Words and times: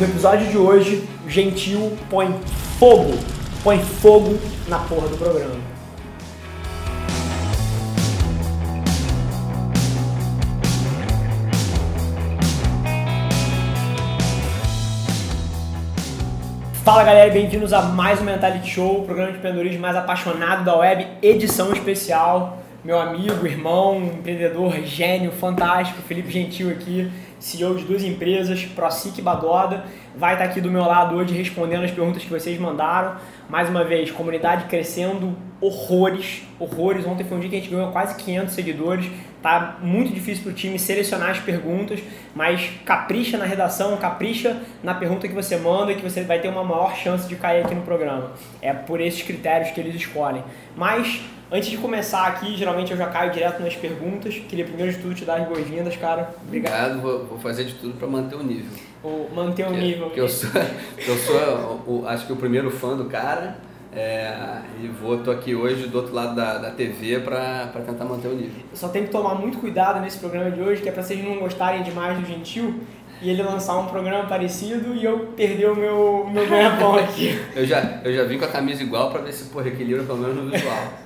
No 0.00 0.06
episódio 0.06 0.46
de 0.46 0.56
hoje, 0.56 1.06
Gentil 1.28 1.94
põe 2.08 2.34
fogo, 2.78 3.18
põe 3.62 3.78
fogo 3.80 4.38
na 4.66 4.78
porra 4.78 5.06
do 5.08 5.18
programa. 5.18 5.56
Fala 16.82 17.04
galera, 17.04 17.30
bem-vindos 17.30 17.74
a 17.74 17.82
mais 17.82 18.22
um 18.22 18.24
Mentality 18.24 18.70
Show, 18.70 19.00
o 19.00 19.04
programa 19.04 19.32
de 19.32 19.36
empreendedorismo 19.36 19.82
mais 19.82 19.96
apaixonado 19.96 20.64
da 20.64 20.78
web, 20.78 21.06
edição 21.20 21.74
especial. 21.74 22.56
Meu 22.82 22.98
amigo, 22.98 23.46
irmão, 23.46 24.02
empreendedor, 24.02 24.72
gênio, 24.82 25.30
fantástico, 25.30 26.00
Felipe 26.00 26.30
Gentil 26.30 26.70
aqui, 26.70 27.12
CEO 27.40 27.74
de 27.74 27.84
duas 27.84 28.04
empresas, 28.04 28.64
ProSic 28.66 29.20
Badoda, 29.22 29.84
vai 30.14 30.34
estar 30.34 30.44
aqui 30.44 30.60
do 30.60 30.70
meu 30.70 30.82
lado 30.82 31.16
hoje 31.16 31.34
respondendo 31.34 31.84
as 31.84 31.90
perguntas 31.90 32.22
que 32.22 32.28
vocês 32.28 32.60
mandaram. 32.60 33.16
Mais 33.48 33.68
uma 33.68 33.82
vez, 33.82 34.10
comunidade 34.10 34.66
crescendo 34.66 35.34
horrores, 35.60 36.42
horrores. 36.58 37.06
Ontem 37.06 37.24
foi 37.24 37.38
um 37.38 37.40
dia 37.40 37.48
que 37.48 37.56
a 37.56 37.58
gente 37.58 37.70
ganhou 37.70 37.90
quase 37.90 38.14
500 38.16 38.54
seguidores. 38.54 39.10
Tá 39.42 39.78
muito 39.80 40.12
difícil 40.12 40.42
para 40.42 40.52
o 40.52 40.54
time 40.54 40.78
selecionar 40.78 41.30
as 41.30 41.38
perguntas, 41.38 42.00
mas 42.34 42.70
capricha 42.84 43.38
na 43.38 43.46
redação, 43.46 43.96
capricha 43.96 44.60
na 44.82 44.94
pergunta 44.94 45.26
que 45.26 45.34
você 45.34 45.56
manda, 45.56 45.94
que 45.94 46.02
você 46.02 46.22
vai 46.22 46.40
ter 46.40 46.48
uma 46.48 46.62
maior 46.62 46.94
chance 46.94 47.26
de 47.26 47.36
cair 47.36 47.64
aqui 47.64 47.74
no 47.74 47.82
programa. 47.82 48.32
É 48.60 48.74
por 48.74 49.00
esses 49.00 49.22
critérios 49.22 49.70
que 49.70 49.80
eles 49.80 49.94
escolhem. 49.94 50.44
Mas 50.76 51.22
Antes 51.52 51.68
de 51.68 51.78
começar 51.78 52.28
aqui, 52.28 52.56
geralmente 52.56 52.92
eu 52.92 52.96
já 52.96 53.06
caio 53.08 53.32
direto 53.32 53.60
nas 53.60 53.74
perguntas. 53.74 54.34
Queria 54.48 54.64
primeiro 54.64 54.92
de 54.92 54.98
tudo 54.98 55.14
te 55.14 55.24
dar 55.24 55.40
as 55.40 55.48
boas-vindas, 55.48 55.96
cara. 55.96 56.32
Obrigado. 56.46 57.00
Obrigado, 57.00 57.02
vou, 57.02 57.26
vou, 57.26 57.38
fazer 57.38 57.64
de 57.64 57.74
tudo 57.74 57.94
para 57.94 58.06
manter 58.06 58.36
o 58.36 58.42
nível. 58.42 58.70
O, 59.02 59.28
manter 59.34 59.66
o 59.66 59.70
nível. 59.70 60.06
Porque 60.06 60.20
eu 60.20 60.28
sou, 60.28 60.48
eu 60.96 61.16
sou 61.16 61.82
o, 61.86 62.04
acho 62.06 62.26
que 62.26 62.32
o 62.32 62.36
primeiro 62.36 62.70
fã 62.70 62.96
do 62.96 63.06
cara. 63.06 63.56
É, 63.92 64.32
e 64.80 64.86
vou, 64.86 65.18
tô 65.18 65.32
aqui 65.32 65.52
hoje 65.52 65.88
do 65.88 65.98
outro 65.98 66.14
lado 66.14 66.36
da, 66.36 66.58
da 66.58 66.70
TV 66.70 67.18
para 67.18 67.66
tentar 67.84 68.04
manter 68.04 68.28
o 68.28 68.34
nível. 68.34 68.62
Só 68.72 68.88
tenho 68.88 69.06
que 69.06 69.10
tomar 69.10 69.34
muito 69.34 69.58
cuidado 69.58 70.00
nesse 70.00 70.18
programa 70.18 70.48
de 70.52 70.60
hoje, 70.60 70.80
que 70.80 70.88
é 70.88 70.92
para 70.92 71.02
vocês 71.02 71.24
não 71.24 71.40
gostarem 71.40 71.82
demais 71.82 72.16
do 72.16 72.24
Gentil 72.24 72.80
e 73.20 73.28
ele 73.28 73.42
lançar 73.42 73.76
um 73.78 73.86
programa 73.86 74.28
parecido 74.28 74.94
e 74.94 75.04
eu 75.04 75.18
perder 75.36 75.70
o 75.70 75.74
meu, 75.76 76.28
meu 76.32 76.48
ganha-pão 76.48 76.94
aqui. 76.94 77.38
eu, 77.54 77.66
já, 77.66 78.00
eu 78.04 78.14
já 78.14 78.24
vim 78.24 78.38
com 78.38 78.44
a 78.44 78.48
camisa 78.48 78.82
igual 78.82 79.10
para 79.10 79.22
ver 79.22 79.32
se 79.32 79.50
porra, 79.50 79.66
equilibra 79.66 80.04
pelo 80.04 80.18
menos 80.18 80.36
no 80.36 80.50
visual. 80.50 80.99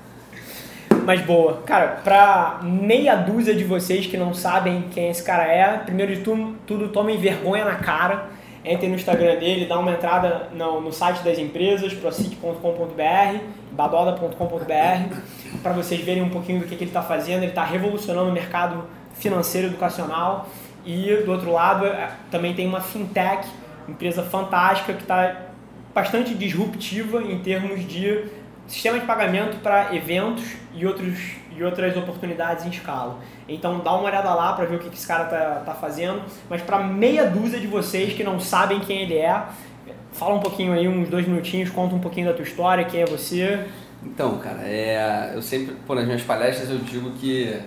Mas 1.04 1.20
boa. 1.20 1.62
Cara, 1.66 2.00
pra 2.02 2.60
meia 2.62 3.14
dúzia 3.14 3.54
de 3.54 3.62
vocês 3.62 4.06
que 4.06 4.16
não 4.16 4.32
sabem 4.32 4.84
quem 4.90 5.10
esse 5.10 5.22
cara 5.22 5.44
é, 5.44 5.76
primeiro 5.78 6.14
de 6.14 6.22
tudo, 6.22 6.56
tudo 6.66 6.88
tomem 6.88 7.18
vergonha 7.18 7.64
na 7.64 7.74
cara. 7.74 8.26
Entrem 8.64 8.88
no 8.88 8.96
Instagram 8.96 9.36
dele, 9.36 9.66
dá 9.66 9.78
uma 9.78 9.92
entrada 9.92 10.48
no, 10.54 10.80
no 10.80 10.90
site 10.90 11.22
das 11.22 11.38
empresas, 11.38 11.92
procite.com.br, 11.92 13.38
badoda.com.br, 13.72 15.16
para 15.62 15.72
vocês 15.74 16.00
verem 16.00 16.22
um 16.22 16.30
pouquinho 16.30 16.60
do 16.60 16.66
que, 16.66 16.74
que 16.74 16.84
ele 16.84 16.90
está 16.90 17.02
fazendo. 17.02 17.42
Ele 17.42 17.48
está 17.48 17.62
revolucionando 17.62 18.30
o 18.30 18.32
mercado 18.32 18.84
financeiro 19.12 19.66
educacional. 19.66 20.48
E 20.86 21.14
do 21.24 21.32
outro 21.32 21.52
lado, 21.52 21.84
é, 21.84 22.10
também 22.30 22.54
tem 22.54 22.66
uma 22.66 22.80
fintech, 22.80 23.46
empresa 23.86 24.22
fantástica 24.22 24.94
que 24.94 25.02
está 25.02 25.42
bastante 25.94 26.34
disruptiva 26.34 27.22
em 27.22 27.38
termos 27.40 27.86
de 27.86 28.24
sistema 28.66 28.98
de 28.98 29.06
pagamento 29.06 29.58
para 29.60 29.94
eventos 29.94 30.44
e, 30.74 30.86
outros, 30.86 31.18
e 31.56 31.62
outras 31.62 31.96
oportunidades 31.96 32.64
em 32.64 32.70
escala. 32.70 33.18
Então 33.48 33.80
dá 33.80 33.92
uma 33.92 34.04
olhada 34.04 34.32
lá 34.34 34.52
para 34.54 34.64
ver 34.64 34.76
o 34.76 34.78
que, 34.78 34.88
que 34.88 34.96
esse 34.96 35.06
cara 35.06 35.24
tá, 35.24 35.62
tá 35.66 35.74
fazendo. 35.74 36.22
Mas 36.48 36.62
para 36.62 36.78
meia 36.78 37.26
dúzia 37.26 37.60
de 37.60 37.66
vocês 37.66 38.14
que 38.14 38.24
não 38.24 38.40
sabem 38.40 38.80
quem 38.80 39.02
ele 39.02 39.16
é, 39.16 39.44
fala 40.12 40.34
um 40.34 40.40
pouquinho 40.40 40.72
aí, 40.72 40.88
uns 40.88 41.08
dois 41.08 41.26
minutinhos, 41.26 41.70
conta 41.70 41.94
um 41.94 42.00
pouquinho 42.00 42.26
da 42.26 42.32
tua 42.32 42.44
história, 42.44 42.84
quem 42.84 43.02
é 43.02 43.06
você. 43.06 43.66
Então, 44.02 44.38
cara, 44.38 44.62
é, 44.62 45.32
eu 45.34 45.42
sempre, 45.42 45.74
pô, 45.86 45.94
nas 45.94 46.04
minhas 46.04 46.22
palestras 46.22 46.70
eu 46.70 46.78
digo 46.78 47.10
que 47.12 47.58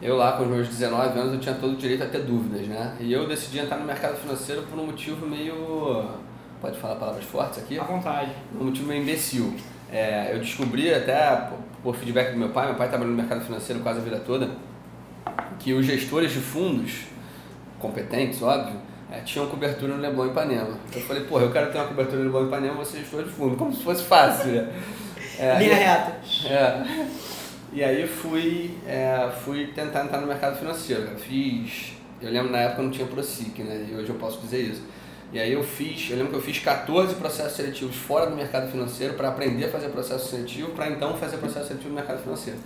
eu 0.00 0.16
lá 0.16 0.32
com 0.32 0.42
os 0.44 0.48
meus 0.48 0.68
19 0.68 1.18
anos 1.18 1.34
eu 1.34 1.40
tinha 1.40 1.54
todo 1.54 1.74
o 1.74 1.76
direito 1.76 2.02
a 2.02 2.06
ter 2.06 2.22
dúvidas, 2.22 2.66
né? 2.66 2.96
E 2.98 3.12
eu 3.12 3.28
decidi 3.28 3.58
entrar 3.58 3.76
no 3.76 3.84
mercado 3.84 4.16
financeiro 4.16 4.62
por 4.62 4.78
um 4.78 4.86
motivo 4.86 5.26
meio... 5.26 6.04
Pode 6.60 6.78
falar 6.78 6.94
palavras 6.94 7.24
fortes 7.24 7.58
aqui? 7.58 7.78
À 7.78 7.82
vontade. 7.82 8.30
Um 8.58 8.64
motivo 8.64 8.86
meio 8.86 9.02
imbecil. 9.02 9.54
É, 9.92 10.30
eu 10.32 10.38
descobri 10.38 10.92
até 10.92 11.50
por 11.82 11.94
feedback 11.94 12.32
do 12.32 12.38
meu 12.38 12.48
pai, 12.48 12.66
meu 12.66 12.76
pai 12.76 12.88
trabalhou 12.88 13.14
no 13.14 13.20
mercado 13.20 13.44
financeiro 13.44 13.82
quase 13.82 13.98
a 14.00 14.02
vida 14.02 14.18
toda, 14.20 14.48
que 15.58 15.74
os 15.74 15.84
gestores 15.84 16.32
de 16.32 16.38
fundos, 16.38 17.02
competentes, 17.78 18.40
óbvio, 18.40 18.80
é, 19.10 19.20
tinham 19.20 19.46
cobertura 19.48 19.94
no 19.94 20.00
Leblon 20.00 20.28
Ipanema. 20.28 20.78
Eu 20.94 21.02
falei, 21.02 21.24
porra, 21.24 21.42
eu 21.42 21.52
quero 21.52 21.70
ter 21.70 21.76
uma 21.76 21.88
cobertura 21.88 22.18
no 22.18 22.24
Leblon 22.24 22.46
Ipanema, 22.46 22.74
vou 22.74 22.84
ser 22.86 23.00
gestor 23.00 23.24
de 23.24 23.30
fundo, 23.30 23.54
como 23.56 23.74
se 23.74 23.82
fosse 23.82 24.04
fácil. 24.04 24.52
Né? 24.52 24.72
É, 25.38 25.58
Linha 25.58 25.74
reta. 25.74 26.16
É, 26.46 27.06
e 27.72 27.84
aí 27.84 28.06
fui, 28.06 28.78
é, 28.86 29.30
fui 29.44 29.66
tentar 29.74 30.04
entrar 30.04 30.22
no 30.22 30.26
mercado 30.26 30.58
financeiro. 30.58 31.06
Fiz, 31.18 31.92
eu 32.22 32.30
lembro 32.30 32.50
na 32.50 32.58
época 32.58 32.82
não 32.82 32.90
tinha 32.90 33.06
ProSIC, 33.06 33.62
né? 33.62 33.86
E 33.90 33.94
hoje 33.94 34.08
eu 34.08 34.14
posso 34.14 34.40
dizer 34.40 34.60
isso 34.62 34.82
e 35.32 35.40
aí 35.40 35.52
eu 35.52 35.64
fiz, 35.64 36.10
eu 36.10 36.16
lembro 36.16 36.32
que 36.32 36.38
eu 36.38 36.42
fiz 36.42 36.58
14 36.58 37.14
processos 37.14 37.56
seletivos 37.56 37.96
fora 37.96 38.26
do 38.26 38.36
mercado 38.36 38.70
financeiro 38.70 39.14
para 39.14 39.28
aprender 39.28 39.64
a 39.64 39.68
fazer 39.70 39.88
processo 39.88 40.28
seletivo, 40.28 40.72
para 40.72 40.90
então 40.90 41.16
fazer 41.16 41.38
processo 41.38 41.68
seletivo 41.68 41.88
no 41.88 41.94
mercado 41.94 42.22
financeiro. 42.22 42.58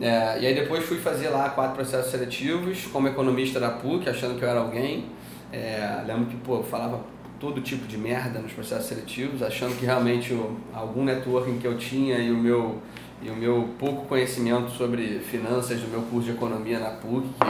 É, 0.00 0.38
e 0.40 0.46
aí 0.46 0.54
depois 0.54 0.84
fui 0.84 0.98
fazer 0.98 1.30
lá 1.30 1.50
quatro 1.50 1.74
processos 1.74 2.10
seletivos 2.10 2.86
como 2.92 3.08
economista 3.08 3.58
da 3.58 3.70
PUC, 3.70 4.08
achando 4.08 4.38
que 4.38 4.44
eu 4.44 4.48
era 4.48 4.60
alguém. 4.60 5.06
É, 5.52 6.04
lembro 6.06 6.26
que 6.26 6.36
pô, 6.36 6.58
eu 6.58 6.62
falava 6.62 7.00
todo 7.40 7.60
tipo 7.60 7.86
de 7.86 7.98
merda 7.98 8.38
nos 8.38 8.52
processos 8.52 8.86
seletivos, 8.86 9.42
achando 9.42 9.76
que 9.76 9.84
realmente 9.84 10.38
algum 10.72 11.02
networking 11.02 11.58
que 11.58 11.66
eu 11.66 11.76
tinha 11.76 12.18
e 12.18 12.30
o 12.30 12.36
meu 12.36 12.80
e 13.22 13.30
o 13.30 13.34
meu 13.34 13.70
pouco 13.78 14.06
conhecimento 14.06 14.70
sobre 14.70 15.18
finanças 15.20 15.80
do 15.80 15.88
meu 15.88 16.02
curso 16.02 16.26
de 16.26 16.36
economia 16.36 16.78
na 16.78 16.90
PUC, 16.90 17.26
que 17.40 17.46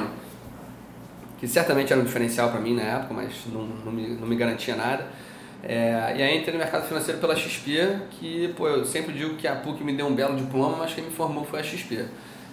que 1.39 1.47
certamente 1.47 1.93
era 1.93 2.01
um 2.01 2.05
diferencial 2.05 2.51
para 2.51 2.61
mim 2.61 2.75
na 2.75 2.83
época, 2.83 3.15
mas 3.15 3.33
não, 3.53 3.67
não, 3.67 3.93
me, 3.93 4.09
não 4.09 4.27
me 4.27 4.37
garantia 4.37 4.75
nada. 4.75 5.07
É, 5.63 6.15
e 6.17 6.23
aí 6.23 6.39
entrei 6.39 6.53
no 6.53 6.59
mercado 6.61 6.87
financeiro 6.87 7.21
pela 7.21 7.35
XP, 7.35 7.99
que 8.11 8.53
pô, 8.57 8.69
eu 8.69 8.85
sempre 8.85 9.13
digo 9.13 9.35
que 9.35 9.49
a 9.49 9.57
PUC 9.57 9.83
me 9.83 9.93
deu 9.93 10.07
um 10.07 10.15
belo 10.15 10.37
diploma, 10.37 10.77
mas 10.79 10.95
quem 10.95 11.05
me 11.05 11.11
formou 11.11 11.45
foi 11.45 11.61
a 11.61 11.63
XP. 11.63 12.05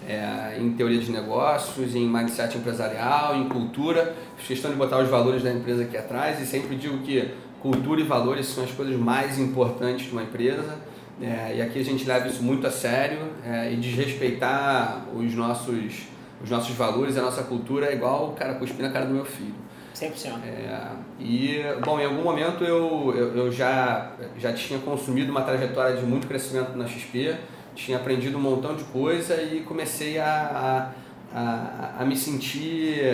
É, 0.07 0.57
em 0.59 0.73
teoria 0.73 0.99
de 0.99 1.11
negócios, 1.11 1.95
em 1.95 2.09
mindset 2.09 2.57
empresarial, 2.57 3.37
em 3.37 3.47
cultura, 3.47 4.13
fiz 4.37 4.47
questão 4.47 4.71
de 4.71 4.77
botar 4.77 4.97
os 4.97 5.09
valores 5.09 5.43
da 5.43 5.51
empresa 5.51 5.83
aqui 5.83 5.95
atrás 5.95 6.41
e 6.41 6.45
sempre 6.45 6.75
digo 6.75 6.97
que 6.99 7.29
cultura 7.61 8.01
e 8.01 8.03
valores 8.03 8.47
são 8.47 8.65
as 8.65 8.71
coisas 8.71 8.97
mais 8.97 9.39
importantes 9.39 10.07
de 10.07 10.11
uma 10.11 10.23
empresa. 10.23 10.77
É, 11.21 11.55
e 11.57 11.61
aqui 11.61 11.79
a 11.79 11.83
gente 11.83 12.05
leva 12.05 12.27
isso 12.27 12.43
muito 12.43 12.67
a 12.67 12.71
sério 12.71 13.19
é, 13.45 13.71
e 13.71 13.77
desrespeitar 13.77 15.05
os 15.15 15.33
nossos 15.35 16.07
os 16.43 16.49
nossos 16.49 16.75
valores, 16.75 17.17
a 17.17 17.21
nossa 17.21 17.43
cultura 17.43 17.87
é 17.87 17.93
igual 17.93 18.29
o 18.29 18.33
cara 18.33 18.55
cuspir 18.55 18.85
na 18.85 18.91
cara 18.91 19.05
do 19.05 19.13
meu 19.13 19.23
filho. 19.23 19.55
100%. 19.95 20.43
É, 20.43 20.89
e, 21.19 21.61
bom, 21.85 21.99
em 21.99 22.05
algum 22.05 22.23
momento 22.23 22.63
eu, 22.65 23.13
eu, 23.15 23.37
eu, 23.37 23.51
já, 23.51 24.11
já 24.37 24.51
tinha 24.51 24.79
consumido 24.79 25.31
uma 25.31 25.43
trajetória 25.43 25.95
de 25.95 26.05
muito 26.05 26.27
crescimento 26.27 26.75
na 26.75 26.85
XP, 26.85 27.37
tinha 27.73 27.97
aprendido 27.97 28.37
um 28.37 28.41
montão 28.41 28.75
de 28.75 28.83
coisa 28.85 29.41
e 29.41 29.61
comecei 29.61 30.19
a, 30.19 30.91
a, 31.33 31.39
a, 31.39 32.01
a 32.01 32.05
me 32.05 32.17
sentir... 32.17 33.05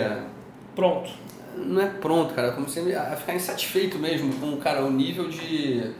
Pronto. 0.74 1.10
Não 1.56 1.80
é 1.80 1.86
pronto, 1.86 2.34
cara. 2.34 2.48
Eu 2.48 2.54
comecei 2.54 2.94
a 2.94 3.16
ficar 3.16 3.34
insatisfeito 3.34 3.98
mesmo 3.98 4.32
com 4.34 4.56
cara, 4.56 4.82
o 4.82 4.90
nível 4.90 5.28
de, 5.28 5.92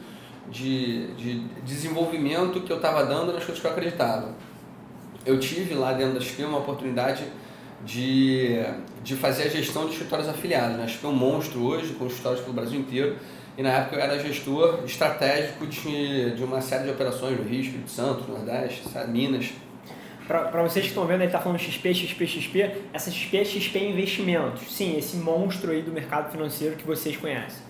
de, 0.49 1.15
de 1.15 1.41
desenvolvimento 1.65 2.61
que 2.62 2.73
eu 2.73 2.77
estava 2.77 3.05
dando 3.05 3.32
nas 3.32 3.44
coisas 3.44 3.61
que 3.61 3.67
eu 3.67 3.71
acreditava 3.71 4.35
eu 5.25 5.38
tive 5.38 5.75
lá 5.75 5.93
dentro 5.93 6.14
da 6.14 6.20
XP 6.20 6.44
uma 6.44 6.58
oportunidade 6.58 7.25
de, 7.84 8.62
de 9.02 9.17
fazer 9.17 9.44
a 9.44 9.49
gestão 9.49 9.87
de 9.87 9.93
escritórios 9.93 10.28
afiliados. 10.28 10.76
Né? 10.76 10.84
A 10.84 10.88
XP 10.88 11.06
é 11.06 11.08
um 11.08 11.14
monstro 11.14 11.62
hoje, 11.62 11.93
com 11.94 12.06
escritórios 12.06 12.43
pelo 12.43 12.55
Brasil 12.55 12.81
inteiro. 12.81 13.17
E 13.56 13.62
na 13.62 13.70
época 13.70 13.96
eu 13.96 14.00
era 14.00 14.19
gestor 14.19 14.81
estratégico 14.84 15.67
de, 15.67 16.34
de 16.34 16.43
uma 16.43 16.61
série 16.61 16.84
de 16.84 16.90
operações 16.90 17.38
no 17.38 17.44
Rio, 17.44 17.61
Espírito 17.61 17.90
Santo, 17.90 18.31
Nordeste, 18.31 18.82
Minas. 19.08 19.50
Para 20.26 20.62
vocês 20.62 20.84
que 20.84 20.90
estão 20.90 21.05
vendo, 21.06 21.22
ele 21.22 21.26
está 21.26 21.40
falando 21.40 21.58
XP, 21.58 21.93
XP, 21.93 22.26
XP. 22.26 22.70
Essa 22.93 23.11
XP 23.11 23.37
é 23.37 23.44
XP 23.44 23.78
Investimentos. 23.81 24.62
Sim, 24.72 24.96
esse 24.96 25.17
monstro 25.17 25.72
aí 25.72 25.82
do 25.82 25.90
mercado 25.90 26.31
financeiro 26.31 26.76
que 26.76 26.87
vocês 26.87 27.17
conhecem. 27.17 27.69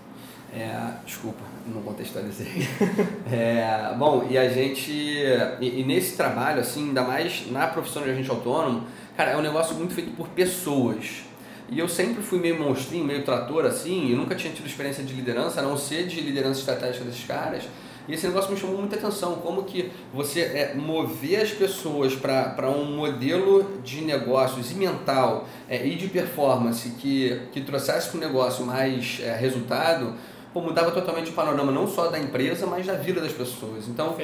É, 0.53 0.95
desculpa, 1.07 1.43
não 1.67 1.81
contextualizei. 1.83 2.67
é, 3.31 3.95
bom, 3.97 4.27
e 4.29 4.37
a 4.37 4.49
gente. 4.49 4.91
E, 4.91 5.81
e, 5.81 5.85
nesse 5.85 6.17
trabalho, 6.17 6.61
assim, 6.61 6.89
ainda 6.89 7.03
mais 7.03 7.51
na 7.51 7.69
profissão 7.69 8.03
de 8.03 8.11
agente 8.11 8.31
autônomo, 8.31 8.85
cara, 9.17 9.31
é 9.33 9.37
um 9.37 9.43
negócio 9.43 9.77
muito 9.77 9.95
feito 9.95 10.11
por 10.17 10.29
pessoas. 10.29 11.23
E 11.69 11.79
eu 11.79 11.89
sempre 11.89 12.21
fui 12.21 12.41
meio 12.41 12.59
monstrinho, 12.59 13.05
meio 13.05 13.25
trator, 13.25 13.65
assim, 13.65 14.11
e 14.11 14.15
nunca 14.15 14.35
tinha 14.35 14.53
tido 14.53 14.67
experiência 14.67 15.05
de 15.05 15.15
liderança, 15.15 15.61
a 15.61 15.63
não 15.63 15.77
ser 15.77 16.09
de 16.09 16.21
liderança 16.21 16.59
estratégica 16.59 17.05
desses 17.05 17.25
caras. 17.25 17.63
E 18.09 18.15
esse 18.15 18.27
negócio 18.27 18.51
me 18.51 18.59
chamou 18.59 18.77
muita 18.77 18.97
atenção, 18.97 19.37
como 19.37 19.63
que 19.63 19.93
você 20.13 20.41
é, 20.41 20.75
mover 20.75 21.43
as 21.43 21.51
pessoas 21.53 22.13
para 22.17 22.69
um 22.69 22.97
modelo 22.97 23.79
de 23.85 24.01
negócios 24.01 24.73
e 24.73 24.75
mental 24.75 25.47
é, 25.69 25.87
e 25.87 25.95
de 25.95 26.09
performance 26.09 26.89
que, 26.99 27.41
que 27.53 27.61
trouxesse 27.61 28.09
para 28.09 28.17
o 28.17 28.21
negócio 28.21 28.67
mais 28.67 29.21
é, 29.23 29.37
resultado, 29.37 30.15
pô, 30.53 30.61
mudava 30.61 30.91
totalmente 30.91 31.31
o 31.31 31.33
panorama, 31.33 31.71
não 31.71 31.87
só 31.87 32.09
da 32.09 32.19
empresa, 32.19 32.67
mas 32.67 32.87
da 32.87 32.95
vida 32.95 33.21
das 33.21 33.33
pessoas. 33.33 33.89
Então, 33.89 34.17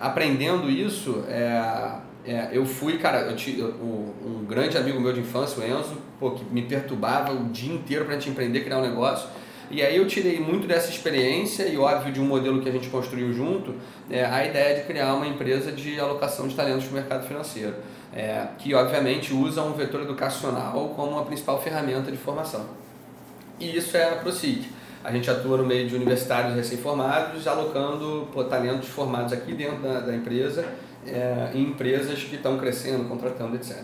aprendendo 0.00 0.70
isso, 0.70 1.24
é, 1.28 1.98
é, 2.24 2.48
eu 2.52 2.64
fui, 2.64 2.98
cara, 2.98 3.20
eu 3.22 3.36
tinha, 3.36 3.66
um 3.66 4.44
grande 4.48 4.78
amigo 4.78 5.00
meu 5.00 5.12
de 5.12 5.20
infância, 5.20 5.62
o 5.62 5.66
Enzo, 5.66 5.96
pô, 6.18 6.30
que 6.32 6.44
me 6.44 6.62
perturbava 6.62 7.32
o 7.32 7.44
dia 7.50 7.74
inteiro 7.74 8.04
para 8.04 8.14
a 8.14 8.18
gente 8.18 8.30
empreender, 8.30 8.60
criar 8.60 8.78
um 8.78 8.82
negócio. 8.82 9.28
E 9.70 9.82
aí 9.82 9.96
eu 9.96 10.06
tirei 10.06 10.38
muito 10.38 10.66
dessa 10.66 10.90
experiência 10.90 11.64
e, 11.66 11.76
óbvio, 11.76 12.12
de 12.12 12.20
um 12.20 12.24
modelo 12.24 12.60
que 12.62 12.68
a 12.68 12.72
gente 12.72 12.88
construiu 12.88 13.32
junto, 13.32 13.74
é, 14.10 14.24
a 14.24 14.44
ideia 14.46 14.80
de 14.80 14.86
criar 14.86 15.14
uma 15.14 15.26
empresa 15.26 15.72
de 15.72 15.98
alocação 15.98 16.46
de 16.46 16.54
talentos 16.54 16.84
para 16.84 16.92
o 16.92 16.94
mercado 16.94 17.26
financeiro, 17.26 17.74
é, 18.12 18.46
que, 18.58 18.74
obviamente, 18.74 19.32
usa 19.32 19.62
um 19.62 19.72
vetor 19.72 20.02
educacional 20.02 20.92
como 20.94 21.18
a 21.18 21.24
principal 21.24 21.60
ferramenta 21.60 22.10
de 22.10 22.18
formação. 22.18 22.66
E 23.58 23.76
isso 23.76 23.96
é 23.96 24.12
a 24.12 24.16
ProSIC. 24.16 24.68
A 25.04 25.12
gente 25.12 25.30
atua 25.30 25.58
no 25.58 25.66
meio 25.66 25.86
de 25.86 25.94
universitários 25.94 26.56
recém-formados, 26.56 27.46
alocando 27.46 28.26
pô, 28.32 28.42
talentos 28.44 28.88
formados 28.88 29.32
aqui 29.32 29.52
dentro 29.52 29.82
da, 29.82 30.00
da 30.00 30.14
empresa, 30.14 30.64
é, 31.06 31.50
em 31.54 31.62
empresas 31.62 32.22
que 32.24 32.36
estão 32.36 32.58
crescendo, 32.58 33.04
contratando, 33.04 33.54
etc. 33.54 33.82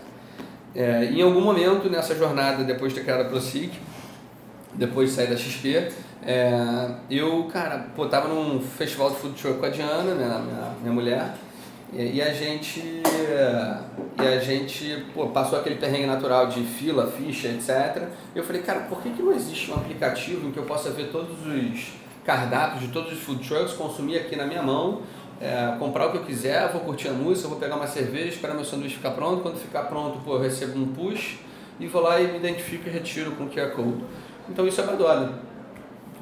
É, 0.73 1.05
em 1.05 1.21
algum 1.21 1.41
momento 1.41 1.89
nessa 1.89 2.15
jornada, 2.15 2.63
depois 2.63 2.91
de 2.91 2.99
ter 2.99 3.05
criado 3.05 3.21
a 3.21 3.25
ProSIC, 3.25 3.71
depois 4.73 5.09
de 5.09 5.15
sair 5.15 5.27
da 5.27 5.37
XP, 5.37 5.91
é, 6.23 6.87
eu, 7.09 7.43
cara, 7.51 7.87
pô, 7.95 8.07
tava 8.07 8.27
num 8.27 8.59
festival 8.59 9.11
de 9.11 9.17
food 9.17 9.39
truck 9.39 9.59
com 9.59 9.65
a 9.65 9.69
Diana, 9.69 10.15
minha, 10.15 10.39
minha, 10.39 10.71
minha 10.81 10.93
mulher, 10.93 11.33
e, 11.93 12.17
e, 12.17 12.21
a 12.21 12.33
gente, 12.33 12.79
e 12.79 14.25
a 14.25 14.39
gente 14.39 15.05
pô, 15.13 15.27
passou 15.27 15.59
aquele 15.59 15.75
perrengue 15.75 16.05
natural 16.05 16.47
de 16.47 16.63
fila, 16.63 17.11
ficha, 17.11 17.49
etc. 17.49 18.07
E 18.33 18.37
eu 18.37 18.43
falei, 18.43 18.61
cara, 18.61 18.81
por 18.81 19.01
que, 19.01 19.09
que 19.09 19.21
não 19.21 19.33
existe 19.33 19.71
um 19.71 19.75
aplicativo 19.75 20.47
em 20.47 20.51
que 20.51 20.57
eu 20.57 20.63
possa 20.63 20.89
ver 20.91 21.09
todos 21.11 21.45
os 21.45 21.93
cardápios 22.25 22.81
de 22.81 22.87
todos 22.89 23.11
os 23.11 23.19
food 23.19 23.47
trucks, 23.47 23.73
consumir 23.73 24.17
aqui 24.17 24.35
na 24.35 24.45
minha 24.45 24.61
mão, 24.61 25.01
é, 25.41 25.75
comprar 25.79 26.07
o 26.07 26.11
que 26.11 26.17
eu 26.17 26.23
quiser, 26.23 26.71
vou 26.71 26.81
curtir 26.81 27.07
a 27.09 27.13
música, 27.13 27.47
vou 27.47 27.57
pegar 27.57 27.75
uma 27.75 27.87
cerveja, 27.87 28.29
esperar 28.29 28.53
meu 28.53 28.63
sanduíche 28.63 28.95
ficar 28.95 29.11
pronto, 29.11 29.41
quando 29.41 29.57
ficar 29.57 29.83
pronto, 29.83 30.19
pô, 30.19 30.35
eu 30.35 30.41
recebo 30.41 30.79
um 30.79 30.87
push 30.87 31.39
e 31.79 31.87
vou 31.87 32.01
lá 32.01 32.21
e 32.21 32.27
me 32.27 32.37
identifico 32.37 32.87
e 32.87 32.91
retiro 32.91 33.31
com 33.31 33.45
o 33.45 33.49
QR 33.49 33.71
Code. 33.71 34.03
Então 34.47 34.67
isso 34.67 34.79
é 34.79 34.83
Badola. 34.85 35.41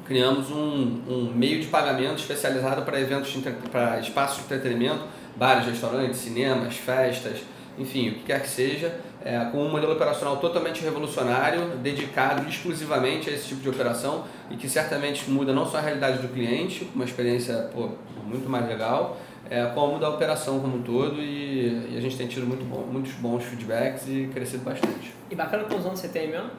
Criamos 0.06 0.50
um, 0.50 1.02
um 1.06 1.32
meio 1.34 1.60
de 1.60 1.68
pagamento 1.68 2.16
especializado 2.16 2.82
para 2.82 2.98
eventos, 3.00 3.32
para 3.70 4.00
espaços 4.00 4.38
de 4.38 4.44
entretenimento, 4.44 5.04
bares, 5.40 5.64
restaurantes, 5.64 6.20
cinemas, 6.20 6.76
festas, 6.76 7.38
enfim, 7.78 8.10
o 8.10 8.14
que 8.16 8.24
quer 8.24 8.42
que 8.42 8.48
seja, 8.48 8.94
é, 9.24 9.42
com 9.50 9.64
um 9.64 9.70
modelo 9.70 9.94
operacional 9.94 10.36
totalmente 10.36 10.82
revolucionário, 10.82 11.78
dedicado 11.78 12.46
exclusivamente 12.46 13.30
a 13.30 13.32
esse 13.32 13.48
tipo 13.48 13.62
de 13.62 13.70
operação 13.70 14.24
e 14.50 14.56
que 14.56 14.68
certamente 14.68 15.30
muda 15.30 15.50
não 15.54 15.64
só 15.64 15.78
a 15.78 15.80
realidade 15.80 16.18
do 16.18 16.28
cliente, 16.28 16.86
uma 16.94 17.06
experiência 17.06 17.70
pô, 17.72 17.88
muito 18.22 18.50
mais 18.50 18.68
legal, 18.68 19.18
é, 19.48 19.64
como 19.74 19.98
da 19.98 20.10
operação 20.10 20.60
como 20.60 20.76
um 20.76 20.82
todo 20.82 21.18
e, 21.22 21.94
e 21.94 21.96
a 21.96 22.00
gente 22.02 22.18
tem 22.18 22.26
tido 22.26 22.46
muito 22.46 22.64
bom, 22.66 22.86
muitos 22.92 23.12
bons 23.12 23.42
feedbacks 23.42 24.06
e 24.08 24.28
crescido 24.34 24.62
bastante. 24.62 25.14
E 25.30 25.34
bacana 25.34 25.64
quantos 25.64 25.86
anos 25.86 26.00
você 26.00 26.08
tem 26.08 26.28
mesmo? 26.28 26.50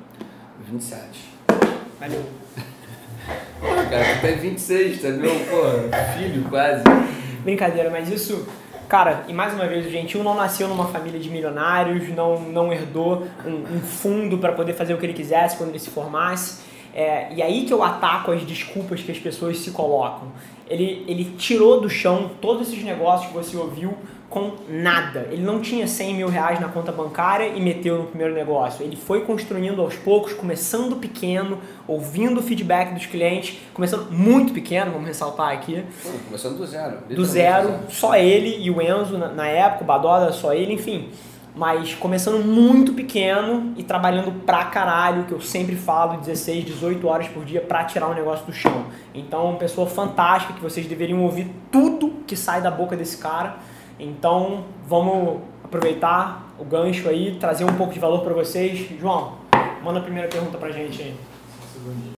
27. 0.67 1.03
Valeu. 1.99 2.25
Pô, 3.61 3.67
cara, 3.67 4.15
tu 4.15 4.21
tem 4.21 4.37
26, 4.37 5.01
tá 5.03 5.09
meu, 5.09 5.29
pô, 5.29 6.17
filho 6.17 6.43
quase. 6.49 6.83
Brincadeira, 7.43 7.91
mas 7.91 8.09
isso, 8.09 8.47
cara, 8.91 9.23
e 9.29 9.33
mais 9.33 9.53
uma 9.53 9.65
vez, 9.65 9.85
o 9.85 9.89
Gentil 9.89 10.21
não 10.21 10.35
nasceu 10.35 10.67
numa 10.67 10.85
família 10.87 11.17
de 11.17 11.29
milionários, 11.29 12.09
não, 12.09 12.37
não 12.41 12.73
herdou 12.73 13.25
um, 13.45 13.77
um 13.77 13.79
fundo 13.79 14.37
para 14.37 14.51
poder 14.51 14.73
fazer 14.73 14.93
o 14.93 14.97
que 14.97 15.05
ele 15.05 15.13
quisesse 15.13 15.55
quando 15.55 15.69
ele 15.69 15.79
se 15.79 15.89
formasse. 15.89 16.61
É, 16.93 17.33
e 17.33 17.41
aí 17.41 17.63
que 17.63 17.71
eu 17.71 17.81
ataco 17.81 18.33
as 18.33 18.41
desculpas 18.43 19.01
que 19.01 19.09
as 19.09 19.17
pessoas 19.17 19.59
se 19.59 19.71
colocam. 19.71 20.27
Ele, 20.69 21.05
ele 21.07 21.23
tirou 21.37 21.79
do 21.79 21.89
chão 21.89 22.31
todos 22.41 22.67
esses 22.67 22.83
negócios 22.83 23.31
que 23.31 23.33
você 23.33 23.55
ouviu 23.55 23.97
com 24.31 24.53
nada. 24.69 25.27
Ele 25.29 25.43
não 25.43 25.59
tinha 25.59 25.85
100 25.85 26.15
mil 26.15 26.29
reais 26.29 26.57
na 26.59 26.69
conta 26.69 26.89
bancária 26.89 27.47
e 27.47 27.59
meteu 27.59 27.97
no 27.97 28.05
primeiro 28.05 28.33
negócio. 28.33 28.83
Ele 28.83 28.95
foi 28.95 29.25
construindo 29.25 29.81
aos 29.81 29.95
poucos, 29.95 30.33
começando 30.33 30.95
pequeno, 30.95 31.59
ouvindo 31.85 32.39
o 32.39 32.41
feedback 32.41 32.93
dos 32.93 33.05
clientes, 33.05 33.59
começando 33.73 34.09
muito 34.09 34.53
pequeno, 34.53 34.91
vamos 34.91 35.07
ressaltar 35.07 35.51
aqui. 35.51 35.83
Começando 36.25 36.57
do 36.57 36.65
zero. 36.65 36.97
Do 37.09 37.25
zero, 37.25 37.67
zero, 37.67 37.79
só 37.89 38.15
ele 38.15 38.57
e 38.63 38.71
o 38.71 38.81
Enzo 38.81 39.17
na, 39.17 39.27
na 39.27 39.47
época, 39.47 39.83
o 39.83 39.85
Badoda, 39.85 40.31
só 40.31 40.53
ele, 40.53 40.73
enfim. 40.73 41.09
Mas 41.53 41.93
começando 41.93 42.41
muito 42.41 42.93
pequeno 42.93 43.73
e 43.75 43.83
trabalhando 43.83 44.31
pra 44.45 44.63
caralho, 44.63 45.25
que 45.25 45.33
eu 45.33 45.41
sempre 45.41 45.75
falo, 45.75 46.21
16, 46.21 46.63
18 46.63 47.05
horas 47.05 47.27
por 47.27 47.43
dia 47.43 47.59
pra 47.59 47.83
tirar 47.83 48.07
o 48.07 48.11
um 48.11 48.15
negócio 48.15 48.45
do 48.45 48.53
chão. 48.53 48.85
Então, 49.13 49.49
uma 49.49 49.57
pessoa 49.57 49.85
fantástica 49.85 50.53
que 50.53 50.61
vocês 50.61 50.87
deveriam 50.87 51.21
ouvir 51.21 51.51
tudo 51.69 52.13
que 52.25 52.37
sai 52.37 52.61
da 52.61 52.71
boca 52.71 52.95
desse 52.95 53.17
cara 53.17 53.57
então, 53.99 54.65
vamos 54.87 55.41
aproveitar 55.63 56.53
o 56.59 56.65
gancho 56.65 57.07
aí, 57.07 57.35
trazer 57.39 57.63
um 57.63 57.73
pouco 57.73 57.93
de 57.93 57.99
valor 57.99 58.21
para 58.21 58.33
vocês. 58.33 58.87
João, 58.99 59.33
manda 59.83 59.99
a 59.99 60.03
primeira 60.03 60.27
pergunta 60.27 60.57
para 60.57 60.69
a 60.69 60.71
gente 60.71 61.01
aí. 61.01 61.15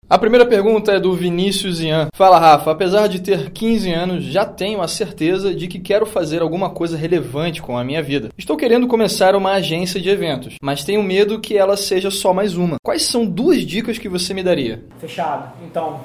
A 0.10 0.18
primeira 0.18 0.46
pergunta 0.46 0.92
é 0.92 1.00
do 1.00 1.16
Vinícius 1.16 1.80
Ian. 1.80 2.10
Fala, 2.14 2.38
Rafa. 2.38 2.72
Apesar 2.72 3.08
de 3.08 3.22
ter 3.22 3.50
15 3.50 3.94
anos, 3.94 4.24
já 4.26 4.46
tenho 4.46 4.82
a 4.82 4.88
certeza 4.88 5.56
de 5.56 5.70
que 5.70 5.80
quero 5.80 6.06
fazer 6.06 6.42
alguma 6.42 6.70
coisa 6.70 6.98
relevante 6.98 7.62
com 7.62 7.78
a 7.78 7.84
minha 7.84 8.04
vida. 8.04 8.30
Estou 8.38 8.58
querendo 8.58 8.88
começar 8.88 9.36
uma 9.38 9.54
agência 9.54 10.02
de 10.02 10.10
eventos, 10.10 10.56
mas 10.62 10.84
tenho 10.84 11.02
medo 11.02 11.40
que 11.40 11.58
ela 11.58 11.78
seja 11.78 12.12
só 12.12 12.34
mais 12.34 12.58
uma. 12.58 12.76
Quais 12.84 13.04
são 13.04 13.26
duas 13.26 13.66
dicas 13.66 13.98
que 13.98 14.10
você 14.10 14.34
me 14.34 14.44
daria? 14.44 14.84
Fechado. 15.00 15.50
Então, 15.64 16.02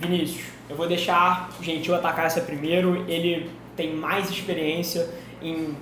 Vinícius, 0.00 0.46
eu 0.70 0.74
vou 0.74 0.88
deixar 0.88 1.50
o 1.60 1.62
Gentil 1.62 1.94
atacar 1.94 2.24
essa 2.24 2.40
primeiro. 2.40 3.04
Ele 3.06 3.50
tem 3.76 3.94
mais 3.94 4.30
experiência 4.30 5.08
em 5.40 5.74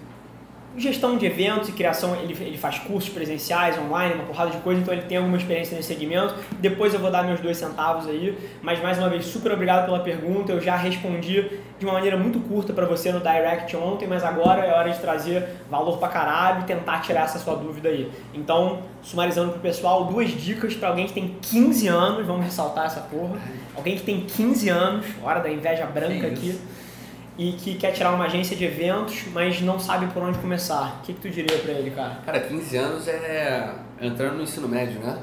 gestão 0.76 1.16
de 1.16 1.26
eventos 1.26 1.68
e 1.68 1.72
criação, 1.72 2.14
ele, 2.16 2.36
ele 2.40 2.56
faz 2.56 2.78
cursos 2.78 3.10
presenciais, 3.10 3.76
online, 3.78 4.14
uma 4.14 4.24
porrada 4.24 4.50
de 4.50 4.58
coisa, 4.58 4.80
então 4.80 4.94
ele 4.94 5.02
tem 5.02 5.18
alguma 5.18 5.36
experiência 5.36 5.76
nesse 5.76 5.88
segmento. 5.88 6.34
Depois 6.58 6.94
eu 6.94 7.00
vou 7.00 7.10
dar 7.10 7.24
meus 7.24 7.40
dois 7.40 7.56
centavos 7.56 8.06
aí, 8.06 8.38
mas 8.62 8.80
mais 8.80 8.96
uma 8.98 9.08
vez, 9.08 9.24
super 9.26 9.52
obrigado 9.52 9.84
pela 9.84 10.00
pergunta. 10.00 10.52
Eu 10.52 10.60
já 10.60 10.76
respondi 10.76 11.50
de 11.78 11.84
uma 11.84 11.94
maneira 11.94 12.16
muito 12.16 12.38
curta 12.40 12.72
para 12.72 12.86
você 12.86 13.10
no 13.10 13.20
direct 13.20 13.76
ontem, 13.76 14.06
mas 14.06 14.22
agora 14.22 14.64
é 14.64 14.72
hora 14.72 14.90
de 14.90 14.98
trazer 14.98 15.48
valor 15.68 15.98
pra 15.98 16.08
caralho 16.08 16.62
e 16.62 16.64
tentar 16.64 17.00
tirar 17.00 17.24
essa 17.24 17.38
sua 17.38 17.56
dúvida 17.56 17.88
aí. 17.88 18.10
Então, 18.32 18.82
sumarizando 19.02 19.52
pro 19.52 19.60
pessoal, 19.60 20.04
duas 20.04 20.30
dicas 20.30 20.74
para 20.74 20.88
alguém 20.88 21.06
que 21.06 21.12
tem 21.12 21.36
15 21.42 21.88
anos, 21.88 22.26
vamos 22.26 22.44
ressaltar 22.44 22.86
essa 22.86 23.00
porra. 23.00 23.38
Alguém 23.74 23.96
que 23.96 24.02
tem 24.02 24.20
15 24.20 24.68
anos, 24.68 25.06
hora 25.22 25.40
da 25.40 25.50
inveja 25.50 25.86
branca 25.86 26.28
aqui 26.28 26.56
e 27.40 27.52
que 27.52 27.74
quer 27.76 27.92
tirar 27.92 28.12
uma 28.12 28.26
agência 28.26 28.54
de 28.54 28.66
eventos, 28.66 29.24
mas 29.32 29.62
não 29.62 29.80
sabe 29.80 30.12
por 30.12 30.22
onde 30.22 30.38
começar. 30.38 30.98
O 31.00 31.06
que, 31.06 31.14
que 31.14 31.20
tu 31.22 31.30
diria 31.30 31.56
para 31.56 31.72
ele, 31.72 31.90
cara? 31.90 32.18
Cara, 32.26 32.38
15 32.38 32.76
anos 32.76 33.08
é 33.08 33.72
entrando 33.98 34.36
no 34.36 34.42
ensino 34.42 34.68
médio, 34.68 35.00
né? 35.00 35.18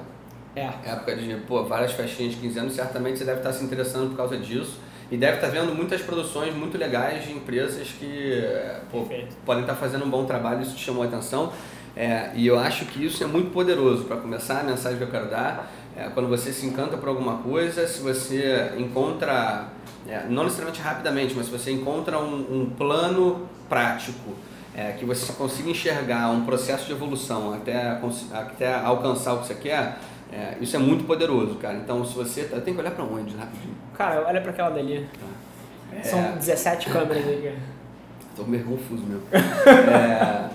É. 0.56 0.66
Época 0.84 1.16
de, 1.16 1.36
pô, 1.48 1.64
várias 1.66 1.92
festinhas 1.92 2.34
de 2.34 2.40
15 2.40 2.60
anos, 2.60 2.74
certamente 2.74 3.20
você 3.20 3.24
deve 3.24 3.38
estar 3.38 3.54
se 3.54 3.64
interessando 3.64 4.10
por 4.10 4.18
causa 4.18 4.36
disso. 4.36 4.80
E 5.12 5.16
deve 5.16 5.36
estar 5.36 5.50
vendo 5.50 5.76
muitas 5.76 6.02
produções 6.02 6.56
muito 6.56 6.76
legais 6.76 7.24
de 7.24 7.34
empresas 7.34 7.88
que 7.90 8.44
pô, 8.92 9.06
podem 9.46 9.62
estar 9.62 9.76
fazendo 9.76 10.04
um 10.04 10.10
bom 10.10 10.26
trabalho, 10.26 10.64
isso 10.64 10.76
te 10.76 10.84
chamou 10.84 11.04
a 11.04 11.06
atenção. 11.06 11.54
É, 11.96 12.32
e 12.34 12.48
eu 12.48 12.58
acho 12.58 12.86
que 12.86 13.06
isso 13.06 13.24
é 13.24 13.28
muito 13.28 13.52
poderoso. 13.52 14.06
Para 14.06 14.18
começar, 14.18 14.62
a 14.62 14.64
mensagem 14.64 14.98
que 14.98 15.04
eu 15.04 15.12
quero 15.12 15.30
dar 15.30 15.72
é 15.96 16.10
quando 16.10 16.28
você 16.28 16.52
se 16.52 16.66
encanta 16.66 16.98
por 16.98 17.10
alguma 17.10 17.38
coisa, 17.44 17.88
se 17.88 18.02
você 18.02 18.74
encontra 18.76 19.77
é, 20.08 20.26
não 20.30 20.44
necessariamente 20.44 20.82
rapidamente, 20.82 21.34
mas 21.36 21.48
se 21.48 21.52
você 21.52 21.72
encontra 21.72 22.18
um, 22.18 22.62
um 22.62 22.70
plano 22.70 23.48
prático 23.68 24.34
é, 24.76 24.92
que 24.92 25.06
você 25.06 25.34
consiga 25.34 25.70
enxergar 25.70 26.30
um 26.30 26.46
processo 26.46 26.86
de 26.86 26.92
evolução 26.92 27.54
até, 27.54 28.00
até 28.34 28.74
alcançar 28.74 29.34
o 29.34 29.40
que 29.40 29.48
você 29.48 29.56
quer, 29.56 29.98
é, 30.32 30.58
isso 30.62 30.76
é 30.76 30.80
muito 30.80 31.06
poderoso, 31.06 31.56
cara. 31.56 31.76
Então, 31.76 32.06
se 32.06 32.14
você. 32.14 32.44
Tá, 32.44 32.60
tem 32.60 32.74
que 32.74 32.80
olhar 32.80 32.92
para 32.92 33.04
onde, 33.04 33.36
rapidinho? 33.36 33.74
Cara, 33.98 34.26
olha 34.28 34.42
para 34.42 34.52
aquela 34.52 34.70
dali. 34.70 35.08
Tá. 35.20 36.04
São 36.04 36.36
17 36.36 36.90
câmeras 36.92 37.26
aí, 37.26 37.42
cara. 37.42 37.78
Tô 38.36 38.44
meio 38.44 38.66
confuso 38.66 39.04
mesmo. 39.04 39.24
é, 39.34 40.50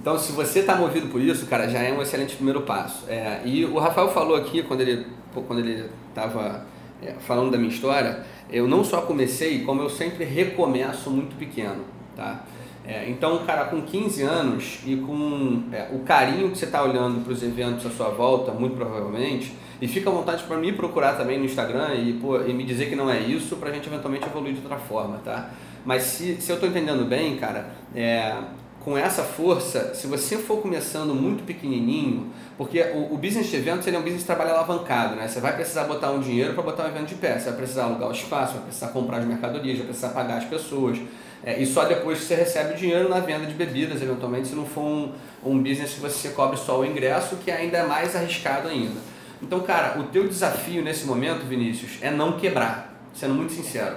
Então, 0.00 0.18
se 0.18 0.32
você 0.32 0.60
está 0.60 0.76
movido 0.76 1.08
por 1.08 1.20
isso, 1.20 1.46
cara, 1.46 1.68
já 1.68 1.80
é 1.80 1.92
um 1.92 2.00
excelente 2.00 2.36
primeiro 2.36 2.62
passo. 2.62 3.06
É, 3.08 3.40
e 3.44 3.64
o 3.64 3.78
Rafael 3.78 4.08
falou 4.08 4.36
aqui, 4.36 4.62
quando 4.62 4.82
ele 4.82 5.06
quando 5.34 5.58
ele 5.58 5.90
estava 6.10 6.48
é, 6.50 6.73
falando 7.20 7.50
da 7.50 7.58
minha 7.58 7.70
história, 7.70 8.24
eu 8.50 8.68
não 8.68 8.84
só 8.84 9.02
comecei, 9.02 9.64
como 9.64 9.82
eu 9.82 9.90
sempre 9.90 10.24
recomeço 10.24 11.10
muito 11.10 11.36
pequeno, 11.36 11.84
tá? 12.14 12.44
É, 12.86 13.08
então, 13.08 13.38
cara, 13.46 13.64
com 13.64 13.80
15 13.80 14.22
anos 14.22 14.80
e 14.84 14.94
com 14.96 15.62
é, 15.72 15.88
o 15.90 16.00
carinho 16.00 16.50
que 16.50 16.58
você 16.58 16.66
está 16.66 16.82
olhando 16.82 17.24
para 17.24 17.32
os 17.32 17.42
eventos 17.42 17.86
à 17.86 17.90
sua 17.90 18.10
volta, 18.10 18.52
muito 18.52 18.76
provavelmente, 18.76 19.54
e 19.80 19.88
fica 19.88 20.10
à 20.10 20.12
vontade 20.12 20.44
para 20.44 20.58
me 20.58 20.70
procurar 20.72 21.14
também 21.16 21.38
no 21.38 21.46
Instagram 21.46 21.94
e, 21.94 22.12
pô, 22.14 22.40
e 22.42 22.52
me 22.52 22.62
dizer 22.62 22.90
que 22.90 22.94
não 22.94 23.10
é 23.10 23.20
isso 23.20 23.56
para 23.56 23.70
a 23.70 23.72
gente 23.72 23.86
eventualmente 23.86 24.26
evoluir 24.26 24.52
de 24.52 24.60
outra 24.60 24.76
forma, 24.76 25.18
tá? 25.24 25.50
Mas 25.84 26.02
se, 26.02 26.40
se 26.40 26.50
eu 26.50 26.54
estou 26.54 26.68
entendendo 26.68 27.06
bem, 27.06 27.36
cara, 27.36 27.70
é, 27.94 28.34
com 28.80 28.98
essa 28.98 29.22
força, 29.22 29.94
se 29.94 30.06
você 30.06 30.36
for 30.36 30.58
começando 30.58 31.14
muito 31.14 31.42
pequenininho, 31.44 32.30
porque 32.56 32.80
o, 32.80 33.14
o 33.14 33.18
business 33.18 33.48
de 33.48 33.56
eventos 33.56 33.86
ele 33.86 33.96
é 33.96 33.98
um 33.98 34.02
business 34.02 34.20
de 34.20 34.26
trabalho 34.26 34.50
alavancado, 34.50 35.16
né? 35.16 35.26
Você 35.26 35.40
vai 35.40 35.54
precisar 35.54 35.84
botar 35.84 36.10
um 36.10 36.20
dinheiro 36.20 36.54
para 36.54 36.62
botar 36.62 36.84
um 36.84 36.88
evento 36.88 37.08
de 37.08 37.16
pé, 37.16 37.38
você 37.38 37.46
vai 37.46 37.56
precisar 37.56 37.84
alugar 37.84 38.08
o 38.08 38.12
espaço, 38.12 38.54
vai 38.54 38.62
precisar 38.62 38.88
comprar 38.88 39.18
as 39.18 39.24
mercadorias, 39.24 39.78
vai 39.78 39.86
precisar 39.86 40.10
pagar 40.10 40.38
as 40.38 40.44
pessoas. 40.44 40.98
É, 41.44 41.60
e 41.60 41.66
só 41.66 41.84
depois 41.84 42.20
você 42.20 42.34
recebe 42.34 42.74
o 42.74 42.76
dinheiro 42.76 43.08
na 43.08 43.20
venda 43.20 43.44
de 43.44 43.54
bebidas, 43.54 44.00
eventualmente, 44.00 44.48
se 44.48 44.54
não 44.54 44.64
for 44.64 44.82
um, 44.82 45.12
um 45.44 45.62
business 45.62 45.92
que 45.94 46.00
você 46.00 46.30
cobre 46.30 46.56
só 46.56 46.80
o 46.80 46.84
ingresso, 46.86 47.36
que 47.36 47.50
ainda 47.50 47.78
é 47.78 47.86
mais 47.86 48.16
arriscado 48.16 48.68
ainda. 48.68 48.98
Então, 49.42 49.60
cara, 49.60 49.98
o 50.00 50.04
teu 50.04 50.26
desafio 50.26 50.82
nesse 50.82 51.04
momento, 51.04 51.44
Vinícius, 51.44 51.98
é 52.00 52.10
não 52.10 52.38
quebrar, 52.38 52.94
sendo 53.12 53.34
muito 53.34 53.52
sincero. 53.52 53.96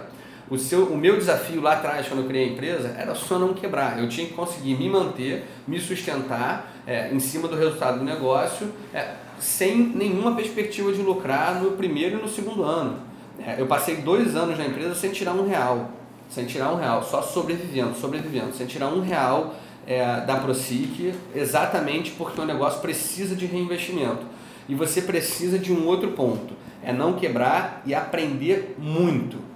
O, 0.50 0.58
seu, 0.58 0.86
o 0.86 0.98
meu 0.98 1.18
desafio 1.18 1.62
lá 1.62 1.74
atrás, 1.74 2.08
quando 2.08 2.22
eu 2.22 2.28
criei 2.28 2.50
a 2.50 2.52
empresa, 2.54 2.96
era 2.98 3.14
só 3.14 3.38
não 3.38 3.54
quebrar. 3.54 4.00
Eu 4.00 4.08
tinha 4.08 4.28
que 4.28 4.34
conseguir 4.34 4.76
me 4.76 4.90
manter, 4.90 5.46
me 5.68 5.80
sustentar 5.80 6.74
é, 6.86 7.12
em 7.14 7.20
cima 7.20 7.48
do 7.50 7.56
resultado 7.56 8.00
do 8.00 8.06
negócio, 8.06 8.72
é, 8.94 9.16
sem 9.40 9.78
nenhuma 9.78 10.36
perspectiva 10.36 10.94
de 10.94 11.02
lucrar 11.02 11.62
no 11.62 11.72
primeiro 11.72 12.18
e 12.18 12.22
no 12.22 12.30
segundo 12.30 12.64
ano. 12.64 13.00
É, 13.46 13.60
eu 13.60 13.68
passei 13.68 13.98
dois 13.98 14.36
anos 14.36 14.58
na 14.58 14.66
empresa 14.66 14.96
sem 14.96 15.12
tirar 15.12 15.34
um 15.34 15.46
real. 15.46 15.92
Sem 16.30 16.46
tirar 16.46 16.72
um 16.72 16.78
real, 16.78 17.04
só 17.04 17.22
sobrevivendo, 17.22 17.96
sobrevivendo, 17.96 18.54
sem 18.54 18.68
tirar 18.68 18.88
um 18.88 19.02
real 19.02 19.54
é, 19.86 20.22
da 20.22 20.36
ProSIC, 20.36 21.14
exatamente 21.34 22.12
porque 22.12 22.40
o 22.40 22.46
negócio 22.46 22.82
precisa 22.82 23.36
de 23.36 23.46
reinvestimento. 23.46 24.26
E 24.68 24.76
você 24.76 25.02
precisa 25.02 25.58
de 25.58 25.72
um 25.72 25.88
outro 25.88 26.12
ponto, 26.12 26.54
é 26.84 26.92
não 26.92 27.14
quebrar 27.14 27.82
e 27.86 27.96
aprender 27.96 28.76
muito. 28.78 29.47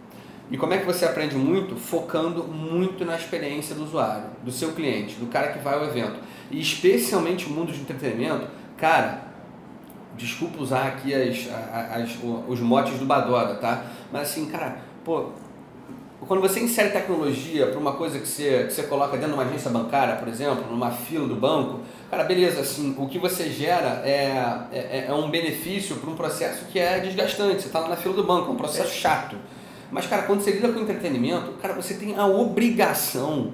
E 0.52 0.58
como 0.58 0.74
é 0.74 0.78
que 0.78 0.86
você 0.86 1.06
aprende 1.06 1.36
muito? 1.36 1.78
Focando 1.78 2.44
muito 2.44 3.06
na 3.06 3.16
experiência 3.16 3.74
do 3.74 3.86
usuário, 3.86 4.26
do 4.44 4.52
seu 4.52 4.74
cliente, 4.74 5.16
do 5.16 5.28
cara 5.28 5.54
que 5.54 5.60
vai 5.60 5.76
ao 5.76 5.86
evento. 5.86 6.20
E 6.52 6.60
especialmente 6.60 7.46
o 7.48 7.50
mundo 7.50 7.72
de 7.72 7.80
entretenimento, 7.80 8.48
cara, 8.78 9.22
desculpa 10.18 10.62
usar 10.62 10.88
aqui 10.88 11.14
as, 11.14 11.48
as, 11.94 12.18
os 12.50 12.60
motes 12.60 13.00
do 13.00 13.06
Badoda, 13.06 13.56
tá? 13.56 13.86
Mas 14.12 14.24
assim, 14.24 14.48
cara, 14.48 14.80
pô, 15.06 15.30
quando 16.28 16.42
você 16.42 16.60
insere 16.60 16.90
tecnologia 16.90 17.68
para 17.68 17.80
uma 17.80 17.94
coisa 17.94 18.20
que 18.20 18.28
você, 18.28 18.66
que 18.68 18.74
você 18.74 18.84
coloca 18.84 19.14
dentro 19.14 19.30
de 19.30 19.34
uma 19.34 19.44
agência 19.44 19.72
bancária, 19.72 20.18
por 20.18 20.28
exemplo, 20.28 20.70
numa 20.70 20.92
fila 20.92 21.28
do 21.30 21.36
banco, 21.36 21.80
cara, 22.10 22.26
beleza, 22.26 22.60
assim, 22.60 22.94
o 22.98 23.08
que 23.08 23.18
você 23.18 23.50
gera 23.50 24.02
é, 24.04 24.68
é, 24.74 25.06
é 25.08 25.14
um 25.14 25.30
benefício 25.30 25.96
para 25.96 26.10
um 26.10 26.16
processo 26.16 26.66
que 26.66 26.78
é 26.78 27.00
desgastante. 27.00 27.62
Você 27.62 27.68
está 27.68 27.88
na 27.88 27.96
fila 27.96 28.16
do 28.16 28.24
banco, 28.26 28.50
é 28.50 28.52
um 28.52 28.58
processo 28.58 28.94
chato. 28.94 29.38
Mas, 29.92 30.08
cara, 30.08 30.24
quando 30.24 30.42
você 30.42 30.52
lida 30.52 30.70
com 30.70 30.80
entretenimento, 30.80 31.52
cara, 31.62 31.74
você 31.74 31.96
tem 31.96 32.16
a 32.16 32.26
obrigação, 32.26 33.52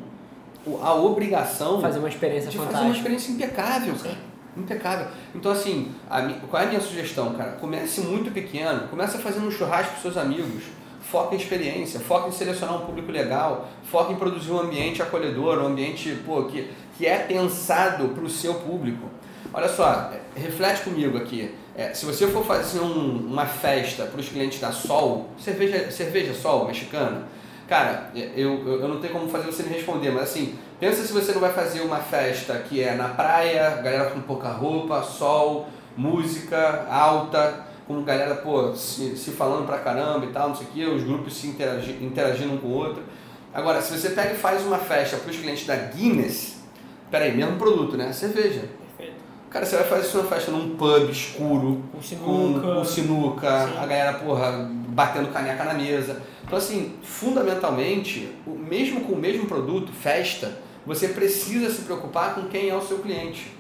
a 0.81 0.93
obrigação 0.93 1.81
fazer 1.81 1.99
uma 1.99 2.09
experiência 2.09 2.49
de 2.49 2.57
fantástica. 2.57 2.77
fazer 2.77 2.89
uma 2.89 2.97
experiência 2.97 3.31
impecável, 3.31 3.95
cara. 3.95 4.17
Impecável. 4.55 5.07
Então, 5.35 5.51
assim, 5.51 5.91
a, 6.09 6.21
qual 6.49 6.61
é 6.61 6.65
a 6.65 6.69
minha 6.69 6.81
sugestão, 6.81 7.33
cara? 7.33 7.53
Comece 7.53 8.01
muito 8.01 8.31
pequeno, 8.31 8.87
comece 8.87 9.17
fazendo 9.17 9.47
um 9.47 9.51
churrasco 9.51 9.95
com 9.95 10.01
seus 10.01 10.17
amigos, 10.17 10.63
foca 11.01 11.35
em 11.35 11.37
experiência, 11.37 11.99
foca 11.99 12.27
em 12.27 12.31
selecionar 12.31 12.75
um 12.75 12.85
público 12.85 13.11
legal, 13.11 13.67
foca 13.83 14.11
em 14.11 14.15
produzir 14.15 14.51
um 14.51 14.59
ambiente 14.59 15.01
acolhedor, 15.01 15.59
um 15.59 15.67
ambiente 15.67 16.17
pô, 16.25 16.43
que, 16.43 16.69
que 16.97 17.05
é 17.05 17.17
pensado 17.17 18.09
para 18.09 18.23
o 18.23 18.29
seu 18.29 18.55
público. 18.55 19.07
Olha 19.53 19.69
só, 19.69 20.11
é, 20.13 20.19
reflete 20.39 20.81
comigo 20.81 21.17
aqui. 21.17 21.53
É, 21.77 21.93
se 21.93 22.07
você 22.07 22.25
for 22.25 22.43
fazer 22.43 22.79
um, 22.79 23.27
uma 23.27 23.45
festa 23.45 24.05
para 24.05 24.19
os 24.19 24.27
clientes 24.27 24.59
da 24.59 24.71
Sol, 24.71 25.29
cerveja, 25.37 25.91
cerveja 25.91 26.33
Sol 26.33 26.65
mexicana, 26.65 27.27
cara, 27.67 28.09
eu, 28.15 28.67
eu, 28.67 28.87
não 28.87 28.99
tenho 28.99 29.13
como 29.13 29.29
fazer 29.29 29.45
você 29.45 29.61
me 29.61 29.69
responder, 29.69 30.09
mas 30.09 30.23
assim, 30.23 30.55
pensa 30.79 31.03
se 31.05 31.13
você 31.13 31.31
não 31.33 31.39
vai 31.39 31.53
fazer 31.53 31.81
uma 31.81 31.99
festa 31.99 32.55
que 32.67 32.81
é 32.81 32.95
na 32.95 33.09
praia, 33.09 33.79
galera 33.83 34.09
com 34.09 34.19
pouca 34.21 34.49
roupa, 34.49 35.03
sol, 35.03 35.67
música 35.95 36.87
alta, 36.89 37.67
com 37.85 38.01
galera 38.01 38.33
pô, 38.33 38.73
se, 38.73 39.15
se 39.15 39.29
falando 39.29 39.67
pra 39.67 39.77
caramba 39.77 40.25
e 40.25 40.29
tal, 40.29 40.49
não 40.49 40.55
sei 40.55 40.65
o 40.65 40.69
que, 40.71 40.83
os 40.83 41.03
grupos 41.03 41.37
se 41.37 41.45
interagindo, 41.45 42.03
interagindo 42.03 42.53
um 42.55 42.57
com 42.57 42.67
o 42.69 42.73
outro. 42.73 43.03
Agora, 43.53 43.83
se 43.83 43.95
você 43.95 44.09
pega 44.09 44.33
e 44.33 44.35
faz 44.35 44.63
uma 44.63 44.79
festa 44.79 45.17
para 45.17 45.29
os 45.29 45.37
clientes 45.37 45.67
da 45.67 45.75
Guinness, 45.75 46.55
peraí, 47.11 47.37
mesmo 47.37 47.55
produto, 47.57 47.95
né? 47.95 48.11
Cerveja 48.13 48.63
Cara, 49.57 49.65
você 49.65 49.75
vai 49.75 49.85
fazer 49.85 50.17
uma 50.19 50.27
festa 50.27 50.51
num 50.51 50.75
pub 50.75 51.09
escuro, 51.09 51.83
com 51.91 51.99
sinuca, 51.99 52.59
com, 52.59 52.75
com 52.75 52.85
sinuca 52.85 53.49
a 53.63 53.87
galera, 53.87 54.13
porra, 54.13 54.69
batendo 54.89 55.33
caneca 55.33 55.63
na 55.63 55.73
mesa. 55.73 56.21
Então, 56.45 56.59
assim, 56.59 56.93
fundamentalmente, 57.01 58.29
mesmo 58.45 59.01
com 59.01 59.13
o 59.13 59.17
mesmo 59.17 59.47
produto, 59.47 59.91
festa, 59.91 60.59
você 60.85 61.07
precisa 61.07 61.73
se 61.73 61.81
preocupar 61.81 62.35
com 62.35 62.43
quem 62.43 62.69
é 62.69 62.75
o 62.75 62.81
seu 62.83 62.99
cliente. 62.99 63.51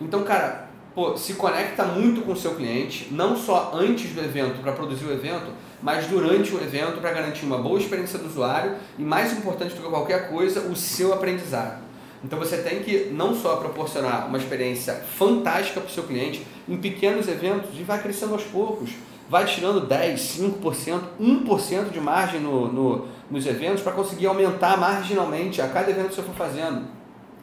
Então, 0.00 0.22
cara, 0.22 0.70
pô, 0.94 1.14
se 1.14 1.34
conecta 1.34 1.84
muito 1.84 2.22
com 2.22 2.32
o 2.32 2.36
seu 2.36 2.54
cliente, 2.54 3.08
não 3.12 3.36
só 3.36 3.72
antes 3.74 4.12
do 4.12 4.20
evento 4.22 4.62
para 4.62 4.72
produzir 4.72 5.04
o 5.04 5.12
evento, 5.12 5.52
mas 5.82 6.06
durante 6.06 6.54
o 6.54 6.56
evento 6.56 7.02
para 7.02 7.12
garantir 7.12 7.44
uma 7.44 7.58
boa 7.58 7.78
experiência 7.78 8.18
do 8.18 8.28
usuário 8.28 8.76
e, 8.98 9.02
mais 9.02 9.30
importante 9.36 9.74
do 9.74 9.82
que 9.82 9.90
qualquer 9.90 10.30
coisa, 10.30 10.62
o 10.62 10.74
seu 10.74 11.12
aprendizado. 11.12 11.83
Então 12.24 12.38
você 12.38 12.56
tem 12.56 12.82
que 12.82 13.10
não 13.12 13.34
só 13.34 13.56
proporcionar 13.56 14.26
uma 14.26 14.38
experiência 14.38 14.94
fantástica 14.94 15.80
para 15.80 15.90
o 15.90 15.92
seu 15.92 16.04
cliente 16.04 16.44
em 16.66 16.78
pequenos 16.78 17.28
eventos 17.28 17.78
e 17.78 17.82
vai 17.82 18.00
crescendo 18.02 18.32
aos 18.32 18.44
poucos. 18.44 18.90
Vai 19.28 19.44
tirando 19.44 19.86
10, 19.86 20.20
5%, 20.20 21.00
1% 21.20 21.90
de 21.90 22.00
margem 22.00 22.40
no, 22.40 22.72
no, 22.72 23.08
nos 23.30 23.46
eventos 23.46 23.82
para 23.82 23.92
conseguir 23.92 24.26
aumentar 24.26 24.76
marginalmente 24.78 25.60
a 25.60 25.68
cada 25.68 25.90
evento 25.90 26.08
que 26.08 26.14
você 26.14 26.22
for 26.22 26.34
fazendo. 26.34 26.86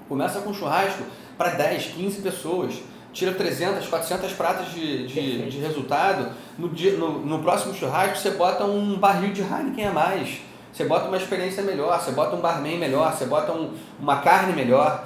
Começa 0.10 0.42
com 0.42 0.54
churrasco 0.54 1.04
para 1.38 1.52
10, 1.52 1.86
15 1.88 2.22
pessoas. 2.22 2.82
Tira 3.14 3.34
300, 3.34 3.88
400 3.88 4.32
pratas 4.34 4.72
de, 4.72 5.06
de, 5.06 5.50
de 5.50 5.58
resultado. 5.60 6.32
No, 6.58 6.70
dia, 6.70 6.94
no, 6.94 7.20
no 7.20 7.40
próximo 7.40 7.74
churrasco 7.74 8.18
você 8.18 8.32
bota 8.32 8.64
um 8.64 8.98
barril 8.98 9.32
de 9.34 9.42
Heineken 9.42 9.88
a 9.88 9.92
mais 9.92 10.40
você 10.72 10.86
bota 10.86 11.08
uma 11.08 11.18
experiência 11.18 11.62
melhor, 11.64 12.00
você 12.00 12.12
bota 12.12 12.36
um 12.36 12.40
barman 12.40 12.78
melhor, 12.78 13.14
você 13.14 13.26
bota 13.26 13.52
um, 13.52 13.74
uma 14.00 14.18
carne 14.22 14.54
melhor. 14.54 15.06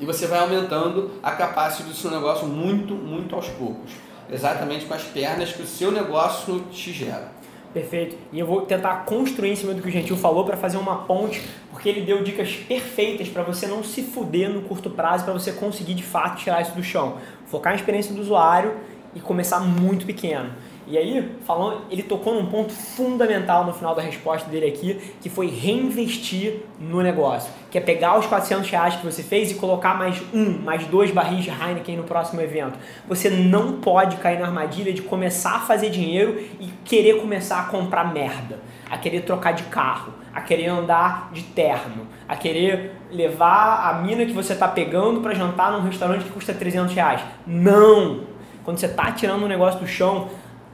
E 0.00 0.06
você 0.06 0.26
vai 0.26 0.38
aumentando 0.38 1.10
a 1.22 1.32
capacidade 1.32 1.90
do 1.90 1.94
seu 1.94 2.10
negócio 2.10 2.46
muito, 2.46 2.94
muito 2.94 3.34
aos 3.34 3.48
poucos. 3.48 3.90
Exatamente 4.30 4.86
com 4.86 4.94
as 4.94 5.02
pernas 5.02 5.52
que 5.52 5.62
o 5.62 5.66
seu 5.66 5.90
negócio 5.90 6.60
te 6.70 6.92
gera. 6.92 7.32
Perfeito. 7.72 8.16
E 8.32 8.38
eu 8.38 8.46
vou 8.46 8.62
tentar 8.62 9.04
construir 9.04 9.50
em 9.50 9.56
cima 9.56 9.74
do 9.74 9.82
que 9.82 9.88
o 9.88 9.90
Gentil 9.90 10.16
falou 10.16 10.44
para 10.44 10.56
fazer 10.56 10.78
uma 10.78 11.04
ponte, 11.04 11.42
porque 11.70 11.88
ele 11.88 12.00
deu 12.00 12.22
dicas 12.22 12.52
perfeitas 12.52 13.28
para 13.28 13.42
você 13.42 13.66
não 13.66 13.84
se 13.84 14.02
fuder 14.02 14.48
no 14.48 14.62
curto 14.62 14.88
prazo, 14.88 15.24
para 15.24 15.34
você 15.34 15.52
conseguir 15.52 15.94
de 15.94 16.02
fato 16.02 16.38
tirar 16.38 16.62
isso 16.62 16.72
do 16.72 16.82
chão. 16.82 17.18
Focar 17.46 17.72
na 17.72 17.78
experiência 17.78 18.14
do 18.14 18.20
usuário 18.20 18.74
e 19.14 19.20
começar 19.20 19.60
muito 19.60 20.06
pequeno. 20.06 20.50
E 20.90 20.96
aí, 20.96 21.36
falando, 21.44 21.82
ele 21.90 22.02
tocou 22.02 22.34
num 22.34 22.46
ponto 22.46 22.72
fundamental 22.72 23.66
no 23.66 23.74
final 23.74 23.94
da 23.94 24.00
resposta 24.00 24.48
dele 24.48 24.66
aqui, 24.66 24.98
que 25.20 25.28
foi 25.28 25.48
reinvestir 25.48 26.62
no 26.80 27.02
negócio. 27.02 27.52
Que 27.70 27.76
é 27.76 27.80
pegar 27.80 28.18
os 28.18 28.24
400 28.24 28.70
reais 28.70 28.96
que 28.96 29.04
você 29.04 29.22
fez 29.22 29.50
e 29.50 29.54
colocar 29.56 29.98
mais 29.98 30.22
um, 30.32 30.58
mais 30.58 30.86
dois 30.86 31.10
barris 31.10 31.44
de 31.44 31.50
Heineken 31.50 31.98
no 31.98 32.04
próximo 32.04 32.40
evento. 32.40 32.78
Você 33.06 33.28
não 33.28 33.74
pode 33.80 34.16
cair 34.16 34.40
na 34.40 34.46
armadilha 34.46 34.90
de 34.90 35.02
começar 35.02 35.56
a 35.56 35.60
fazer 35.60 35.90
dinheiro 35.90 36.42
e 36.58 36.68
querer 36.86 37.20
começar 37.20 37.60
a 37.60 37.64
comprar 37.64 38.10
merda. 38.10 38.58
A 38.90 38.96
querer 38.96 39.20
trocar 39.20 39.52
de 39.52 39.64
carro, 39.64 40.14
a 40.32 40.40
querer 40.40 40.68
andar 40.68 41.28
de 41.34 41.42
terno, 41.42 42.06
a 42.26 42.34
querer 42.34 42.92
levar 43.12 43.90
a 43.90 44.00
mina 44.00 44.24
que 44.24 44.32
você 44.32 44.54
está 44.54 44.66
pegando 44.66 45.20
para 45.20 45.34
jantar 45.34 45.70
num 45.70 45.82
restaurante 45.82 46.24
que 46.24 46.30
custa 46.30 46.54
300 46.54 46.94
reais. 46.94 47.20
Não! 47.46 48.38
Quando 48.64 48.78
você 48.78 48.86
está 48.86 49.12
tirando 49.12 49.44
um 49.44 49.48
negócio 49.48 49.80
do 49.80 49.86
chão, 49.86 50.28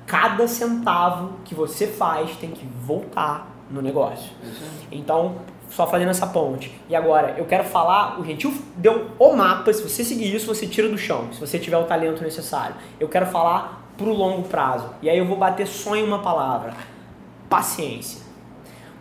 cada 0.06 0.46
centavo 0.46 1.38
que 1.44 1.54
você 1.54 1.86
faz 1.86 2.36
tem 2.36 2.50
que 2.50 2.66
voltar 2.66 3.50
no 3.70 3.80
negócio. 3.80 4.30
Então, 4.92 5.36
só 5.70 5.86
fazendo 5.86 6.10
essa 6.10 6.26
ponte. 6.26 6.72
E 6.88 6.94
agora, 6.94 7.34
eu 7.36 7.44
quero 7.44 7.64
falar, 7.64 8.20
o 8.20 8.24
Gentil 8.24 8.54
deu 8.76 9.10
o 9.18 9.32
mapa, 9.36 9.72
se 9.72 9.82
você 9.82 10.04
seguir 10.04 10.34
isso, 10.34 10.46
você 10.46 10.66
tira 10.66 10.88
do 10.88 10.98
chão, 10.98 11.28
se 11.32 11.40
você 11.40 11.58
tiver 11.58 11.78
o 11.78 11.84
talento 11.84 12.22
necessário. 12.22 12.76
Eu 13.00 13.08
quero 13.08 13.26
falar 13.26 13.84
pro 13.96 14.12
longo 14.12 14.42
prazo. 14.42 14.88
E 15.02 15.08
aí 15.08 15.18
eu 15.18 15.24
vou 15.24 15.36
bater 15.36 15.66
só 15.66 15.96
em 15.96 16.04
uma 16.04 16.20
palavra: 16.20 16.74
paciência. 17.48 18.22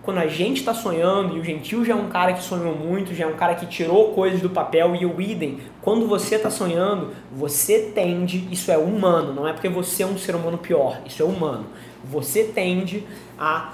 quando 0.02 0.18
a 0.18 0.28
gente 0.28 0.58
está 0.58 0.74
sonhando, 0.74 1.38
e 1.38 1.40
o 1.40 1.44
Gentil 1.44 1.86
já 1.86 1.94
é 1.94 1.96
um 1.96 2.10
cara 2.10 2.34
que 2.34 2.44
sonhou 2.44 2.76
muito, 2.76 3.14
já 3.14 3.26
é 3.26 3.28
um 3.28 3.36
cara 3.36 3.56
que 3.56 3.66
tirou 3.66 4.14
coisas 4.14 4.42
do 4.42 4.50
papel, 4.50 4.96
e 4.96 5.06
o 5.06 5.22
idem, 5.22 5.60
quando 5.84 6.08
você 6.08 6.36
está 6.36 6.50
sonhando, 6.50 7.12
você 7.30 7.92
tende, 7.94 8.48
isso 8.50 8.72
é 8.72 8.78
humano, 8.78 9.34
não 9.34 9.46
é 9.46 9.52
porque 9.52 9.68
você 9.68 10.04
é 10.04 10.08
um 10.08 10.18
ser 10.18 10.34
humano 10.34 10.58
pior, 10.58 11.02
isso 11.06 11.22
é 11.22 11.26
humano. 11.26 11.66
Você 12.06 12.46
tende 12.46 13.04
a 13.38 13.74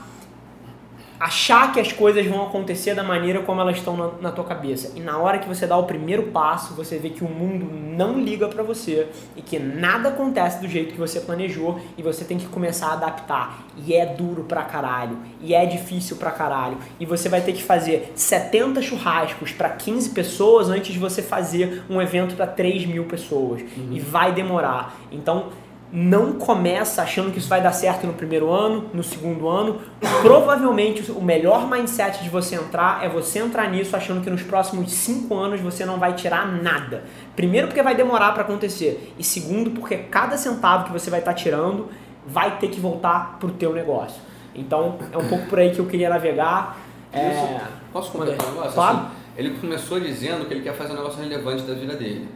achar 1.20 1.74
que 1.74 1.80
as 1.80 1.92
coisas 1.92 2.26
vão 2.26 2.44
acontecer 2.44 2.96
da 2.96 3.04
maneira 3.04 3.42
como 3.42 3.60
elas 3.60 3.78
estão 3.78 3.98
na, 3.98 4.10
na, 4.22 4.32
tua 4.32 4.46
cabeça. 4.46 4.94
E 4.96 5.02
na 5.02 5.18
hora 5.18 5.38
que 5.38 5.48
você 5.48 5.68
dá 5.68 5.76
o 5.78 5.84
primeiro 5.84 6.24
passo, 6.28 6.74
você 6.74 6.98
vê 6.98 7.10
que 7.10 7.24
o 7.24 7.28
mundo 7.28 7.68
não 7.70 8.18
liga 8.20 8.48
para 8.48 8.64
você 8.64 9.10
e 9.36 9.42
que 9.42 9.60
nada 9.60 10.10
acontece 10.10 10.62
do 10.62 10.68
jeito 10.68 10.94
que 10.94 11.00
você 11.00 11.20
planejou 11.20 11.80
e 11.98 12.02
você 12.02 12.24
tem 12.24 12.38
que 12.38 12.46
começar 12.48 12.88
a 12.88 12.94
adaptar. 12.94 13.66
E 13.86 13.94
é 13.94 14.06
duro 14.06 14.44
pra 14.44 14.64
caralho, 14.64 15.18
e 15.42 15.54
é 15.54 15.66
difícil 15.66 16.16
pra 16.16 16.32
caralho. 16.32 16.78
E 17.00 17.06
você 17.06 17.28
vai 17.28 17.42
ter 17.42 17.54
que 17.54 17.64
fazer 17.64 18.14
70 18.16 18.82
churrascos 18.82 19.52
para 19.52 19.70
15 19.70 20.10
pessoas 20.12 20.70
antes 20.70 20.94
de 20.94 21.00
você 21.00 21.22
fazer 21.22 21.84
um 21.90 22.02
evento 22.02 22.36
para 22.36 22.48
3 22.48 22.86
mil 22.86 23.06
pessoas. 23.06 23.62
Uhum. 23.62 23.90
E 23.92 24.00
vai 24.00 24.32
demorar. 24.32 24.96
Então, 25.12 25.50
não 25.92 26.34
começa 26.34 27.02
achando 27.02 27.32
que 27.32 27.40
isso 27.40 27.50
vai 27.50 27.62
dar 27.62 27.72
certo 27.72 28.06
no 28.06 28.14
primeiro 28.14 28.52
ano, 28.52 28.90
no 28.94 29.04
segundo 29.04 29.48
ano. 29.48 29.82
Provavelmente 30.22 31.12
o 31.12 31.22
melhor 31.22 31.68
mindset 31.68 32.24
de 32.24 32.30
você 32.30 32.56
entrar 32.56 33.04
é 33.04 33.10
você 33.10 33.40
entrar 33.40 33.70
nisso 33.70 33.96
achando 33.96 34.22
que 34.22 34.30
nos 34.30 34.44
próximos 34.44 34.92
cinco 34.92 35.36
anos 35.36 35.60
você 35.60 35.86
não 35.86 35.98
vai 35.98 36.14
tirar 36.14 36.48
nada. 36.62 37.04
Primeiro 37.36 37.68
porque 37.68 37.82
vai 37.82 37.96
demorar 37.96 38.34
para 38.34 38.44
acontecer 38.44 39.14
e 39.18 39.24
segundo 39.24 39.72
porque 39.72 39.98
cada 39.98 40.38
centavo 40.38 40.86
que 40.86 40.92
você 40.92 41.10
vai 41.10 41.20
estar 41.20 41.34
tá 41.34 41.38
tirando 41.38 41.90
vai 42.26 42.60
ter 42.60 42.68
que 42.68 42.80
voltar 42.80 43.38
pro 43.40 43.50
teu 43.52 43.74
negócio. 43.74 44.22
Então 44.54 44.98
é 45.12 45.18
um 45.18 45.28
pouco 45.28 45.48
por 45.48 45.60
aí 45.60 45.72
que 45.72 45.80
eu 45.80 45.86
queria 45.86 46.10
navegar. 46.10 46.78
É... 47.12 47.62
Posso 47.92 48.12
completar 48.12 48.46
um 48.46 48.52
negócio? 48.52 48.74
Claro. 48.74 48.98
Assim, 48.98 49.08
ele 49.38 49.58
começou 49.58 50.00
dizendo 50.00 50.46
que 50.46 50.54
ele 50.54 50.62
quer 50.62 50.76
fazer 50.76 50.94
um 50.94 50.98
negócio 50.98 51.20
relevante 51.20 51.64
da 51.64 51.74
vida 51.74 51.96
dele. 51.96 52.28